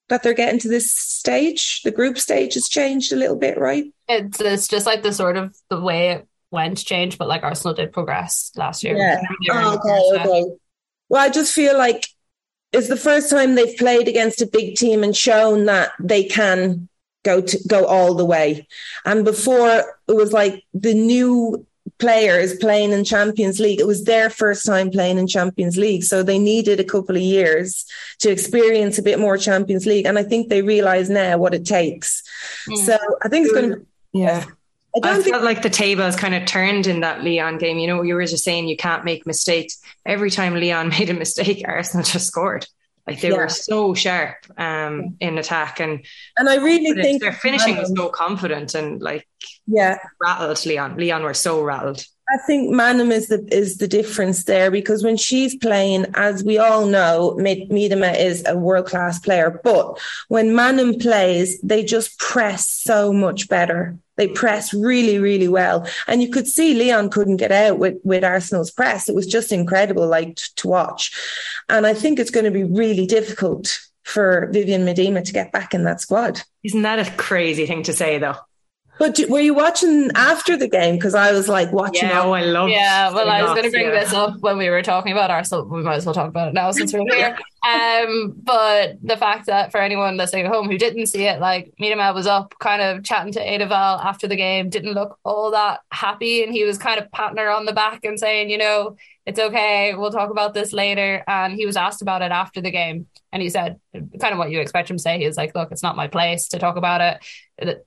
that 0.09 0.23
they're 0.23 0.35
getting 0.35 0.61
to 0.61 0.69
this 0.69 0.92
stage. 0.92 1.83
The 1.83 1.90
group 1.90 2.19
stage 2.19 2.55
has 2.55 2.69
changed 2.69 3.12
a 3.12 3.16
little 3.16 3.37
bit, 3.37 3.59
right? 3.59 3.92
It's 4.09 4.40
it's 4.40 4.69
just 4.69 4.87
like 4.87 5.03
the 5.03 5.12
sort 5.12 5.37
of 5.37 5.57
the 5.69 5.81
way 5.81 6.11
it 6.11 6.29
went 6.51 6.79
changed, 6.79 7.19
but 7.19 7.29
like 7.29 7.42
Arsenal 7.42 7.75
did 7.75 7.92
progress 7.92 8.53
last 8.57 8.85
year. 8.85 8.97
Yeah. 8.97 9.21
Oh, 9.51 9.75
okay, 9.75 10.21
okay. 10.21 10.45
Well, 11.09 11.25
I 11.25 11.29
just 11.29 11.53
feel 11.53 11.77
like 11.77 12.07
it's 12.73 12.88
the 12.88 12.97
first 12.97 13.31
time 13.31 13.55
they've 13.55 13.77
played 13.77 14.09
against 14.09 14.42
a 14.42 14.47
big 14.47 14.77
team 14.77 15.03
and 15.03 15.16
shown 15.16 15.66
that 15.66 15.92
they 16.01 16.25
can 16.25 16.88
go 17.25 17.40
to 17.40 17.59
go 17.66 17.87
all 17.87 18.14
the 18.14 18.25
way. 18.25 18.66
And 19.05 19.25
before 19.25 19.69
it 19.69 19.87
was 20.12 20.33
like 20.33 20.64
the 20.75 20.95
new 20.95 21.66
players 21.98 22.56
playing 22.56 22.92
in 22.92 23.04
Champions 23.04 23.59
League. 23.59 23.80
It 23.80 23.87
was 23.87 24.04
their 24.04 24.30
first 24.30 24.66
time 24.66 24.90
playing 24.90 25.18
in 25.18 25.26
Champions 25.26 25.76
League. 25.76 26.04
So 26.04 26.22
they 26.22 26.38
needed 26.38 26.80
a 26.80 26.85
couple 26.85 27.16
of 27.16 27.22
years 27.22 27.85
to 28.20 28.30
experience 28.30 28.98
a 28.98 29.02
bit 29.02 29.18
more 29.18 29.38
Champions 29.38 29.87
League. 29.87 30.06
And 30.06 30.18
I 30.18 30.22
think 30.22 30.48
they 30.48 30.62
realize 30.62 31.09
now 31.09 31.38
what 31.38 31.54
it 31.54 31.64
takes. 31.64 32.22
Mm. 32.68 32.76
So 32.85 32.98
I 33.22 33.28
think 33.28 33.46
it's 33.46 33.54
going 33.54 33.70
to. 33.70 33.87
Yeah. 34.12 34.44
I, 35.02 35.18
I 35.18 35.22
felt 35.22 35.42
like 35.42 35.62
the 35.62 35.70
table 35.70 36.04
has 36.04 36.16
kind 36.16 36.35
of 36.35 36.46
turned 36.46 36.87
in 36.87 37.00
that 37.00 37.22
Lyon 37.22 37.59
game. 37.59 37.78
You 37.78 37.87
know, 37.87 38.02
you 38.02 38.14
were 38.14 38.24
just 38.24 38.44
saying 38.44 38.68
you 38.68 38.76
can't 38.76 39.04
make 39.04 39.26
mistakes. 39.26 39.78
Every 40.04 40.30
time 40.30 40.54
Lyon 40.54 40.88
made 40.98 41.11
a 41.11 41.14
mistake, 41.14 41.62
Arsenal 41.66 42.04
just 42.04 42.26
scored. 42.26 42.66
Like 43.06 43.20
they 43.20 43.30
yeah. 43.30 43.37
were 43.37 43.48
so 43.48 43.94
sharp 43.94 44.35
um, 44.59 45.16
in 45.20 45.38
attack, 45.38 45.78
and 45.78 46.04
and 46.37 46.48
I 46.48 46.56
really 46.56 47.00
think 47.00 47.22
their 47.22 47.32
finishing 47.32 47.76
was 47.76 47.92
so 47.96 48.09
confident 48.09 48.74
and 48.74 49.00
like 49.00 49.28
yeah 49.66 49.98
rattled 50.22 50.64
Leon. 50.66 50.96
Lyon 50.96 51.22
were 51.22 51.35
so 51.35 51.62
rattled. 51.62 52.05
I 52.29 52.38
think 52.38 52.74
Maanum 52.74 53.12
is 53.12 53.29
the 53.29 53.46
is 53.52 53.76
the 53.76 53.87
difference 53.87 54.44
there 54.44 54.70
because 54.70 55.05
when 55.05 55.16
she's 55.16 55.55
playing, 55.55 56.07
as 56.14 56.42
we 56.42 56.59
all 56.59 56.85
know, 56.87 57.37
Miedema 57.38 58.18
is 58.18 58.42
a 58.46 58.57
world 58.57 58.87
class 58.87 59.20
player. 59.20 59.61
But 59.62 60.00
when 60.26 60.48
Maanum 60.48 61.00
plays, 61.00 61.61
they 61.61 61.85
just 61.85 62.18
press 62.18 62.68
so 62.68 63.12
much 63.12 63.48
better. 63.48 63.96
They 64.16 64.26
press 64.26 64.74
really, 64.74 65.20
really 65.20 65.46
well, 65.46 65.87
and 66.09 66.20
you 66.20 66.31
could 66.31 66.48
see 66.48 66.74
Lyon 66.74 67.11
couldn't 67.11 67.37
get 67.37 67.52
out 67.52 67.79
with 67.79 67.96
with 68.02 68.24
Arsenal's 68.24 68.72
press. 68.72 69.09
It 69.09 69.14
was 69.14 69.26
just 69.26 69.52
incredible, 69.52 70.09
like 70.09 70.35
to, 70.37 70.55
to 70.57 70.68
watch. 70.68 71.12
And 71.68 71.87
I 71.87 71.94
think 71.94 72.18
it's 72.18 72.31
going 72.31 72.46
to 72.46 72.50
be 72.50 72.64
really 72.64 73.07
difficult 73.07 73.79
for 74.02 74.48
Vivian 74.52 74.85
Miedema 74.85 75.24
to 75.24 75.33
get 75.33 75.52
back 75.52 75.74
in 75.74 75.85
that 75.85 76.00
squad. 76.00 76.40
Isn't 76.64 76.83
that 76.83 77.07
a 77.07 77.11
crazy 77.16 77.66
thing 77.66 77.84
to 77.84 77.93
say, 77.93 78.18
though? 78.18 78.36
But 78.99 79.20
were 79.28 79.40
you 79.40 79.53
watching 79.53 80.11
after 80.14 80.57
the 80.57 80.68
game? 80.68 80.97
Because 80.97 81.14
I 81.14 81.32
was 81.32 81.49
like 81.49 81.70
watching. 81.72 82.09
Yeah, 82.09 82.22
oh, 82.22 82.32
I 82.32 82.42
love. 82.42 82.70
Yeah, 82.70 83.12
well, 83.12 83.28
I 83.28 83.42
was 83.42 83.53
going 83.53 83.64
to 83.64 83.70
bring 83.70 83.88
yeah. 83.88 84.01
this 84.01 84.12
up 84.12 84.38
when 84.40 84.57
we 84.57 84.70
were 84.70 84.82
talking 84.82 85.12
about 85.12 85.30
Arsenal. 85.30 85.66
We 85.66 85.82
might 85.82 85.97
as 85.97 86.07
well 86.07 86.14
talk 86.14 86.28
about 86.28 86.49
it 86.49 86.55
now 86.55 86.70
since 86.70 86.94
we're 86.94 87.05
here. 87.05 87.36
um, 87.68 88.34
but 88.42 88.97
the 89.03 89.16
fact 89.16 89.47
that 89.47 89.70
for 89.70 89.80
anyone 89.80 90.16
listening 90.16 90.47
at 90.47 90.53
home 90.53 90.70
who 90.70 90.78
didn't 90.78 91.07
see 91.07 91.24
it, 91.24 91.40
like 91.40 91.74
Miedema 91.80 92.14
was 92.14 92.26
up 92.26 92.55
kind 92.59 92.80
of 92.80 93.05
chatting 93.05 93.32
to 93.34 93.40
Eidevall 93.40 94.03
after 94.03 94.26
the 94.26 94.36
game, 94.36 94.70
didn't 94.70 94.94
look 94.94 95.18
all 95.24 95.51
that 95.51 95.80
happy. 95.90 96.42
And 96.42 96.53
he 96.53 96.64
was 96.64 96.78
kind 96.78 96.99
of 96.99 97.11
patting 97.12 97.38
her 97.38 97.51
on 97.51 97.66
the 97.66 97.74
back 97.74 98.05
and 98.05 98.18
saying, 98.18 98.49
you 98.49 98.59
know, 98.59 98.97
it's 99.26 99.40
okay, 99.40 99.92
we'll 99.94 100.12
talk 100.12 100.30
about 100.30 100.55
this 100.55 100.72
later. 100.72 101.22
And 101.26 101.53
he 101.55 101.66
was 101.66 101.76
asked 101.76 102.01
about 102.01 102.22
it 102.22 102.30
after 102.30 102.61
the 102.61 102.70
game. 102.70 103.09
And 103.32 103.42
he 103.42 103.51
said, 103.51 103.80
kind 103.92 104.32
of 104.32 104.38
what 104.38 104.51
you 104.51 104.61
expect 104.61 104.88
him 104.88 104.97
to 104.97 105.03
say. 105.03 105.18
He 105.18 105.26
was 105.26 105.36
like, 105.36 105.55
look, 105.55 105.72
it's 105.72 105.82
not 105.82 105.97
my 105.97 106.07
place 106.07 106.49
to 106.49 106.59
talk 106.59 106.76
about 106.76 107.01
it. 107.01 107.18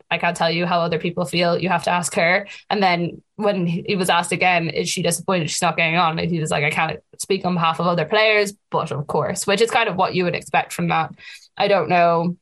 I 0.09 0.17
can't 0.17 0.35
tell 0.35 0.49
you 0.49 0.65
how 0.65 0.81
other 0.81 0.99
people 0.99 1.25
feel. 1.25 1.57
You 1.57 1.69
have 1.69 1.83
to 1.83 1.91
ask 1.91 2.15
her. 2.15 2.47
And 2.69 2.81
then 2.81 3.21
when 3.35 3.67
he 3.67 3.95
was 3.95 4.09
asked 4.09 4.31
again, 4.31 4.69
is 4.69 4.89
she 4.89 5.03
disappointed 5.03 5.49
she's 5.49 5.61
not 5.61 5.77
getting 5.77 5.97
on? 5.97 6.17
He 6.17 6.39
was 6.39 6.49
like, 6.49 6.63
I 6.63 6.71
can't 6.71 6.99
speak 7.17 7.45
on 7.45 7.53
behalf 7.53 7.79
of 7.79 7.87
other 7.87 8.05
players, 8.05 8.53
but 8.71 8.91
of 8.91 9.05
course, 9.07 9.45
which 9.45 9.61
is 9.61 9.69
kind 9.69 9.87
of 9.87 9.95
what 9.95 10.15
you 10.15 10.23
would 10.23 10.35
expect 10.35 10.73
from 10.73 10.87
that. 10.87 11.11
I 11.55 11.67
don't 11.67 11.89
know. 11.89 12.35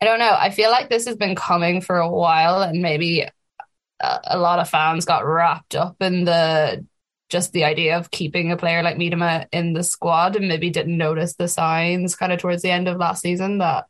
I 0.00 0.04
don't 0.04 0.18
know. 0.18 0.34
I 0.36 0.50
feel 0.50 0.70
like 0.70 0.88
this 0.88 1.06
has 1.06 1.16
been 1.16 1.34
coming 1.34 1.80
for 1.80 1.98
a 1.98 2.10
while, 2.10 2.62
and 2.62 2.82
maybe 2.82 3.26
a, 4.00 4.20
a 4.24 4.38
lot 4.38 4.58
of 4.58 4.68
fans 4.68 5.04
got 5.04 5.26
wrapped 5.26 5.74
up 5.74 5.96
in 6.00 6.24
the 6.24 6.84
just 7.28 7.52
the 7.52 7.64
idea 7.64 7.98
of 7.98 8.10
keeping 8.10 8.50
a 8.50 8.56
player 8.56 8.82
like 8.82 8.96
Miedema 8.96 9.46
in 9.52 9.74
the 9.74 9.82
squad 9.82 10.34
and 10.34 10.48
maybe 10.48 10.70
didn't 10.70 10.96
notice 10.96 11.34
the 11.34 11.46
signs 11.46 12.16
kind 12.16 12.32
of 12.32 12.38
towards 12.38 12.62
the 12.62 12.70
end 12.70 12.88
of 12.88 12.96
last 12.96 13.20
season 13.20 13.58
that 13.58 13.84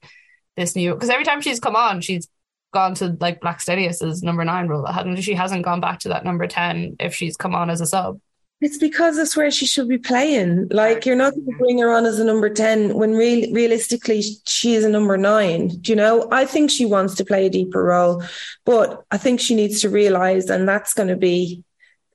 this 0.59 0.77
new 0.77 0.95
because 0.95 1.11
every 1.11 1.25
time 1.25 1.41
she's 1.41 1.61
come 1.61 1.77
on, 1.77 2.01
she's 2.01 2.29
gone 2.73 2.95
to 2.97 3.17
like 3.21 3.41
Blackstenius's 3.41 4.23
number 4.23 4.45
nine 4.45 4.69
role. 4.69 4.87
She 5.21 5.35
hasn't 5.35 5.65
gone 5.65 5.81
back 5.81 6.01
to 6.01 6.09
that 6.11 6.25
number 6.25 6.47
ten 6.47 6.97
if 7.01 7.15
she's 7.15 7.37
come 7.37 7.55
on 7.55 7.71
as 7.71 7.81
a 7.81 7.87
sub. 7.87 8.21
It's 8.61 8.77
because 8.79 9.17
that's 9.17 9.37
where 9.37 9.53
she 9.53 9.67
should 9.67 9.89
be 9.89 9.99
playing. 9.99 10.69
Like 10.71 11.07
you're 11.07 11.15
not 11.15 11.33
going 11.33 11.47
to 11.47 11.59
bring 11.59 11.79
her 11.79 11.93
on 11.93 12.07
as 12.07 12.19
a 12.19 12.25
number 12.25 12.51
ten 12.51 12.93
when 12.95 13.13
real, 13.13 13.53
realistically 13.53 14.23
she 14.47 14.75
is 14.75 14.85
a 14.85 14.89
number 14.89 15.17
nine. 15.17 15.69
Do 15.69 15.93
you 15.93 15.97
know? 15.97 16.29
I 16.33 16.45
think 16.45 16.71
she 16.71 16.85
wants 16.85 17.15
to 17.17 17.25
play 17.25 17.47
a 17.47 17.51
deeper 17.51 17.83
role, 17.83 18.23
but 18.65 19.05
I 19.13 19.17
think 19.17 19.39
she 19.41 19.55
needs 19.55 19.81
to 19.83 19.89
realize, 19.89 20.51
and 20.51 20.69
that's 20.69 20.93
going 20.93 21.09
to 21.09 21.17
be 21.17 21.63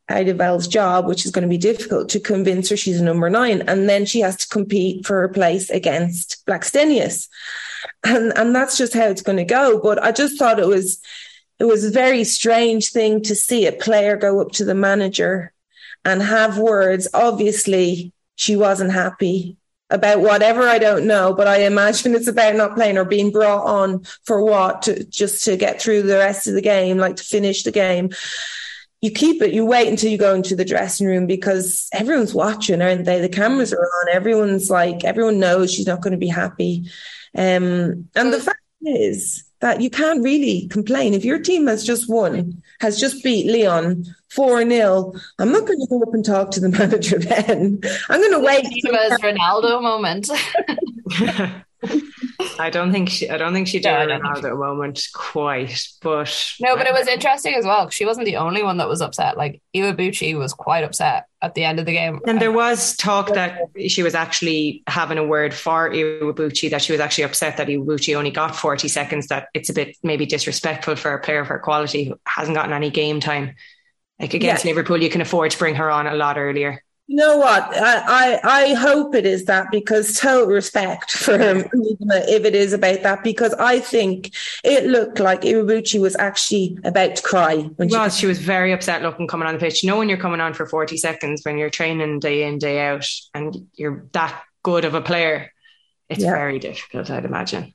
Eidevall's 0.10 0.68
job, 0.68 1.08
which 1.08 1.26
is 1.26 1.32
going 1.32 1.44
to 1.44 1.50
be 1.50 1.58
difficult 1.58 2.10
to 2.10 2.20
convince 2.20 2.70
her 2.70 2.78
she's 2.78 3.00
a 3.00 3.04
number 3.04 3.30
nine. 3.30 3.62
And 3.68 3.88
then 3.88 4.06
she 4.06 4.20
has 4.20 4.36
to 4.38 4.48
compete 4.48 5.06
for 5.06 5.22
her 5.22 5.30
place 5.30 5.70
against 5.70 6.46
Blackstenius. 6.46 7.30
And, 8.04 8.34
and 8.36 8.56
that's 8.56 8.78
just 8.78 8.94
how 8.94 9.06
it's 9.06 9.22
going 9.22 9.38
to 9.38 9.46
go. 9.46 9.80
But 9.82 10.04
I 10.04 10.12
just 10.12 10.38
thought 10.38 10.60
it 10.60 10.68
was, 10.68 11.02
it 11.60 11.66
was 11.66 11.86
a 11.86 11.92
very 11.92 12.24
strange 12.24 12.90
thing 12.90 13.22
to 13.24 13.36
see 13.36 13.66
a 13.66 13.72
player 13.72 14.18
go 14.18 14.42
up 14.42 14.52
to 14.54 14.66
the 14.66 14.76
manager 14.76 15.54
and 16.04 16.22
have 16.22 16.58
words. 16.58 17.08
Obviously, 17.14 18.12
she 18.36 18.56
wasn't 18.56 18.92
happy 18.92 19.58
about 19.90 20.22
whatever 20.22 20.64
I 20.64 20.80
don't 20.80 21.06
know, 21.06 21.34
but 21.34 21.48
I 21.48 21.66
imagine 21.66 22.16
it's 22.16 22.28
about 22.28 22.56
not 22.56 22.76
playing 22.76 22.98
or 22.98 23.06
being 23.06 23.32
brought 23.32 23.66
on 23.66 24.04
for 24.26 24.44
what 24.44 24.82
to, 24.84 25.04
just 25.06 25.46
to 25.46 25.56
get 25.56 25.82
through 25.82 26.04
the 26.04 26.18
rest 26.18 26.48
of 26.48 26.56
the 26.56 26.62
game, 26.62 26.98
like 26.98 27.18
to 27.18 27.24
finish 27.24 27.64
the 27.64 27.72
game 27.72 28.10
you 29.04 29.12
keep 29.12 29.42
it, 29.42 29.54
you 29.54 29.66
wait 29.66 29.90
until 29.90 30.10
you 30.10 30.18
go 30.18 30.34
into 30.34 30.56
the 30.56 30.64
dressing 30.64 31.06
room 31.06 31.28
because 31.28 31.90
everyone's 31.92 32.34
watching, 32.34 32.82
aren't 32.82 33.04
they? 33.04 33.20
The 33.20 33.28
cameras 33.28 33.74
are 33.74 33.78
on. 33.78 34.16
Everyone's 34.16 34.70
like, 34.70 35.04
everyone 35.04 35.40
knows 35.40 35.74
she's 35.74 35.86
not 35.86 36.00
going 36.00 36.14
to 36.14 36.18
be 36.18 36.30
happy. 36.30 36.90
Um, 37.38 38.08
and 38.16 38.32
the 38.32 38.40
fact 38.40 38.62
is 38.82 39.44
that 39.60 39.82
you 39.82 39.90
can't 39.90 40.24
really 40.24 40.70
complain. 40.70 41.14
If 41.14 41.26
your 41.26 41.38
team 41.38 41.68
has 41.68 41.84
just 41.84 42.10
won, 42.10 42.64
has 42.80 42.98
just 42.98 43.22
beat 43.26 43.52
Lyon 43.52 44.06
4 44.32 44.70
0, 44.70 45.14
I'm 45.38 45.52
not 45.52 45.68
going 45.68 45.80
to 45.80 45.88
go 45.90 46.02
up 46.02 46.14
and 46.14 46.24
talk 46.24 46.52
to 46.52 46.62
the 46.62 46.70
manager 46.80 47.20
then. 47.20 47.82
I'm 48.08 48.22
going 48.22 48.32
to 48.32 48.40
wait. 48.40 48.64
It 48.64 49.22
Ronaldo 49.22 49.82
moment. 49.82 50.30
I 52.60 52.70
don't 52.70 52.92
think 52.92 53.10
she. 53.10 53.30
I 53.30 53.38
don't 53.38 53.54
think 53.54 53.68
she 53.68 53.80
did 53.80 53.86
yeah, 53.86 54.06
Ronaldo 54.06 54.58
moment 54.58 55.08
quite, 55.14 55.88
but 56.02 56.54
no. 56.60 56.76
But 56.76 56.88
it 56.88 56.94
was 56.94 57.08
interesting 57.08 57.56
as 57.56 57.66
well. 57.66 57.90
She 57.90 58.06
wasn't 58.06 58.26
the 58.26 58.38
only 58.38 58.64
one 58.64 58.78
that 58.78 58.88
was 58.88 59.02
upset. 59.02 59.38
Like 59.38 59.62
Iwabuchi 59.76 60.38
was 60.38 60.54
quite 60.54 60.84
upset 60.84 61.26
at 61.42 61.56
the 61.56 61.64
end 61.64 61.80
of 61.80 61.86
the 61.86 61.94
game, 61.94 62.20
and 62.26 62.40
there 62.40 62.52
was 62.52 62.96
talk 62.96 63.34
that 63.34 63.60
she 63.88 64.04
was 64.04 64.16
actually 64.16 64.84
having 64.88 65.18
a 65.18 65.24
word 65.24 65.54
for 65.54 65.90
Iwabuchi. 65.90 66.70
That 66.70 66.82
she 66.82 66.92
was 66.92 67.02
actually 67.02 67.26
upset 67.26 67.58
that 67.58 67.68
Iwabuchi 67.68 68.16
only 68.16 68.32
got 68.32 68.56
forty 68.56 68.88
seconds. 68.88 69.28
That 69.28 69.48
it's 69.54 69.70
a 69.70 69.74
bit 69.74 69.98
maybe 70.04 70.26
disrespectful 70.26 70.96
for 70.96 71.14
a 71.14 71.22
player 71.22 71.40
of 71.40 71.48
her 71.48 71.60
quality 71.60 72.06
who 72.06 72.20
hasn't 72.28 72.56
gotten 72.56 72.74
any 72.74 72.90
game 72.90 73.20
time. 73.20 73.56
Like 74.20 74.34
against 74.34 74.64
Liverpool, 74.64 75.02
you 75.02 75.10
can 75.10 75.22
afford 75.22 75.52
to 75.52 75.58
bring 75.58 75.76
her 75.76 75.90
on 75.90 76.08
a 76.08 76.16
lot 76.16 76.38
earlier. 76.38 76.84
You 77.08 77.18
know 77.18 77.38
what? 77.38 77.64
I, 77.76 78.40
I, 78.40 78.40
I 78.44 78.74
hope 78.76 79.14
it 79.14 79.26
is 79.26 79.46
that 79.46 79.68
because 79.72 80.18
total 80.18 80.48
respect 80.48 81.12
for 81.12 81.38
him 81.38 81.66
if 81.74 82.46
it 82.46 82.56
is 82.56 82.72
about 82.72 83.04
that 83.04 83.24
because 83.24 83.54
I 83.56 83.80
think 83.80 84.34
it 84.64 84.86
looked 84.86 85.20
like 85.20 85.42
Iwabuchi 85.42 86.00
was 86.00 86.16
actually 86.16 86.78
about 86.86 87.18
to 87.18 87.22
cry 87.22 87.58
when 87.58 87.90
she 87.90 87.98
was. 87.98 88.18
She 88.18 88.26
was 88.26 88.40
very 88.40 88.72
upset 88.72 89.02
looking 89.02 89.28
coming 89.28 89.48
on 89.48 89.54
the 89.54 89.60
pitch. 89.60 89.84
You 89.84 89.90
know 89.90 89.98
when 89.98 90.08
you're 90.08 90.18
coming 90.18 90.40
on 90.40 90.54
for 90.54 90.66
40 90.66 90.96
seconds 90.96 91.42
when 91.44 91.58
you're 91.58 91.70
training 91.70 92.20
day 92.20 92.44
in, 92.44 92.58
day 92.58 92.88
out 92.88 93.06
and 93.34 93.68
you're 93.74 94.08
that 94.14 94.42
good 94.64 94.86
of 94.86 94.96
a 94.96 95.02
player, 95.02 95.52
it's 96.08 96.24
yeah. 96.24 96.32
very 96.32 96.58
difficult, 96.58 97.12
I'd 97.12 97.26
imagine. 97.26 97.74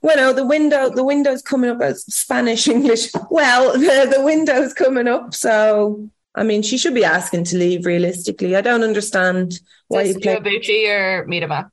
Well, 0.00 0.16
no, 0.16 0.32
the 0.32 0.46
window 0.46 0.90
the 0.90 1.04
window's 1.04 1.42
coming 1.42 1.70
up 1.70 1.82
as 1.82 2.04
Spanish 2.06 2.68
English. 2.76 3.10
Well, 3.30 3.72
the, 3.72 4.12
the 4.16 4.22
window's 4.24 4.74
coming 4.74 5.08
up, 5.08 5.34
so 5.34 6.08
I 6.34 6.42
mean, 6.42 6.62
she 6.62 6.78
should 6.78 6.94
be 6.94 7.04
asking 7.04 7.44
to 7.44 7.56
leave 7.56 7.86
realistically. 7.86 8.56
I 8.56 8.60
don't 8.60 8.82
understand 8.82 9.60
why 9.88 10.02
you 10.02 10.18
play 10.18 10.36
Iwabuchi 10.36 10.88
or 10.88 11.26
Miedema. 11.26 11.70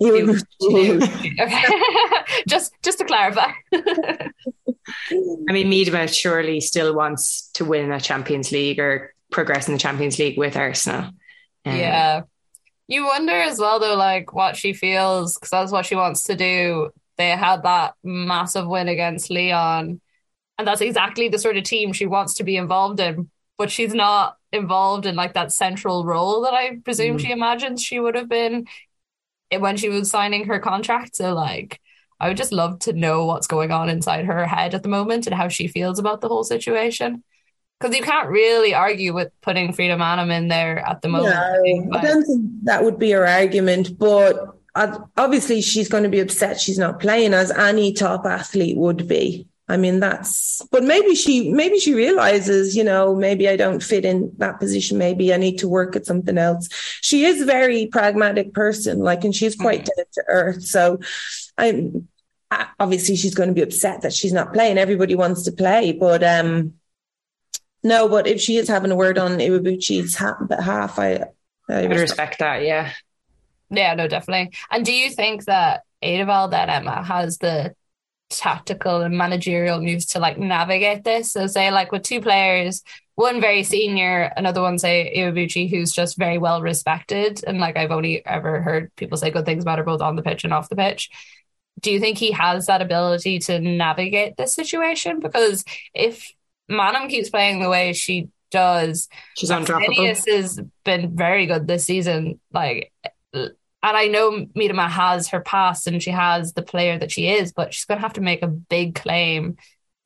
okay. 0.02 1.64
just 2.48 2.72
just 2.82 2.98
to 2.98 3.04
clarify. 3.04 3.52
I 3.72 4.32
mean, 5.52 5.70
Miedema 5.70 6.12
surely 6.12 6.60
still 6.60 6.94
wants 6.94 7.50
to 7.54 7.64
win 7.64 7.92
a 7.92 8.00
Champions 8.00 8.50
League 8.52 8.78
or 8.78 9.12
progress 9.30 9.68
in 9.68 9.74
the 9.74 9.80
Champions 9.80 10.18
League 10.18 10.38
with 10.38 10.56
Arsenal. 10.56 11.10
Um, 11.66 11.76
yeah. 11.76 12.22
You 12.88 13.04
wonder 13.04 13.34
as 13.34 13.58
well, 13.58 13.78
though, 13.78 13.94
like 13.94 14.32
what 14.32 14.56
she 14.56 14.72
feels 14.72 15.36
because 15.36 15.50
that's 15.50 15.72
what 15.72 15.86
she 15.86 15.94
wants 15.94 16.24
to 16.24 16.34
do. 16.34 16.90
They 17.18 17.30
had 17.30 17.62
that 17.64 17.94
massive 18.02 18.66
win 18.66 18.88
against 18.88 19.30
Lyon, 19.30 20.00
and 20.58 20.66
that's 20.66 20.80
exactly 20.80 21.28
the 21.28 21.38
sort 21.38 21.56
of 21.56 21.64
team 21.64 21.92
she 21.92 22.06
wants 22.06 22.34
to 22.34 22.44
be 22.44 22.56
involved 22.56 22.98
in 22.98 23.30
but 23.60 23.70
she's 23.70 23.92
not 23.92 24.38
involved 24.52 25.04
in 25.04 25.14
like 25.14 25.34
that 25.34 25.52
central 25.52 26.06
role 26.06 26.40
that 26.40 26.54
I 26.54 26.78
presume 26.82 27.18
mm. 27.18 27.20
she 27.20 27.30
imagines 27.30 27.82
she 27.82 28.00
would 28.00 28.14
have 28.14 28.26
been 28.26 28.66
when 29.54 29.76
she 29.76 29.90
was 29.90 30.10
signing 30.10 30.46
her 30.46 30.58
contract. 30.58 31.14
So 31.14 31.34
like 31.34 31.78
I 32.18 32.28
would 32.28 32.38
just 32.38 32.52
love 32.52 32.78
to 32.80 32.94
know 32.94 33.26
what's 33.26 33.46
going 33.46 33.70
on 33.70 33.90
inside 33.90 34.24
her 34.24 34.46
head 34.46 34.74
at 34.74 34.82
the 34.82 34.88
moment 34.88 35.26
and 35.26 35.36
how 35.36 35.48
she 35.48 35.68
feels 35.68 35.98
about 35.98 36.22
the 36.22 36.28
whole 36.28 36.42
situation. 36.42 37.22
Because 37.78 37.94
you 37.94 38.02
can't 38.02 38.30
really 38.30 38.72
argue 38.72 39.12
with 39.12 39.30
putting 39.42 39.74
Frida 39.74 39.96
Maanum 39.96 40.32
in 40.34 40.48
there 40.48 40.78
at 40.78 41.02
the 41.02 41.08
moment. 41.08 41.34
No, 41.34 41.98
I 41.98 42.02
don't 42.02 42.24
think 42.24 42.50
that 42.62 42.82
would 42.82 42.98
be 42.98 43.10
her 43.10 43.26
argument, 43.26 43.98
but 43.98 44.56
obviously 45.18 45.60
she's 45.60 45.90
going 45.90 46.04
to 46.04 46.08
be 46.08 46.20
upset 46.20 46.58
she's 46.58 46.78
not 46.78 46.98
playing 46.98 47.34
as 47.34 47.50
any 47.50 47.92
top 47.92 48.24
athlete 48.24 48.78
would 48.78 49.06
be. 49.06 49.48
I 49.70 49.76
mean, 49.76 50.00
that's, 50.00 50.60
but 50.72 50.82
maybe 50.82 51.14
she, 51.14 51.52
maybe 51.52 51.78
she 51.78 51.94
realizes, 51.94 52.76
you 52.76 52.82
know, 52.82 53.14
maybe 53.14 53.48
I 53.48 53.54
don't 53.54 53.80
fit 53.80 54.04
in 54.04 54.32
that 54.38 54.58
position. 54.58 54.98
Maybe 54.98 55.32
I 55.32 55.36
need 55.36 55.58
to 55.58 55.68
work 55.68 55.94
at 55.94 56.06
something 56.06 56.36
else. 56.36 56.68
She 57.02 57.24
is 57.24 57.40
a 57.40 57.44
very 57.46 57.86
pragmatic 57.86 58.52
person, 58.52 58.98
like, 58.98 59.22
and 59.22 59.32
she's 59.32 59.54
quite 59.54 59.82
mm-hmm. 59.82 59.96
down 59.96 60.06
to 60.14 60.24
earth. 60.26 60.62
So 60.64 60.98
I'm, 61.56 62.08
obviously 62.80 63.14
she's 63.14 63.36
going 63.36 63.48
to 63.48 63.54
be 63.54 63.62
upset 63.62 64.02
that 64.02 64.12
she's 64.12 64.32
not 64.32 64.52
playing. 64.52 64.76
Everybody 64.76 65.14
wants 65.14 65.44
to 65.44 65.52
play, 65.52 65.92
but, 65.92 66.24
um, 66.24 66.74
no, 67.84 68.08
but 68.08 68.26
if 68.26 68.40
she 68.40 68.56
is 68.56 68.68
having 68.68 68.90
a 68.90 68.96
word 68.96 69.18
on 69.18 69.38
Iwabuchi's 69.38 70.16
behalf, 70.48 70.98
I, 70.98 71.26
I 71.68 71.86
would 71.86 71.96
respect 71.96 72.40
that. 72.40 72.62
Yeah. 72.64 72.92
Yeah, 73.70 73.94
no, 73.94 74.08
definitely. 74.08 74.52
And 74.68 74.84
do 74.84 74.92
you 74.92 75.10
think 75.10 75.44
that 75.44 75.82
Eidevall, 76.02 76.50
that 76.50 76.68
Emma 76.68 77.04
has 77.04 77.38
the 77.38 77.74
tactical 78.30 79.02
and 79.02 79.18
managerial 79.18 79.80
moves 79.80 80.06
to 80.06 80.20
like 80.20 80.38
navigate 80.38 81.04
this. 81.04 81.32
So 81.32 81.46
say 81.46 81.70
like 81.70 81.92
with 81.92 82.02
two 82.02 82.20
players, 82.20 82.82
one 83.16 83.40
very 83.40 83.62
senior, 83.64 84.32
another 84.36 84.62
one 84.62 84.78
say 84.78 85.12
Iwabuchi, 85.16 85.68
who's 85.68 85.92
just 85.92 86.16
very 86.16 86.38
well 86.38 86.62
respected. 86.62 87.42
And 87.46 87.58
like 87.58 87.76
I've 87.76 87.90
only 87.90 88.24
ever 88.24 88.62
heard 88.62 88.94
people 88.96 89.18
say 89.18 89.30
good 89.30 89.44
things 89.44 89.64
about 89.64 89.78
her 89.78 89.84
both 89.84 90.00
on 90.00 90.16
the 90.16 90.22
pitch 90.22 90.44
and 90.44 90.54
off 90.54 90.68
the 90.68 90.76
pitch. 90.76 91.10
Do 91.80 91.90
you 91.90 92.00
think 92.00 92.18
he 92.18 92.32
has 92.32 92.66
that 92.66 92.82
ability 92.82 93.40
to 93.40 93.58
navigate 93.58 94.36
this 94.36 94.54
situation? 94.54 95.20
Because 95.20 95.64
if 95.94 96.32
Maanum 96.70 97.08
keeps 97.08 97.30
playing 97.30 97.60
the 97.60 97.68
way 97.68 97.92
she 97.92 98.28
does, 98.50 99.08
she's 99.36 99.50
undroppable. 99.50 99.96
This 99.96 100.24
has 100.26 100.60
been 100.84 101.16
very 101.16 101.46
good 101.46 101.66
this 101.66 101.84
season. 101.84 102.40
Like 102.52 102.92
and 103.82 103.96
I 103.96 104.06
know 104.06 104.46
Miedema 104.56 104.88
has 104.88 105.28
her 105.28 105.40
past 105.40 105.86
and 105.86 106.02
she 106.02 106.10
has 106.10 106.52
the 106.52 106.62
player 106.62 106.98
that 106.98 107.10
she 107.10 107.28
is, 107.28 107.52
but 107.52 107.72
she's 107.72 107.86
going 107.86 107.98
to 107.98 108.02
have 108.02 108.14
to 108.14 108.20
make 108.20 108.42
a 108.42 108.48
big 108.48 108.94
claim 108.94 109.56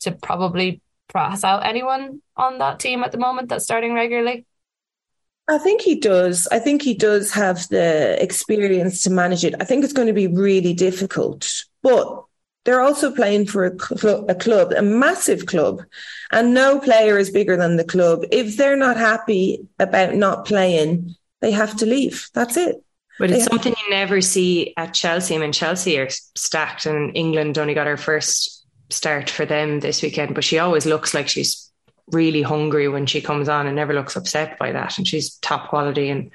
to 0.00 0.12
probably 0.12 0.80
pass 1.12 1.44
out 1.44 1.66
anyone 1.66 2.20
on 2.36 2.58
that 2.58 2.78
team 2.78 3.02
at 3.02 3.12
the 3.12 3.18
moment 3.18 3.48
that's 3.48 3.64
starting 3.64 3.94
regularly. 3.94 4.46
I 5.48 5.58
think 5.58 5.82
he 5.82 5.96
does. 5.96 6.46
I 6.50 6.58
think 6.58 6.82
he 6.82 6.94
does 6.94 7.32
have 7.32 7.68
the 7.68 8.16
experience 8.22 9.02
to 9.02 9.10
manage 9.10 9.44
it. 9.44 9.54
I 9.60 9.64
think 9.64 9.84
it's 9.84 9.92
going 9.92 10.08
to 10.08 10.14
be 10.14 10.26
really 10.26 10.72
difficult, 10.72 11.50
but 11.82 12.24
they're 12.64 12.80
also 12.80 13.12
playing 13.12 13.46
for 13.46 13.66
a, 13.66 13.78
cl- 13.78 14.24
a 14.28 14.34
club, 14.34 14.72
a 14.72 14.82
massive 14.82 15.46
club, 15.46 15.82
and 16.32 16.54
no 16.54 16.78
player 16.78 17.18
is 17.18 17.30
bigger 17.30 17.56
than 17.56 17.76
the 17.76 17.84
club. 17.84 18.24
If 18.30 18.56
they're 18.56 18.76
not 18.76 18.96
happy 18.96 19.66
about 19.78 20.14
not 20.14 20.46
playing, 20.46 21.14
they 21.40 21.50
have 21.50 21.76
to 21.76 21.86
leave. 21.86 22.30
That's 22.32 22.56
it. 22.56 22.83
But 23.18 23.30
it's 23.30 23.44
something 23.44 23.74
you 23.78 23.90
never 23.90 24.20
see 24.20 24.74
at 24.76 24.92
Chelsea. 24.92 25.36
I 25.36 25.38
mean, 25.38 25.52
Chelsea 25.52 25.98
are 25.98 26.08
stacked, 26.34 26.86
and 26.86 27.16
England 27.16 27.58
only 27.58 27.74
got 27.74 27.86
her 27.86 27.96
first 27.96 28.64
start 28.90 29.30
for 29.30 29.46
them 29.46 29.80
this 29.80 30.02
weekend. 30.02 30.34
But 30.34 30.44
she 30.44 30.58
always 30.58 30.84
looks 30.86 31.14
like 31.14 31.28
she's 31.28 31.70
really 32.08 32.42
hungry 32.42 32.88
when 32.88 33.06
she 33.06 33.20
comes 33.20 33.48
on 33.48 33.66
and 33.66 33.76
never 33.76 33.94
looks 33.94 34.16
upset 34.16 34.58
by 34.58 34.72
that. 34.72 34.98
And 34.98 35.06
she's 35.06 35.36
top 35.36 35.68
quality. 35.68 36.10
And 36.10 36.30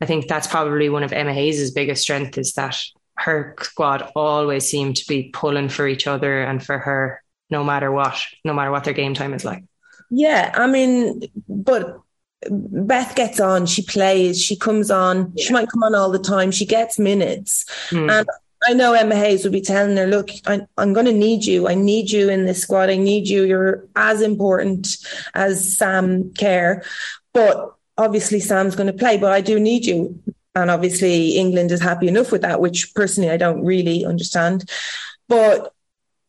I 0.00 0.06
think 0.06 0.28
that's 0.28 0.46
probably 0.46 0.88
one 0.88 1.02
of 1.02 1.12
Emma 1.12 1.34
Hayes' 1.34 1.72
biggest 1.72 2.02
strength 2.02 2.38
is 2.38 2.54
that 2.54 2.78
her 3.16 3.54
squad 3.60 4.10
always 4.14 4.66
seem 4.66 4.94
to 4.94 5.06
be 5.06 5.30
pulling 5.32 5.68
for 5.68 5.86
each 5.86 6.06
other 6.06 6.42
and 6.42 6.64
for 6.64 6.78
her 6.78 7.22
no 7.50 7.64
matter 7.64 7.90
what, 7.90 8.18
no 8.44 8.54
matter 8.54 8.70
what 8.70 8.84
their 8.84 8.94
game 8.94 9.12
time 9.12 9.34
is 9.34 9.44
like. 9.44 9.64
Yeah, 10.10 10.52
I 10.54 10.66
mean, 10.66 11.22
but 11.48 12.00
Beth 12.48 13.14
gets 13.14 13.38
on, 13.38 13.66
she 13.66 13.82
plays, 13.82 14.42
she 14.42 14.56
comes 14.56 14.90
on, 14.90 15.32
yeah. 15.34 15.44
she 15.44 15.52
might 15.52 15.68
come 15.68 15.82
on 15.82 15.94
all 15.94 16.10
the 16.10 16.18
time, 16.18 16.50
she 16.50 16.64
gets 16.64 16.98
minutes. 16.98 17.66
Mm. 17.90 18.10
And 18.10 18.28
I 18.66 18.74
know 18.74 18.92
Emma 18.92 19.16
Hayes 19.16 19.44
would 19.44 19.52
be 19.52 19.60
telling 19.60 19.96
her, 19.96 20.06
look, 20.06 20.30
I, 20.46 20.60
am 20.78 20.92
going 20.92 21.06
to 21.06 21.12
need 21.12 21.44
you. 21.44 21.68
I 21.68 21.74
need 21.74 22.10
you 22.10 22.28
in 22.28 22.44
this 22.44 22.60
squad. 22.60 22.90
I 22.90 22.96
need 22.96 23.26
you. 23.26 23.44
You're 23.44 23.86
as 23.96 24.20
important 24.20 24.98
as 25.34 25.76
Sam 25.78 26.32
Kerr. 26.34 26.82
But 27.32 27.74
obviously, 27.96 28.38
Sam's 28.40 28.76
going 28.76 28.86
to 28.86 28.98
play, 28.98 29.16
but 29.16 29.32
I 29.32 29.40
do 29.40 29.58
need 29.58 29.86
you. 29.86 30.22
And 30.54 30.70
obviously, 30.70 31.36
England 31.36 31.70
is 31.70 31.80
happy 31.80 32.08
enough 32.08 32.32
with 32.32 32.42
that, 32.42 32.60
which 32.60 32.94
personally 32.94 33.30
I 33.30 33.38
don't 33.38 33.64
really 33.64 34.04
understand. 34.04 34.68
But 35.28 35.72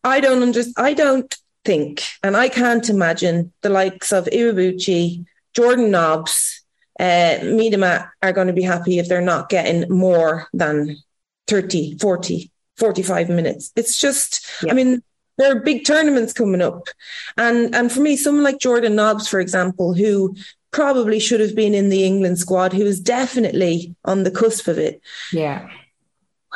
I 0.04 0.22
don't 0.22 0.42
understand. 0.42 0.76
I 0.78 0.94
don't 0.94 1.36
think, 1.66 2.04
and 2.24 2.38
I 2.38 2.48
can't 2.48 2.88
imagine 2.90 3.52
the 3.62 3.70
likes 3.70 4.14
of 4.14 4.26
Iwabuchi, 4.26 5.26
Jordan 5.56 5.92
Nobbs, 5.92 6.64
uh, 7.00 7.40
Miedema 7.42 8.10
are 8.22 8.34
going 8.34 8.48
to 8.48 8.54
be 8.54 8.62
happy 8.62 9.00
if 9.00 9.08
they're 9.08 9.22
not 9.22 9.50
getting 9.50 9.90
more 9.90 10.48
than 10.54 10.98
30, 11.48 11.98
40, 11.98 12.52
45 12.78 13.30
minutes. 13.30 13.72
It's 13.76 14.00
just, 14.00 14.46
yeah. 14.64 14.72
I 14.72 14.76
mean, 14.76 15.02
there 15.38 15.52
are 15.56 15.60
big 15.60 15.86
tournaments 15.86 16.34
coming 16.34 16.62
up. 16.62 16.88
And 17.38 17.74
and 17.74 17.92
for 17.92 18.02
me, 18.02 18.16
someone 18.16 18.44
like 18.44 18.60
Jordan 18.60 18.96
Nobbs, 18.96 19.28
for 19.28 19.40
example, 19.40 19.94
who 19.94 20.36
probably 20.72 21.20
should 21.20 21.40
have 21.40 21.56
been 21.56 21.74
in 21.74 21.90
the 21.90 22.04
England 22.06 22.40
squad, 22.40 22.74
who 22.74 22.86
is 22.86 23.00
definitely 23.00 23.96
on 24.06 24.24
the 24.24 24.32
cusp 24.32 24.68
of 24.68 24.78
it. 24.78 25.02
Yeah. 25.34 25.68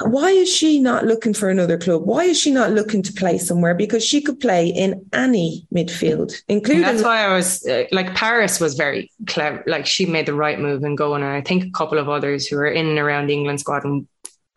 Why 0.02 0.30
is 0.30 0.54
she 0.54 0.80
not 0.82 1.06
looking 1.06 1.34
for 1.34 1.50
another 1.50 1.78
club? 1.78 2.06
Why 2.06 2.26
is 2.26 2.40
she 2.40 2.52
not 2.52 2.72
looking 2.72 3.02
to 3.04 3.14
play 3.14 3.38
somewhere? 3.38 3.74
Because 3.74 4.04
she 4.04 4.22
could 4.22 4.42
play 4.42 4.68
in 4.68 5.06
any 5.14 5.66
midfield, 5.74 6.34
including. 6.50 6.84
And 6.84 6.98
that's 6.98 7.06
why 7.06 7.24
I 7.26 7.34
was 7.34 7.66
uh, 7.66 7.86
like 7.94 8.14
Parris 8.14 8.60
was 8.60 8.74
very 8.76 9.10
clever. 9.26 9.64
Like 9.68 9.86
she 9.86 10.06
made 10.06 10.26
the 10.26 10.34
right 10.34 10.60
move 10.60 10.84
and 10.84 10.98
going, 10.98 11.24
and 11.24 11.32
I 11.32 11.42
think 11.42 11.64
a 11.64 11.72
couple 11.72 11.98
of 11.98 12.10
others 12.10 12.46
who 12.46 12.58
are 12.58 12.66
in 12.66 12.88
and 12.88 13.00
around 13.00 13.28
the 13.28 13.34
England 13.34 13.62
squad 13.62 13.86
and 13.86 14.06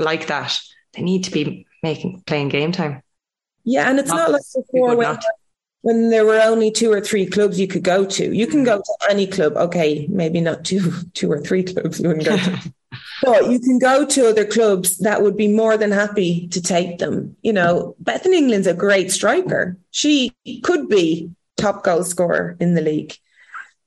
like 0.01 0.27
that, 0.27 0.59
they 0.95 1.03
need 1.03 1.23
to 1.25 1.31
be 1.31 1.67
making 1.85 2.23
playing 2.27 2.49
game 2.49 2.73
time. 2.73 3.03
Yeah, 3.63 3.89
and 3.89 4.01
it's 4.01 4.09
not, 4.09 4.17
not 4.17 4.33
like 4.33 4.43
before 4.55 4.97
when, 4.97 5.19
when 5.83 6.11
there 6.11 6.25
were 6.25 6.41
only 6.41 6.73
two 6.73 6.91
or 6.91 7.01
three 7.01 7.27
clubs 7.27 7.61
you 7.61 7.69
could 7.69 7.85
go 7.85 8.05
to. 8.05 8.35
You 8.35 8.47
can 8.49 8.65
go 8.65 8.79
to 8.79 9.11
any 9.11 9.27
club. 9.27 9.57
Okay, 9.57 10.09
maybe 10.11 10.41
not 10.41 10.65
two, 10.65 10.91
two 11.15 11.31
or 11.31 11.41
three 11.41 11.63
clubs 11.63 12.01
you 12.01 12.09
wouldn't 12.09 12.27
go 12.27 12.37
to. 12.37 12.73
but 13.23 13.51
you 13.51 13.61
can 13.61 13.79
go 13.79 14.05
to 14.07 14.29
other 14.29 14.45
clubs 14.45 14.99
that 14.99 15.23
would 15.23 15.37
be 15.37 15.49
more 15.49 15.77
than 15.77 15.91
happy 15.91 16.49
to 16.49 16.63
take 16.63 16.99
them. 16.99 17.37
You 17.43 17.53
know, 17.53 17.97
Bethany 17.99 18.39
England's 18.39 18.67
a 18.67 18.75
great 18.75 19.11
striker. 19.11 19.77
She 19.91 20.33
could 20.63 20.89
be 20.89 21.31
top 21.57 21.83
goal 21.85 22.05
scorer 22.05 22.57
in 22.61 22.75
the 22.75 22.81
league 22.81 23.15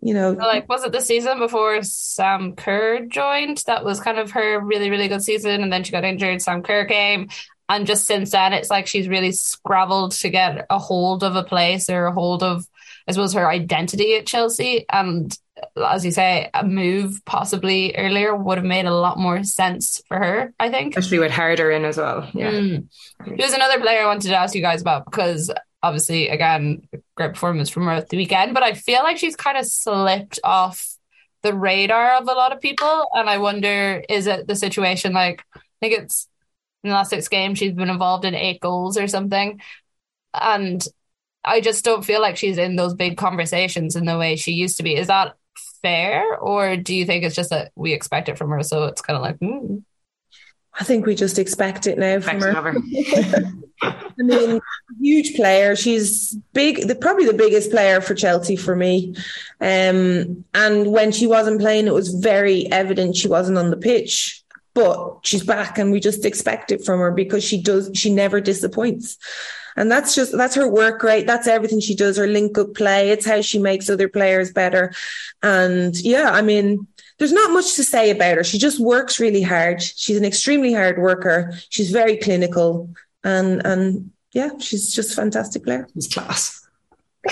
you 0.02 0.14
know 0.14 0.32
like 0.32 0.68
was 0.68 0.84
it 0.84 0.92
the 0.92 1.00
season 1.00 1.40
before 1.40 1.82
sam 1.84 2.56
kerr 2.56 3.06
joined 3.06 3.64
that 3.68 3.86
was 3.86 4.00
kind 4.00 4.18
of 4.18 4.32
her 4.32 4.60
really 4.60 4.90
really 4.90 5.08
good 5.08 5.24
season 5.24 5.62
and 5.62 5.72
then 5.72 5.84
she 5.84 5.92
got 5.92 6.04
injured 6.04 6.42
sam 6.42 6.64
kerr 6.64 6.86
came 6.86 7.30
and 7.70 7.88
just 7.88 8.06
since 8.06 8.32
then 8.32 8.52
it's 8.52 8.70
like 8.70 8.88
she's 8.88 9.08
really 9.08 9.32
scrabbled 9.32 10.12
to 10.12 10.30
get 10.30 10.66
a 10.70 10.80
hold 10.80 11.24
of 11.24 11.36
a 11.36 11.44
place 11.44 11.90
or 11.90 12.08
a 12.08 12.12
hold 12.12 12.44
of 12.44 12.66
i 13.08 13.12
suppose 13.12 13.34
her 13.34 13.50
identity 13.50 14.16
at 14.16 14.26
chelsea 14.26 14.86
and 14.92 15.38
as 15.86 16.04
you 16.04 16.12
say 16.12 16.50
a 16.54 16.66
move 16.66 17.22
possibly 17.26 17.96
earlier 17.96 18.36
would 18.36 18.58
have 18.58 18.66
made 18.66 18.86
a 18.86 18.94
lot 18.94 19.18
more 19.18 19.44
sense 19.44 20.02
for 20.08 20.18
her 20.18 20.54
i 20.60 20.70
think 20.70 20.96
especially 20.96 21.20
with 21.20 21.32
harder 21.32 21.72
in 21.72 21.86
as 21.86 21.98
well 21.98 22.28
yeah 22.34 22.52
mm. 22.52 22.88
there's 23.38 23.54
another 23.54 23.80
player 23.80 24.02
i 24.02 24.06
wanted 24.06 24.30
to 24.30 24.38
ask 24.38 24.56
you 24.56 24.62
guys 24.62 24.82
about 24.82 25.06
because 25.06 25.52
obviously, 25.84 26.30
again, 26.30 26.88
great 27.16 27.34
performance 27.34 27.70
from 27.70 27.86
her 27.86 27.92
at 27.92 28.10
the 28.10 28.18
weekend, 28.18 28.54
but 28.54 28.64
I 28.64 28.74
feel 28.74 29.04
like 29.04 29.18
she's 29.18 29.36
kind 29.36 29.58
of 29.58 29.66
slipped 29.66 30.40
off 30.44 30.96
the 31.42 31.54
radar 31.54 32.18
of 32.18 32.28
a 32.28 32.34
lot 32.34 32.52
of 32.52 32.62
people. 32.62 33.08
And 33.14 33.30
I 33.30 33.40
wonder, 33.40 34.04
is 34.08 34.28
it 34.28 34.48
the 34.48 34.56
situation 34.56 35.14
like, 35.14 35.44
I 35.56 35.60
think 35.80 36.00
it's 36.00 36.28
in 36.84 36.90
the 36.90 36.96
last 36.96 37.10
six 37.10 37.28
games, 37.28 37.58
she's 37.58 37.74
been 37.74 37.90
involved 37.90 38.26
in 38.26 38.36
eight 38.36 38.62
goals 38.62 38.98
or 38.98 39.08
something. 39.08 39.60
And 40.34 40.86
I 41.44 41.62
just 41.62 41.84
don't 41.84 42.06
feel 42.06 42.22
like 42.22 42.38
she's 42.38 42.58
in 42.58 42.76
those 42.76 42.94
big 42.94 43.18
conversations 43.18 43.96
in 43.96 44.06
the 44.06 44.18
way 44.18 44.36
she 44.36 44.52
used 44.52 44.78
to 44.78 44.84
be. 44.84 44.96
Is 44.96 45.08
that 45.08 45.36
fair? 45.82 46.38
Or 46.38 46.78
do 46.78 46.94
you 46.94 47.06
think 47.06 47.24
it's 47.24 47.36
just 47.36 47.50
that 47.50 47.72
we 47.76 47.94
expect 47.94 48.30
it 48.30 48.38
from 48.38 48.50
her? 48.52 48.64
So 48.64 48.86
it's 48.86 49.02
kind 49.02 49.18
of 49.18 49.24
like, 49.24 49.40
mm. 49.40 49.84
I 50.80 50.84
think 50.84 51.06
we 51.06 51.16
just 51.16 51.38
expect 51.38 51.88
it 51.88 51.98
now 51.98 52.20
from 52.20 52.40
her. 52.40 52.76
I 53.84 54.24
mean, 54.24 54.62
huge 55.02 55.36
player. 55.36 55.76
She's 55.76 56.36
big, 56.54 56.88
the, 56.88 56.96
probably 56.96 57.26
the 57.26 57.34
biggest 57.34 57.72
player 57.72 58.00
for 58.00 58.14
Chelsea 58.14 58.56
for 58.56 58.76
me. 58.76 59.16
Um, 59.60 60.46
and 60.54 60.92
when 60.92 61.12
she 61.12 61.28
wasn't 61.28 61.60
playing, 61.60 61.88
it 61.88 61.94
was 61.94 62.14
very 62.14 62.72
evident 62.72 63.18
she 63.18 63.28
wasn't 63.28 63.58
on 63.58 63.70
the 63.70 63.78
pitch. 63.78 64.44
But 64.74 65.20
she's 65.24 65.44
back, 65.44 65.78
and 65.78 65.92
we 65.92 66.00
just 66.00 66.24
expect 66.24 66.72
it 66.72 66.86
from 66.86 67.02
her 67.02 67.12
because 67.12 67.44
she 67.44 67.62
does. 67.62 67.92
She 67.94 68.10
never 68.10 68.40
disappoints, 68.40 69.18
and 69.76 69.92
that's 69.92 70.16
just 70.16 70.36
that's 70.36 70.56
her 70.56 70.68
work 70.68 71.04
rate. 71.04 71.28
That's 71.28 71.48
everything 71.48 71.80
she 71.80 71.96
does. 71.96 72.18
Her 72.18 72.28
link 72.28 72.58
up 72.58 72.74
play. 72.74 73.10
It's 73.10 73.26
how 73.26 73.42
she 73.42 73.60
makes 73.60 73.90
other 73.90 74.08
players 74.08 74.52
better. 74.52 74.94
And 75.42 75.96
yeah, 75.98 76.32
I 76.32 76.42
mean, 76.42 76.88
there's 77.18 77.34
not 77.34 77.52
much 77.52 77.76
to 77.76 77.84
say 77.84 78.10
about 78.10 78.38
her. 78.38 78.44
She 78.44 78.58
just 78.58 78.80
works 78.80 79.20
really 79.20 79.42
hard. 79.42 79.82
She's 79.82 80.18
an 80.18 80.26
extremely 80.26 80.74
hard 80.74 80.98
worker. 81.00 81.54
She's 81.70 81.92
very 81.92 82.18
clinical 82.18 82.90
and 83.24 83.66
and 83.66 84.12
yeah, 84.34 84.50
she's 84.60 84.94
just 84.94 85.12
a 85.12 85.16
fantastic 85.16 85.64
player. 85.64 85.88
Class. 86.14 86.61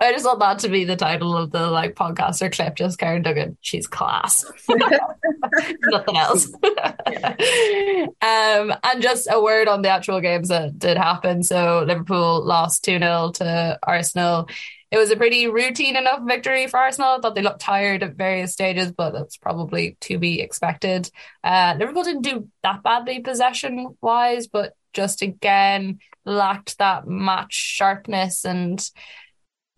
I 0.00 0.12
just 0.12 0.24
want 0.24 0.40
that 0.40 0.58
to 0.60 0.68
be 0.68 0.84
the 0.84 0.96
title 0.96 1.36
of 1.36 1.52
the 1.52 1.70
like 1.70 1.94
podcast 1.94 2.42
or 2.42 2.50
clip. 2.50 2.74
Just 2.74 2.98
Karen 2.98 3.22
Duggan, 3.22 3.56
she's 3.60 3.86
class. 3.86 4.44
Nothing 4.68 6.16
else. 6.16 6.46
um, 6.64 8.74
and 8.82 9.00
just 9.00 9.28
a 9.30 9.40
word 9.40 9.68
on 9.68 9.82
the 9.82 9.88
actual 9.88 10.20
games 10.20 10.48
that 10.48 10.78
did 10.78 10.96
happen. 10.96 11.42
So 11.42 11.84
Liverpool 11.86 12.44
lost 12.44 12.84
two 12.84 12.98
0 12.98 13.32
to 13.36 13.78
Arsenal 13.82 14.48
it 14.90 14.98
was 14.98 15.10
a 15.10 15.16
pretty 15.16 15.48
routine 15.48 15.96
enough 15.96 16.20
victory 16.24 16.68
for 16.68 16.78
Arsenal. 16.78 17.10
I 17.10 17.18
thought 17.18 17.34
they 17.34 17.42
looked 17.42 17.60
tired 17.60 18.02
at 18.02 18.14
various 18.14 18.52
stages, 18.52 18.92
but 18.92 19.10
that's 19.10 19.36
probably 19.36 19.96
to 20.02 20.18
be 20.18 20.40
expected. 20.40 21.10
Uh, 21.42 21.74
Liverpool 21.76 22.04
didn't 22.04 22.22
do 22.22 22.48
that 22.62 22.82
badly 22.82 23.20
possession 23.20 23.96
wise, 24.00 24.46
but 24.46 24.74
just 24.92 25.22
again 25.22 25.98
lacked 26.26 26.78
that 26.78 27.06
match 27.06 27.54
sharpness 27.54 28.44
and 28.44 28.86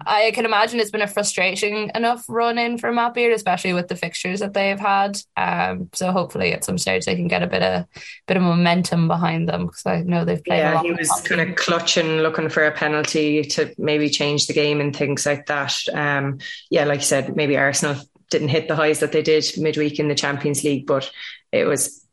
I 0.06 0.30
can 0.32 0.44
imagine 0.44 0.78
it's 0.78 0.92
been 0.92 1.02
a 1.02 1.08
frustrating 1.08 1.90
enough 1.94 2.24
run 2.28 2.56
in 2.56 2.78
for 2.78 2.92
Matt 2.92 3.14
Beard, 3.14 3.32
especially 3.32 3.72
with 3.72 3.88
the 3.88 3.96
fixtures 3.96 4.38
that 4.40 4.54
they've 4.54 4.78
had. 4.78 5.18
Um, 5.36 5.90
so 5.92 6.12
hopefully 6.12 6.52
at 6.52 6.64
some 6.64 6.78
stage 6.78 7.04
they 7.04 7.16
can 7.16 7.26
get 7.26 7.42
a 7.42 7.48
bit 7.48 7.62
of 7.62 7.84
bit 8.28 8.36
of 8.36 8.44
momentum 8.44 9.08
behind 9.08 9.48
them 9.48 9.66
because 9.66 9.84
I 9.86 10.02
know 10.02 10.24
they've 10.24 10.42
played. 10.42 10.58
Yeah, 10.58 10.82
he 10.82 10.92
was 10.92 11.10
kind 11.22 11.40
of 11.40 11.56
clutching, 11.56 12.18
looking 12.18 12.48
for 12.48 12.64
a 12.64 12.70
penalty 12.70 13.42
to 13.42 13.74
maybe 13.76 14.08
change 14.08 14.46
the 14.46 14.52
game 14.52 14.80
and 14.80 14.94
things 14.94 15.26
like 15.26 15.46
that. 15.46 15.74
Um, 15.92 16.38
yeah, 16.70 16.84
like 16.84 17.00
you 17.00 17.06
said, 17.06 17.34
maybe 17.34 17.56
Arsenal 17.56 17.96
didn't 18.30 18.48
hit 18.48 18.68
the 18.68 18.76
highs 18.76 19.00
that 19.00 19.10
they 19.10 19.22
did 19.22 19.44
midweek 19.56 19.98
in 19.98 20.06
the 20.06 20.14
Champions 20.14 20.62
League, 20.62 20.86
but 20.86 21.10
it 21.50 21.64
was 21.64 22.06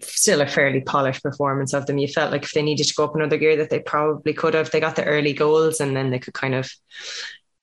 still 0.00 0.40
a 0.40 0.46
fairly 0.46 0.80
polished 0.80 1.22
performance 1.22 1.72
of 1.72 1.86
them. 1.86 1.98
You 1.98 2.08
felt 2.08 2.32
like 2.32 2.44
if 2.44 2.52
they 2.52 2.62
needed 2.62 2.86
to 2.86 2.94
go 2.94 3.04
up 3.04 3.14
another 3.14 3.36
gear, 3.36 3.56
that 3.56 3.70
they 3.70 3.80
probably 3.80 4.32
could 4.32 4.54
have. 4.54 4.70
They 4.70 4.80
got 4.80 4.96
the 4.96 5.04
early 5.04 5.32
goals, 5.32 5.80
and 5.80 5.96
then 5.96 6.10
they 6.10 6.18
could 6.18 6.34
kind 6.34 6.54
of 6.54 6.70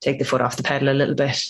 take 0.02 0.20
the 0.20 0.26
foot 0.26 0.42
off 0.42 0.58
the 0.58 0.64
pedal 0.64 0.90
a 0.90 0.94
little 0.94 1.16
bit. 1.16 1.44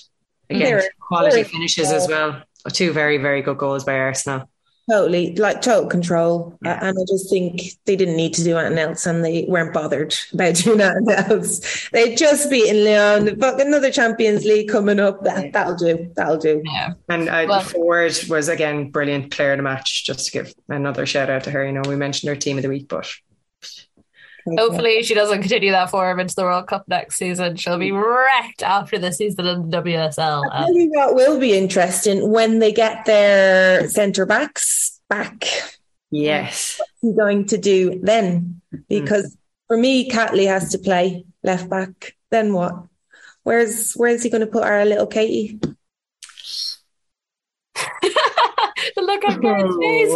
Again, 0.49 0.81
quality 0.99 1.43
finishes 1.43 1.91
as 1.91 2.07
well. 2.07 2.43
Two 2.71 2.93
very 2.93 3.17
very 3.17 3.41
good 3.41 3.57
goals 3.57 3.83
by 3.83 3.93
Arsenal. 3.93 4.49
Totally, 4.89 5.35
like 5.35 5.63
total 5.63 5.89
control. 5.89 6.57
Yeah. 6.63 6.79
And 6.79 6.97
I 6.97 7.03
just 7.07 7.29
think 7.29 7.61
they 7.85 7.95
didn't 7.95 8.17
need 8.17 8.35
to 8.35 8.43
do 8.43 8.57
anything 8.57 8.77
else 8.77 9.07
and 9.07 9.25
they 9.25 9.45
weren't 9.47 9.73
bothered 9.73 10.15
about 10.31 10.55
doing 10.63 10.81
anything 10.81 11.09
else. 11.09 11.89
They'd 11.89 12.15
just 12.15 12.51
beaten 12.51 12.83
Lyon, 12.83 13.39
but 13.39 13.59
another 13.59 13.91
Champions 13.91 14.45
League 14.45 14.69
coming 14.69 14.99
up. 14.99 15.23
That, 15.23 15.53
that'll 15.53 15.75
do. 15.75 16.11
That'll 16.15 16.37
do. 16.37 16.61
Yeah. 16.65 16.93
And 17.09 17.29
uh, 17.29 17.45
well, 17.49 17.61
forward 17.61 18.13
was 18.29 18.47
again 18.47 18.91
brilliant 18.91 19.31
player 19.31 19.53
of 19.53 19.57
the 19.57 19.63
match. 19.63 20.05
Just 20.05 20.27
to 20.27 20.31
give 20.31 20.53
another 20.69 21.07
shout 21.07 21.31
out 21.31 21.43
to 21.45 21.51
her. 21.51 21.65
You 21.65 21.71
know, 21.71 21.81
we 21.87 21.95
mentioned 21.95 22.29
her 22.29 22.35
team 22.35 22.57
of 22.57 22.63
the 22.63 22.69
week, 22.69 22.87
but 22.87 23.11
Hopefully, 24.47 25.01
she 25.01 25.15
doesn't 25.15 25.41
continue 25.41 25.71
that 25.71 25.89
form 25.89 26.19
into 26.19 26.35
the 26.35 26.43
World 26.43 26.67
Cup 26.67 26.87
next 26.87 27.17
season. 27.17 27.55
She'll 27.55 27.79
be 27.79 27.91
wrecked 27.91 28.61
after 28.61 28.99
the 28.99 29.11
season 29.11 29.47
in 29.47 29.69
the 29.69 29.81
WSL. 29.81 30.43
I 30.51 30.65
tell 30.65 30.73
you 30.73 30.91
what 30.93 31.15
will 31.15 31.39
be 31.39 31.57
interesting 31.57 32.29
when 32.29 32.59
they 32.59 32.71
get 32.71 33.05
their 33.05 33.89
centre 33.89 34.25
backs 34.25 35.01
back. 35.09 35.45
Yes. 36.11 36.79
What's 36.79 36.91
he 37.01 37.13
going 37.13 37.45
to 37.47 37.57
do 37.57 37.99
then? 38.01 38.61
Because 38.87 39.35
mm. 39.35 39.37
for 39.67 39.77
me, 39.77 40.09
Catley 40.09 40.47
has 40.47 40.71
to 40.71 40.77
play 40.77 41.25
left 41.43 41.67
back. 41.69 42.15
Then 42.29 42.53
what? 42.53 42.75
Where's 43.43 43.93
where's 43.93 44.23
he 44.23 44.29
going 44.29 44.41
to 44.41 44.47
put 44.47 44.63
our 44.63 44.85
little 44.85 45.07
Katie? 45.07 45.59
the 48.01 49.01
look 49.01 49.23
on 49.25 49.41
Kate's 49.81 50.15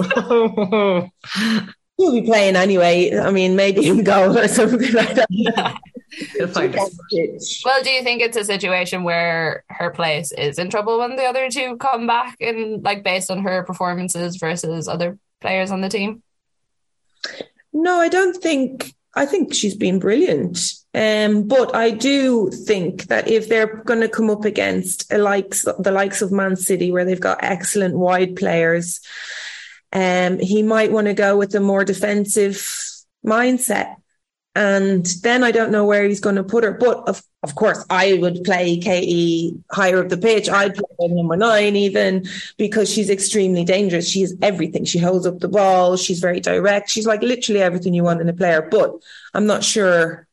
face. 1.59 1.73
He'll 1.99 2.13
be 2.13 2.21
playing 2.21 2.55
anyway. 2.55 3.17
I 3.17 3.29
mean, 3.29 3.57
maybe 3.57 3.85
in 3.85 4.05
goal 4.05 4.37
or 4.37 4.47
something 4.47 4.93
like 4.93 5.15
that. 5.15 5.27
well, 7.65 7.83
do 7.83 7.89
you 7.89 8.03
think 8.03 8.21
it's 8.21 8.37
a 8.37 8.45
situation 8.45 9.03
where 9.03 9.65
her 9.67 9.89
place 9.89 10.31
is 10.31 10.59
in 10.59 10.69
trouble 10.69 10.99
when 10.99 11.17
the 11.17 11.25
other 11.25 11.49
two 11.49 11.75
come 11.75 12.07
back 12.07 12.37
and 12.39 12.81
like 12.83 13.03
based 13.03 13.29
on 13.29 13.43
her 13.43 13.63
performances 13.63 14.37
versus 14.37 14.87
other 14.87 15.17
players 15.41 15.71
on 15.71 15.81
the 15.81 15.89
team? 15.89 16.23
No, 17.73 17.99
I 17.99 18.07
don't 18.07 18.41
think 18.41 18.93
I 19.13 19.25
think 19.25 19.53
she's 19.53 19.75
been 19.75 19.99
brilliant. 19.99 20.71
Um, 20.93 21.49
but 21.49 21.75
I 21.75 21.91
do 21.91 22.49
think 22.49 23.07
that 23.07 23.27
if 23.27 23.49
they're 23.49 23.83
going 23.83 23.99
to 23.99 24.07
come 24.07 24.29
up 24.29 24.45
against 24.45 25.11
likes 25.11 25.67
the 25.77 25.91
likes 25.91 26.21
of 26.21 26.31
Man 26.31 26.55
City, 26.55 26.93
where 26.93 27.03
they've 27.03 27.19
got 27.19 27.43
excellent 27.43 27.97
wide 27.97 28.37
players, 28.37 29.01
um, 29.91 30.39
he 30.39 30.63
might 30.63 30.91
want 30.91 31.07
to 31.07 31.13
go 31.13 31.37
with 31.37 31.53
a 31.55 31.59
more 31.59 31.83
defensive 31.83 32.55
mindset. 33.25 33.95
And 34.55 35.05
then 35.21 35.43
I 35.43 35.51
don't 35.51 35.71
know 35.71 35.85
where 35.85 36.03
he's 36.03 36.19
going 36.19 36.35
to 36.35 36.43
put 36.43 36.63
her. 36.63 36.73
But 36.73 37.07
of, 37.07 37.21
of 37.43 37.55
course, 37.55 37.85
I 37.89 38.15
would 38.15 38.43
play 38.43 38.77
Katie 38.77 39.55
higher 39.71 40.03
up 40.03 40.09
the 40.09 40.17
pitch. 40.17 40.49
I'd 40.49 40.75
play 40.75 41.07
number 41.07 41.37
nine 41.37 41.75
even 41.75 42.27
because 42.57 42.89
she's 42.91 43.09
extremely 43.09 43.63
dangerous. 43.63 44.09
She 44.09 44.23
is 44.23 44.35
everything. 44.41 44.85
She 44.85 44.99
holds 44.99 45.25
up 45.25 45.39
the 45.39 45.47
ball. 45.47 45.95
She's 45.97 46.19
very 46.19 46.39
direct. 46.39 46.89
She's 46.89 47.07
like 47.07 47.21
literally 47.21 47.61
everything 47.61 47.93
you 47.93 48.03
want 48.03 48.21
in 48.21 48.29
a 48.29 48.33
player. 48.33 48.67
But 48.69 48.95
I'm 49.33 49.45
not 49.45 49.63
sure 49.63 50.27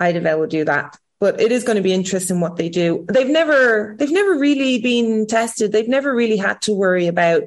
Eidevall 0.00 0.38
will 0.38 0.46
do 0.46 0.64
that. 0.64 0.98
But 1.20 1.40
it 1.40 1.52
is 1.52 1.62
going 1.62 1.76
to 1.76 1.82
be 1.82 1.92
interesting 1.92 2.40
what 2.40 2.56
they 2.56 2.68
do. 2.68 3.04
They've 3.08 3.28
never, 3.28 3.94
they've 3.98 4.10
never 4.10 4.38
really 4.38 4.80
been 4.80 5.26
tested. 5.26 5.70
They've 5.70 5.88
never 5.88 6.12
really 6.14 6.36
had 6.36 6.62
to 6.62 6.72
worry 6.72 7.06
about 7.06 7.42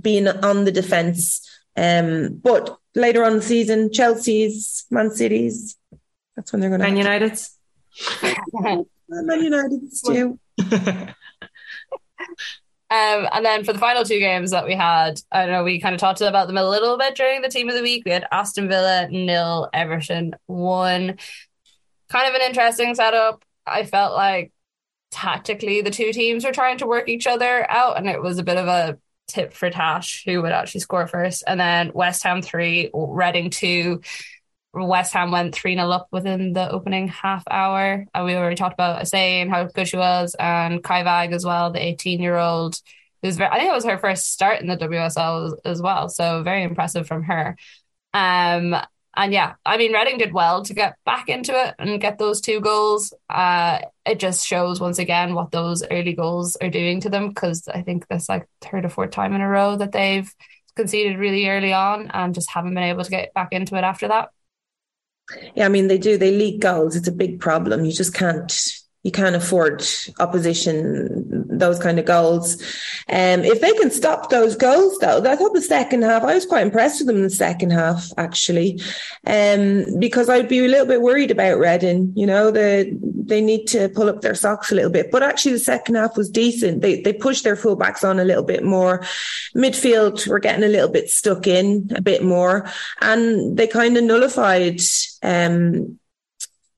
being 0.00 0.28
on 0.28 0.64
the 0.64 0.72
defence. 0.72 1.48
Um, 1.76 2.40
but 2.42 2.78
later 2.94 3.24
on 3.24 3.36
the 3.36 3.42
season, 3.42 3.92
Chelsea's, 3.92 4.86
Man 4.90 5.10
City's, 5.10 5.76
that's 6.34 6.52
when 6.52 6.60
they're 6.60 6.70
going 6.70 6.80
to. 6.80 6.86
Man 6.86 6.96
United's. 6.96 7.58
Man 9.08 9.42
United's 9.42 10.02
too. 10.02 10.38
Um, 12.88 13.26
and 13.32 13.44
then 13.44 13.64
for 13.64 13.72
the 13.72 13.80
final 13.80 14.04
two 14.04 14.20
games 14.20 14.52
that 14.52 14.64
we 14.64 14.74
had, 14.74 15.20
I 15.32 15.42
don't 15.42 15.50
know 15.50 15.64
we 15.64 15.80
kind 15.80 15.94
of 15.94 16.00
talked 16.00 16.20
about 16.20 16.46
them 16.46 16.56
a 16.56 16.68
little 16.68 16.96
bit 16.96 17.16
during 17.16 17.42
the 17.42 17.48
team 17.48 17.68
of 17.68 17.74
the 17.74 17.82
week. 17.82 18.04
We 18.04 18.12
had 18.12 18.28
Aston 18.30 18.68
Villa 18.68 19.08
nil, 19.10 19.68
Everton 19.72 20.34
one. 20.46 21.18
Kind 22.08 22.28
of 22.28 22.34
an 22.34 22.46
interesting 22.46 22.94
setup. 22.94 23.44
I 23.66 23.84
felt 23.84 24.14
like 24.14 24.52
tactically 25.10 25.80
the 25.80 25.90
two 25.90 26.12
teams 26.12 26.44
were 26.44 26.52
trying 26.52 26.78
to 26.78 26.86
work 26.86 27.08
each 27.08 27.26
other 27.26 27.68
out, 27.68 27.98
and 27.98 28.08
it 28.08 28.22
was 28.22 28.38
a 28.38 28.44
bit 28.44 28.56
of 28.56 28.68
a 28.68 28.98
tip 29.26 29.52
for 29.52 29.70
Tash, 29.70 30.24
who 30.24 30.42
would 30.42 30.52
actually 30.52 30.80
score 30.80 31.06
first. 31.06 31.44
And 31.46 31.58
then 31.58 31.92
West 31.94 32.22
Ham 32.22 32.42
three, 32.42 32.90
Reading 32.92 33.50
two. 33.50 34.00
West 34.84 35.14
Ham 35.14 35.30
went 35.30 35.54
3 35.54 35.74
0 35.74 35.88
up 35.88 36.08
within 36.12 36.52
the 36.52 36.70
opening 36.70 37.08
half 37.08 37.42
hour. 37.50 38.04
And 38.12 38.24
we 38.24 38.34
already 38.34 38.56
talked 38.56 38.74
about 38.74 39.02
Asseyi, 39.02 39.48
how 39.48 39.64
good 39.64 39.88
she 39.88 39.96
was, 39.96 40.36
and 40.38 40.84
Kai 40.84 41.02
Vag 41.02 41.32
as 41.32 41.46
well, 41.46 41.70
the 41.70 41.82
18 41.82 42.20
year 42.20 42.36
old. 42.36 42.78
I 43.24 43.30
think 43.30 43.40
it 43.40 43.72
was 43.72 43.84
her 43.84 43.98
first 43.98 44.32
start 44.32 44.60
in 44.60 44.68
the 44.68 44.76
WSL 44.76 45.56
as 45.64 45.80
well. 45.82 46.08
So 46.08 46.42
very 46.42 46.62
impressive 46.62 47.08
from 47.08 47.24
her. 47.24 47.56
Um, 48.14 48.76
and 49.16 49.32
yeah, 49.32 49.54
I 49.64 49.78
mean, 49.78 49.92
Reading 49.92 50.18
did 50.18 50.32
well 50.32 50.62
to 50.64 50.74
get 50.74 50.96
back 51.06 51.28
into 51.28 51.52
it 51.52 51.74
and 51.78 52.00
get 52.00 52.18
those 52.18 52.40
two 52.40 52.60
goals. 52.60 53.14
Uh, 53.30 53.80
it 54.04 54.20
just 54.20 54.46
shows 54.46 54.78
once 54.80 54.98
again 54.98 55.34
what 55.34 55.50
those 55.50 55.82
early 55.90 56.12
goals 56.12 56.56
are 56.56 56.68
doing 56.68 57.00
to 57.00 57.08
them 57.08 57.28
because 57.28 57.66
I 57.66 57.82
think 57.82 58.06
that's 58.08 58.28
like 58.28 58.46
third 58.60 58.84
or 58.84 58.90
fourth 58.90 59.12
time 59.12 59.32
in 59.32 59.40
a 59.40 59.48
row 59.48 59.76
that 59.76 59.92
they've 59.92 60.32
conceded 60.76 61.18
really 61.18 61.48
early 61.48 61.72
on 61.72 62.10
and 62.12 62.34
just 62.34 62.50
haven't 62.50 62.74
been 62.74 62.84
able 62.84 63.04
to 63.04 63.10
get 63.10 63.32
back 63.32 63.48
into 63.52 63.76
it 63.76 63.84
after 63.84 64.08
that. 64.08 64.28
Yeah, 65.54 65.64
I 65.64 65.68
mean, 65.68 65.88
they 65.88 65.98
do. 65.98 66.18
They 66.18 66.30
leak 66.30 66.60
goals. 66.60 66.94
It's 66.94 67.08
a 67.08 67.12
big 67.12 67.40
problem. 67.40 67.84
You 67.84 67.92
just 67.92 68.14
can't 68.14 68.52
you 69.06 69.12
can't 69.12 69.36
afford 69.36 69.84
opposition 70.18 71.24
those 71.48 71.78
kind 71.78 72.00
of 72.00 72.04
goals. 72.04 72.60
Um, 73.08 73.44
if 73.44 73.60
they 73.60 73.72
can 73.74 73.92
stop 73.92 74.30
those 74.30 74.56
goals, 74.56 74.98
though, 74.98 75.22
I 75.24 75.36
thought 75.36 75.54
the 75.54 75.62
second 75.62 76.02
half, 76.02 76.24
I 76.24 76.34
was 76.34 76.44
quite 76.44 76.66
impressed 76.66 76.98
with 76.98 77.06
them 77.06 77.18
in 77.18 77.22
the 77.22 77.30
second 77.30 77.70
half, 77.70 78.10
actually, 78.16 78.80
um, 79.24 79.84
because 80.00 80.28
I'd 80.28 80.48
be 80.48 80.58
a 80.58 80.66
little 80.66 80.86
bit 80.86 81.02
worried 81.02 81.30
about 81.30 81.60
Reading. 81.60 82.12
You 82.16 82.26
know, 82.26 82.50
the, 82.50 82.98
they 83.00 83.40
need 83.40 83.68
to 83.68 83.88
pull 83.90 84.08
up 84.08 84.22
their 84.22 84.34
socks 84.34 84.72
a 84.72 84.74
little 84.74 84.90
bit. 84.90 85.12
But 85.12 85.22
actually, 85.22 85.52
the 85.52 85.60
second 85.60 85.94
half 85.94 86.16
was 86.16 86.28
decent. 86.28 86.82
They 86.82 87.00
they 87.00 87.12
pushed 87.12 87.44
their 87.44 87.54
fullbacks 87.54 88.02
on 88.02 88.18
a 88.18 88.24
little 88.24 88.42
bit 88.42 88.64
more. 88.64 89.04
Midfield 89.54 90.26
were 90.26 90.40
getting 90.40 90.64
a 90.64 90.68
little 90.68 90.90
bit 90.90 91.10
stuck 91.10 91.46
in 91.46 91.92
a 91.94 92.00
bit 92.00 92.24
more, 92.24 92.68
and 93.00 93.56
they 93.56 93.68
kind 93.68 93.96
of 93.96 94.02
nullified. 94.02 94.80
Um, 95.22 96.00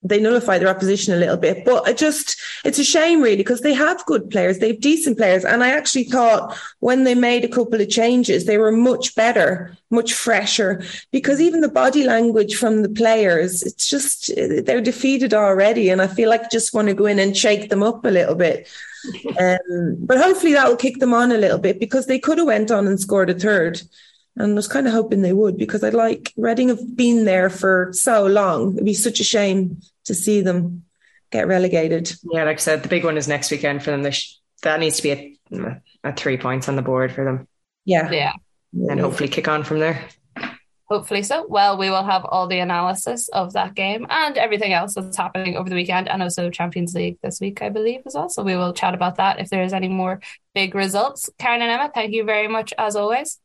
they 0.03 0.21
nullify 0.21 0.59
their 0.59 0.69
opposition 0.69 1.13
a 1.13 1.17
little 1.17 1.37
bit. 1.37 1.65
But 1.65 1.89
it 1.89 1.99
just, 1.99 2.41
it's 2.65 2.79
a 2.79 2.85
shame 2.85 3.21
really 3.21 3.37
because 3.37 3.63
they 3.63 3.75
have 3.75 4.05
good 4.07 4.31
players, 4.31 4.59
they 4.59 4.69
have 4.69 4.81
decent 4.81 5.19
players. 5.19 5.45
And 5.45 5.65
I 5.65 5.71
actually 5.71 6.05
thought 6.05 6.57
when 6.81 7.05
they 7.05 7.15
made 7.15 7.45
a 7.45 7.49
couple 7.49 7.81
of 7.81 7.89
changes, 7.89 8.45
they 8.45 8.59
were 8.59 8.71
much 8.71 9.15
better, 9.17 9.77
much 9.91 10.15
fresher 10.15 10.83
because 11.11 11.41
even 11.41 11.61
the 11.61 11.69
body 11.69 12.05
language 12.05 12.57
from 12.57 12.83
the 12.83 12.89
players, 12.89 13.63
it's 13.63 13.89
just, 13.89 14.31
they're 14.37 14.81
defeated 14.81 15.35
already. 15.35 15.91
And 15.91 16.01
I 16.01 16.07
feel 16.07 16.31
like 16.31 16.45
I 16.45 16.49
just 16.49 16.73
want 16.73 16.89
to 16.89 16.95
go 16.95 17.07
in 17.07 17.19
and 17.19 17.37
shake 17.37 17.69
them 17.69 17.83
up 17.83 18.05
a 18.05 18.11
little 18.11 18.35
bit. 18.35 18.69
Um, 19.41 19.97
but 20.01 20.19
hopefully 20.19 20.53
that 20.55 20.69
will 20.69 20.77
kick 20.77 20.99
them 20.99 21.15
on 21.15 21.31
a 21.31 21.39
little 21.39 21.59
bit 21.59 21.79
because 21.79 22.07
they 22.07 22.19
could 22.19 22.39
have 22.39 22.49
went 22.49 22.73
on 22.73 22.89
and 22.89 22.99
scored 23.01 23.31
a 23.31 23.35
third 23.35 23.81
and 24.39 24.53
I 24.53 24.55
was 24.55 24.69
kind 24.69 24.87
of 24.87 24.93
hoping 24.93 25.23
they 25.23 25.33
would 25.33 25.59
because 25.59 25.83
I 25.83 25.91
like 25.91 26.33
Reading 26.37 26.69
have 26.69 26.97
been 26.97 27.25
there 27.25 27.51
for 27.51 27.91
so 27.93 28.27
long. 28.27 28.75
It'd 28.75 28.85
be 28.85 28.95
such 28.95 29.19
a 29.21 29.25
shame 29.25 29.81
to 30.05 30.15
see 30.15 30.41
them 30.41 30.85
get 31.31 31.49
relegated. 31.49 32.13
Yeah, 32.33 32.45
like 32.45 32.57
I 32.57 32.61
said, 32.61 32.83
the 32.83 32.89
big 32.89 33.05
one 33.05 33.17
is 33.17 33.29
next 33.29 33.51
weekend 33.51 33.83
for 33.83 33.91
them. 33.91 34.09
Sh- 34.11 34.35
that 34.63 34.81
needs 34.81 34.97
to 34.99 35.03
be 35.03 35.39
a, 35.53 35.81
a, 36.05 36.13
three 36.13 36.37
points 36.37 36.69
on 36.69 36.77
the 36.77 36.83
board 36.83 37.13
for 37.13 37.25
them. 37.25 37.49
Yeah, 37.85 38.11
yeah, 38.11 38.33
and 38.73 39.01
hopefully 39.01 39.29
kick 39.29 39.49
on 39.49 39.65
from 39.65 39.81
there. 39.81 40.05
Hopefully 40.89 41.23
so. 41.23 41.47
Well, 41.47 41.77
we 41.77 41.91
will 41.91 42.05
have 42.05 42.25
all 42.25 42.47
the 42.47 42.61
analysis 42.61 43.29
of 43.29 43.53
that 43.53 43.75
game 43.75 44.07
and 44.09 44.39
everything 44.39 44.73
else 44.73 44.95
that's 44.95 45.17
happening 45.17 45.57
over 45.57 45.69
the 45.69 45.75
weekend, 45.75 46.09
and 46.09 46.23
also 46.23 46.49
Champions 46.49 46.95
League 46.95 47.19
this 47.23 47.41
week, 47.41 47.61
I 47.61 47.71
believe, 47.71 48.03
as 48.07 48.15
well. 48.15 48.29
So 48.29 48.43
we 48.43 48.57
will 48.57 48.73
chat 48.73 48.95
about 48.95 49.17
that 49.17 49.41
if 49.41 49.51
there 49.51 49.63
is 49.63 49.73
any 49.73 49.89
more 49.89 50.21
big 50.55 50.75
results. 50.75 51.29
Karen 51.39 51.61
and 51.61 51.71
Emma, 51.71 51.91
thank 51.93 52.15
you 52.15 52.25
very 52.25 52.49
much 52.49 52.73
as 52.79 52.97
always. 52.97 53.39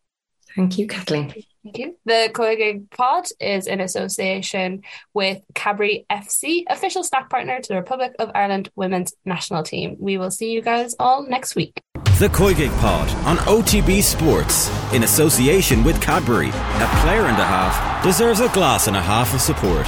Thank 0.56 0.78
you, 0.78 0.88
Kathleen. 0.88 1.34
Thank 1.64 1.78
you. 1.78 1.98
The 2.06 2.30
COYGIG 2.34 2.92
pod 2.92 3.26
is 3.40 3.68
in 3.68 3.80
association 3.80 4.84
with 5.14 5.42
Cadbury 5.56 6.06
FC, 6.12 6.64
official 6.70 7.04
snack 7.04 7.30
partner 7.30 7.60
to 7.60 7.70
the 7.70 7.76
Republic 7.76 8.14
of 8.20 8.32
Ireland 8.36 8.70
women's 8.76 9.14
national 9.24 9.64
team. 9.64 9.96
We 10.00 10.18
will 10.18 10.32
see 10.32 10.52
you 10.52 10.62
guys 10.62 10.96
all 11.00 11.26
next 11.26 11.56
week. 11.56 11.82
The 12.20 12.30
COYGIG 12.30 12.78
pod 12.80 13.10
on 13.26 13.38
OTB 13.48 14.04
Sports 14.04 14.70
in 14.94 15.04
association 15.04 15.84
with 15.84 16.02
Cadbury. 16.02 16.50
A 16.50 17.00
player 17.02 17.26
and 17.26 17.40
a 17.40 17.46
half 17.46 18.04
deserves 18.04 18.42
a 18.42 18.50
glass 18.50 18.88
and 18.88 18.98
a 18.98 19.02
half 19.02 19.34
of 19.34 19.42
support. 19.42 19.88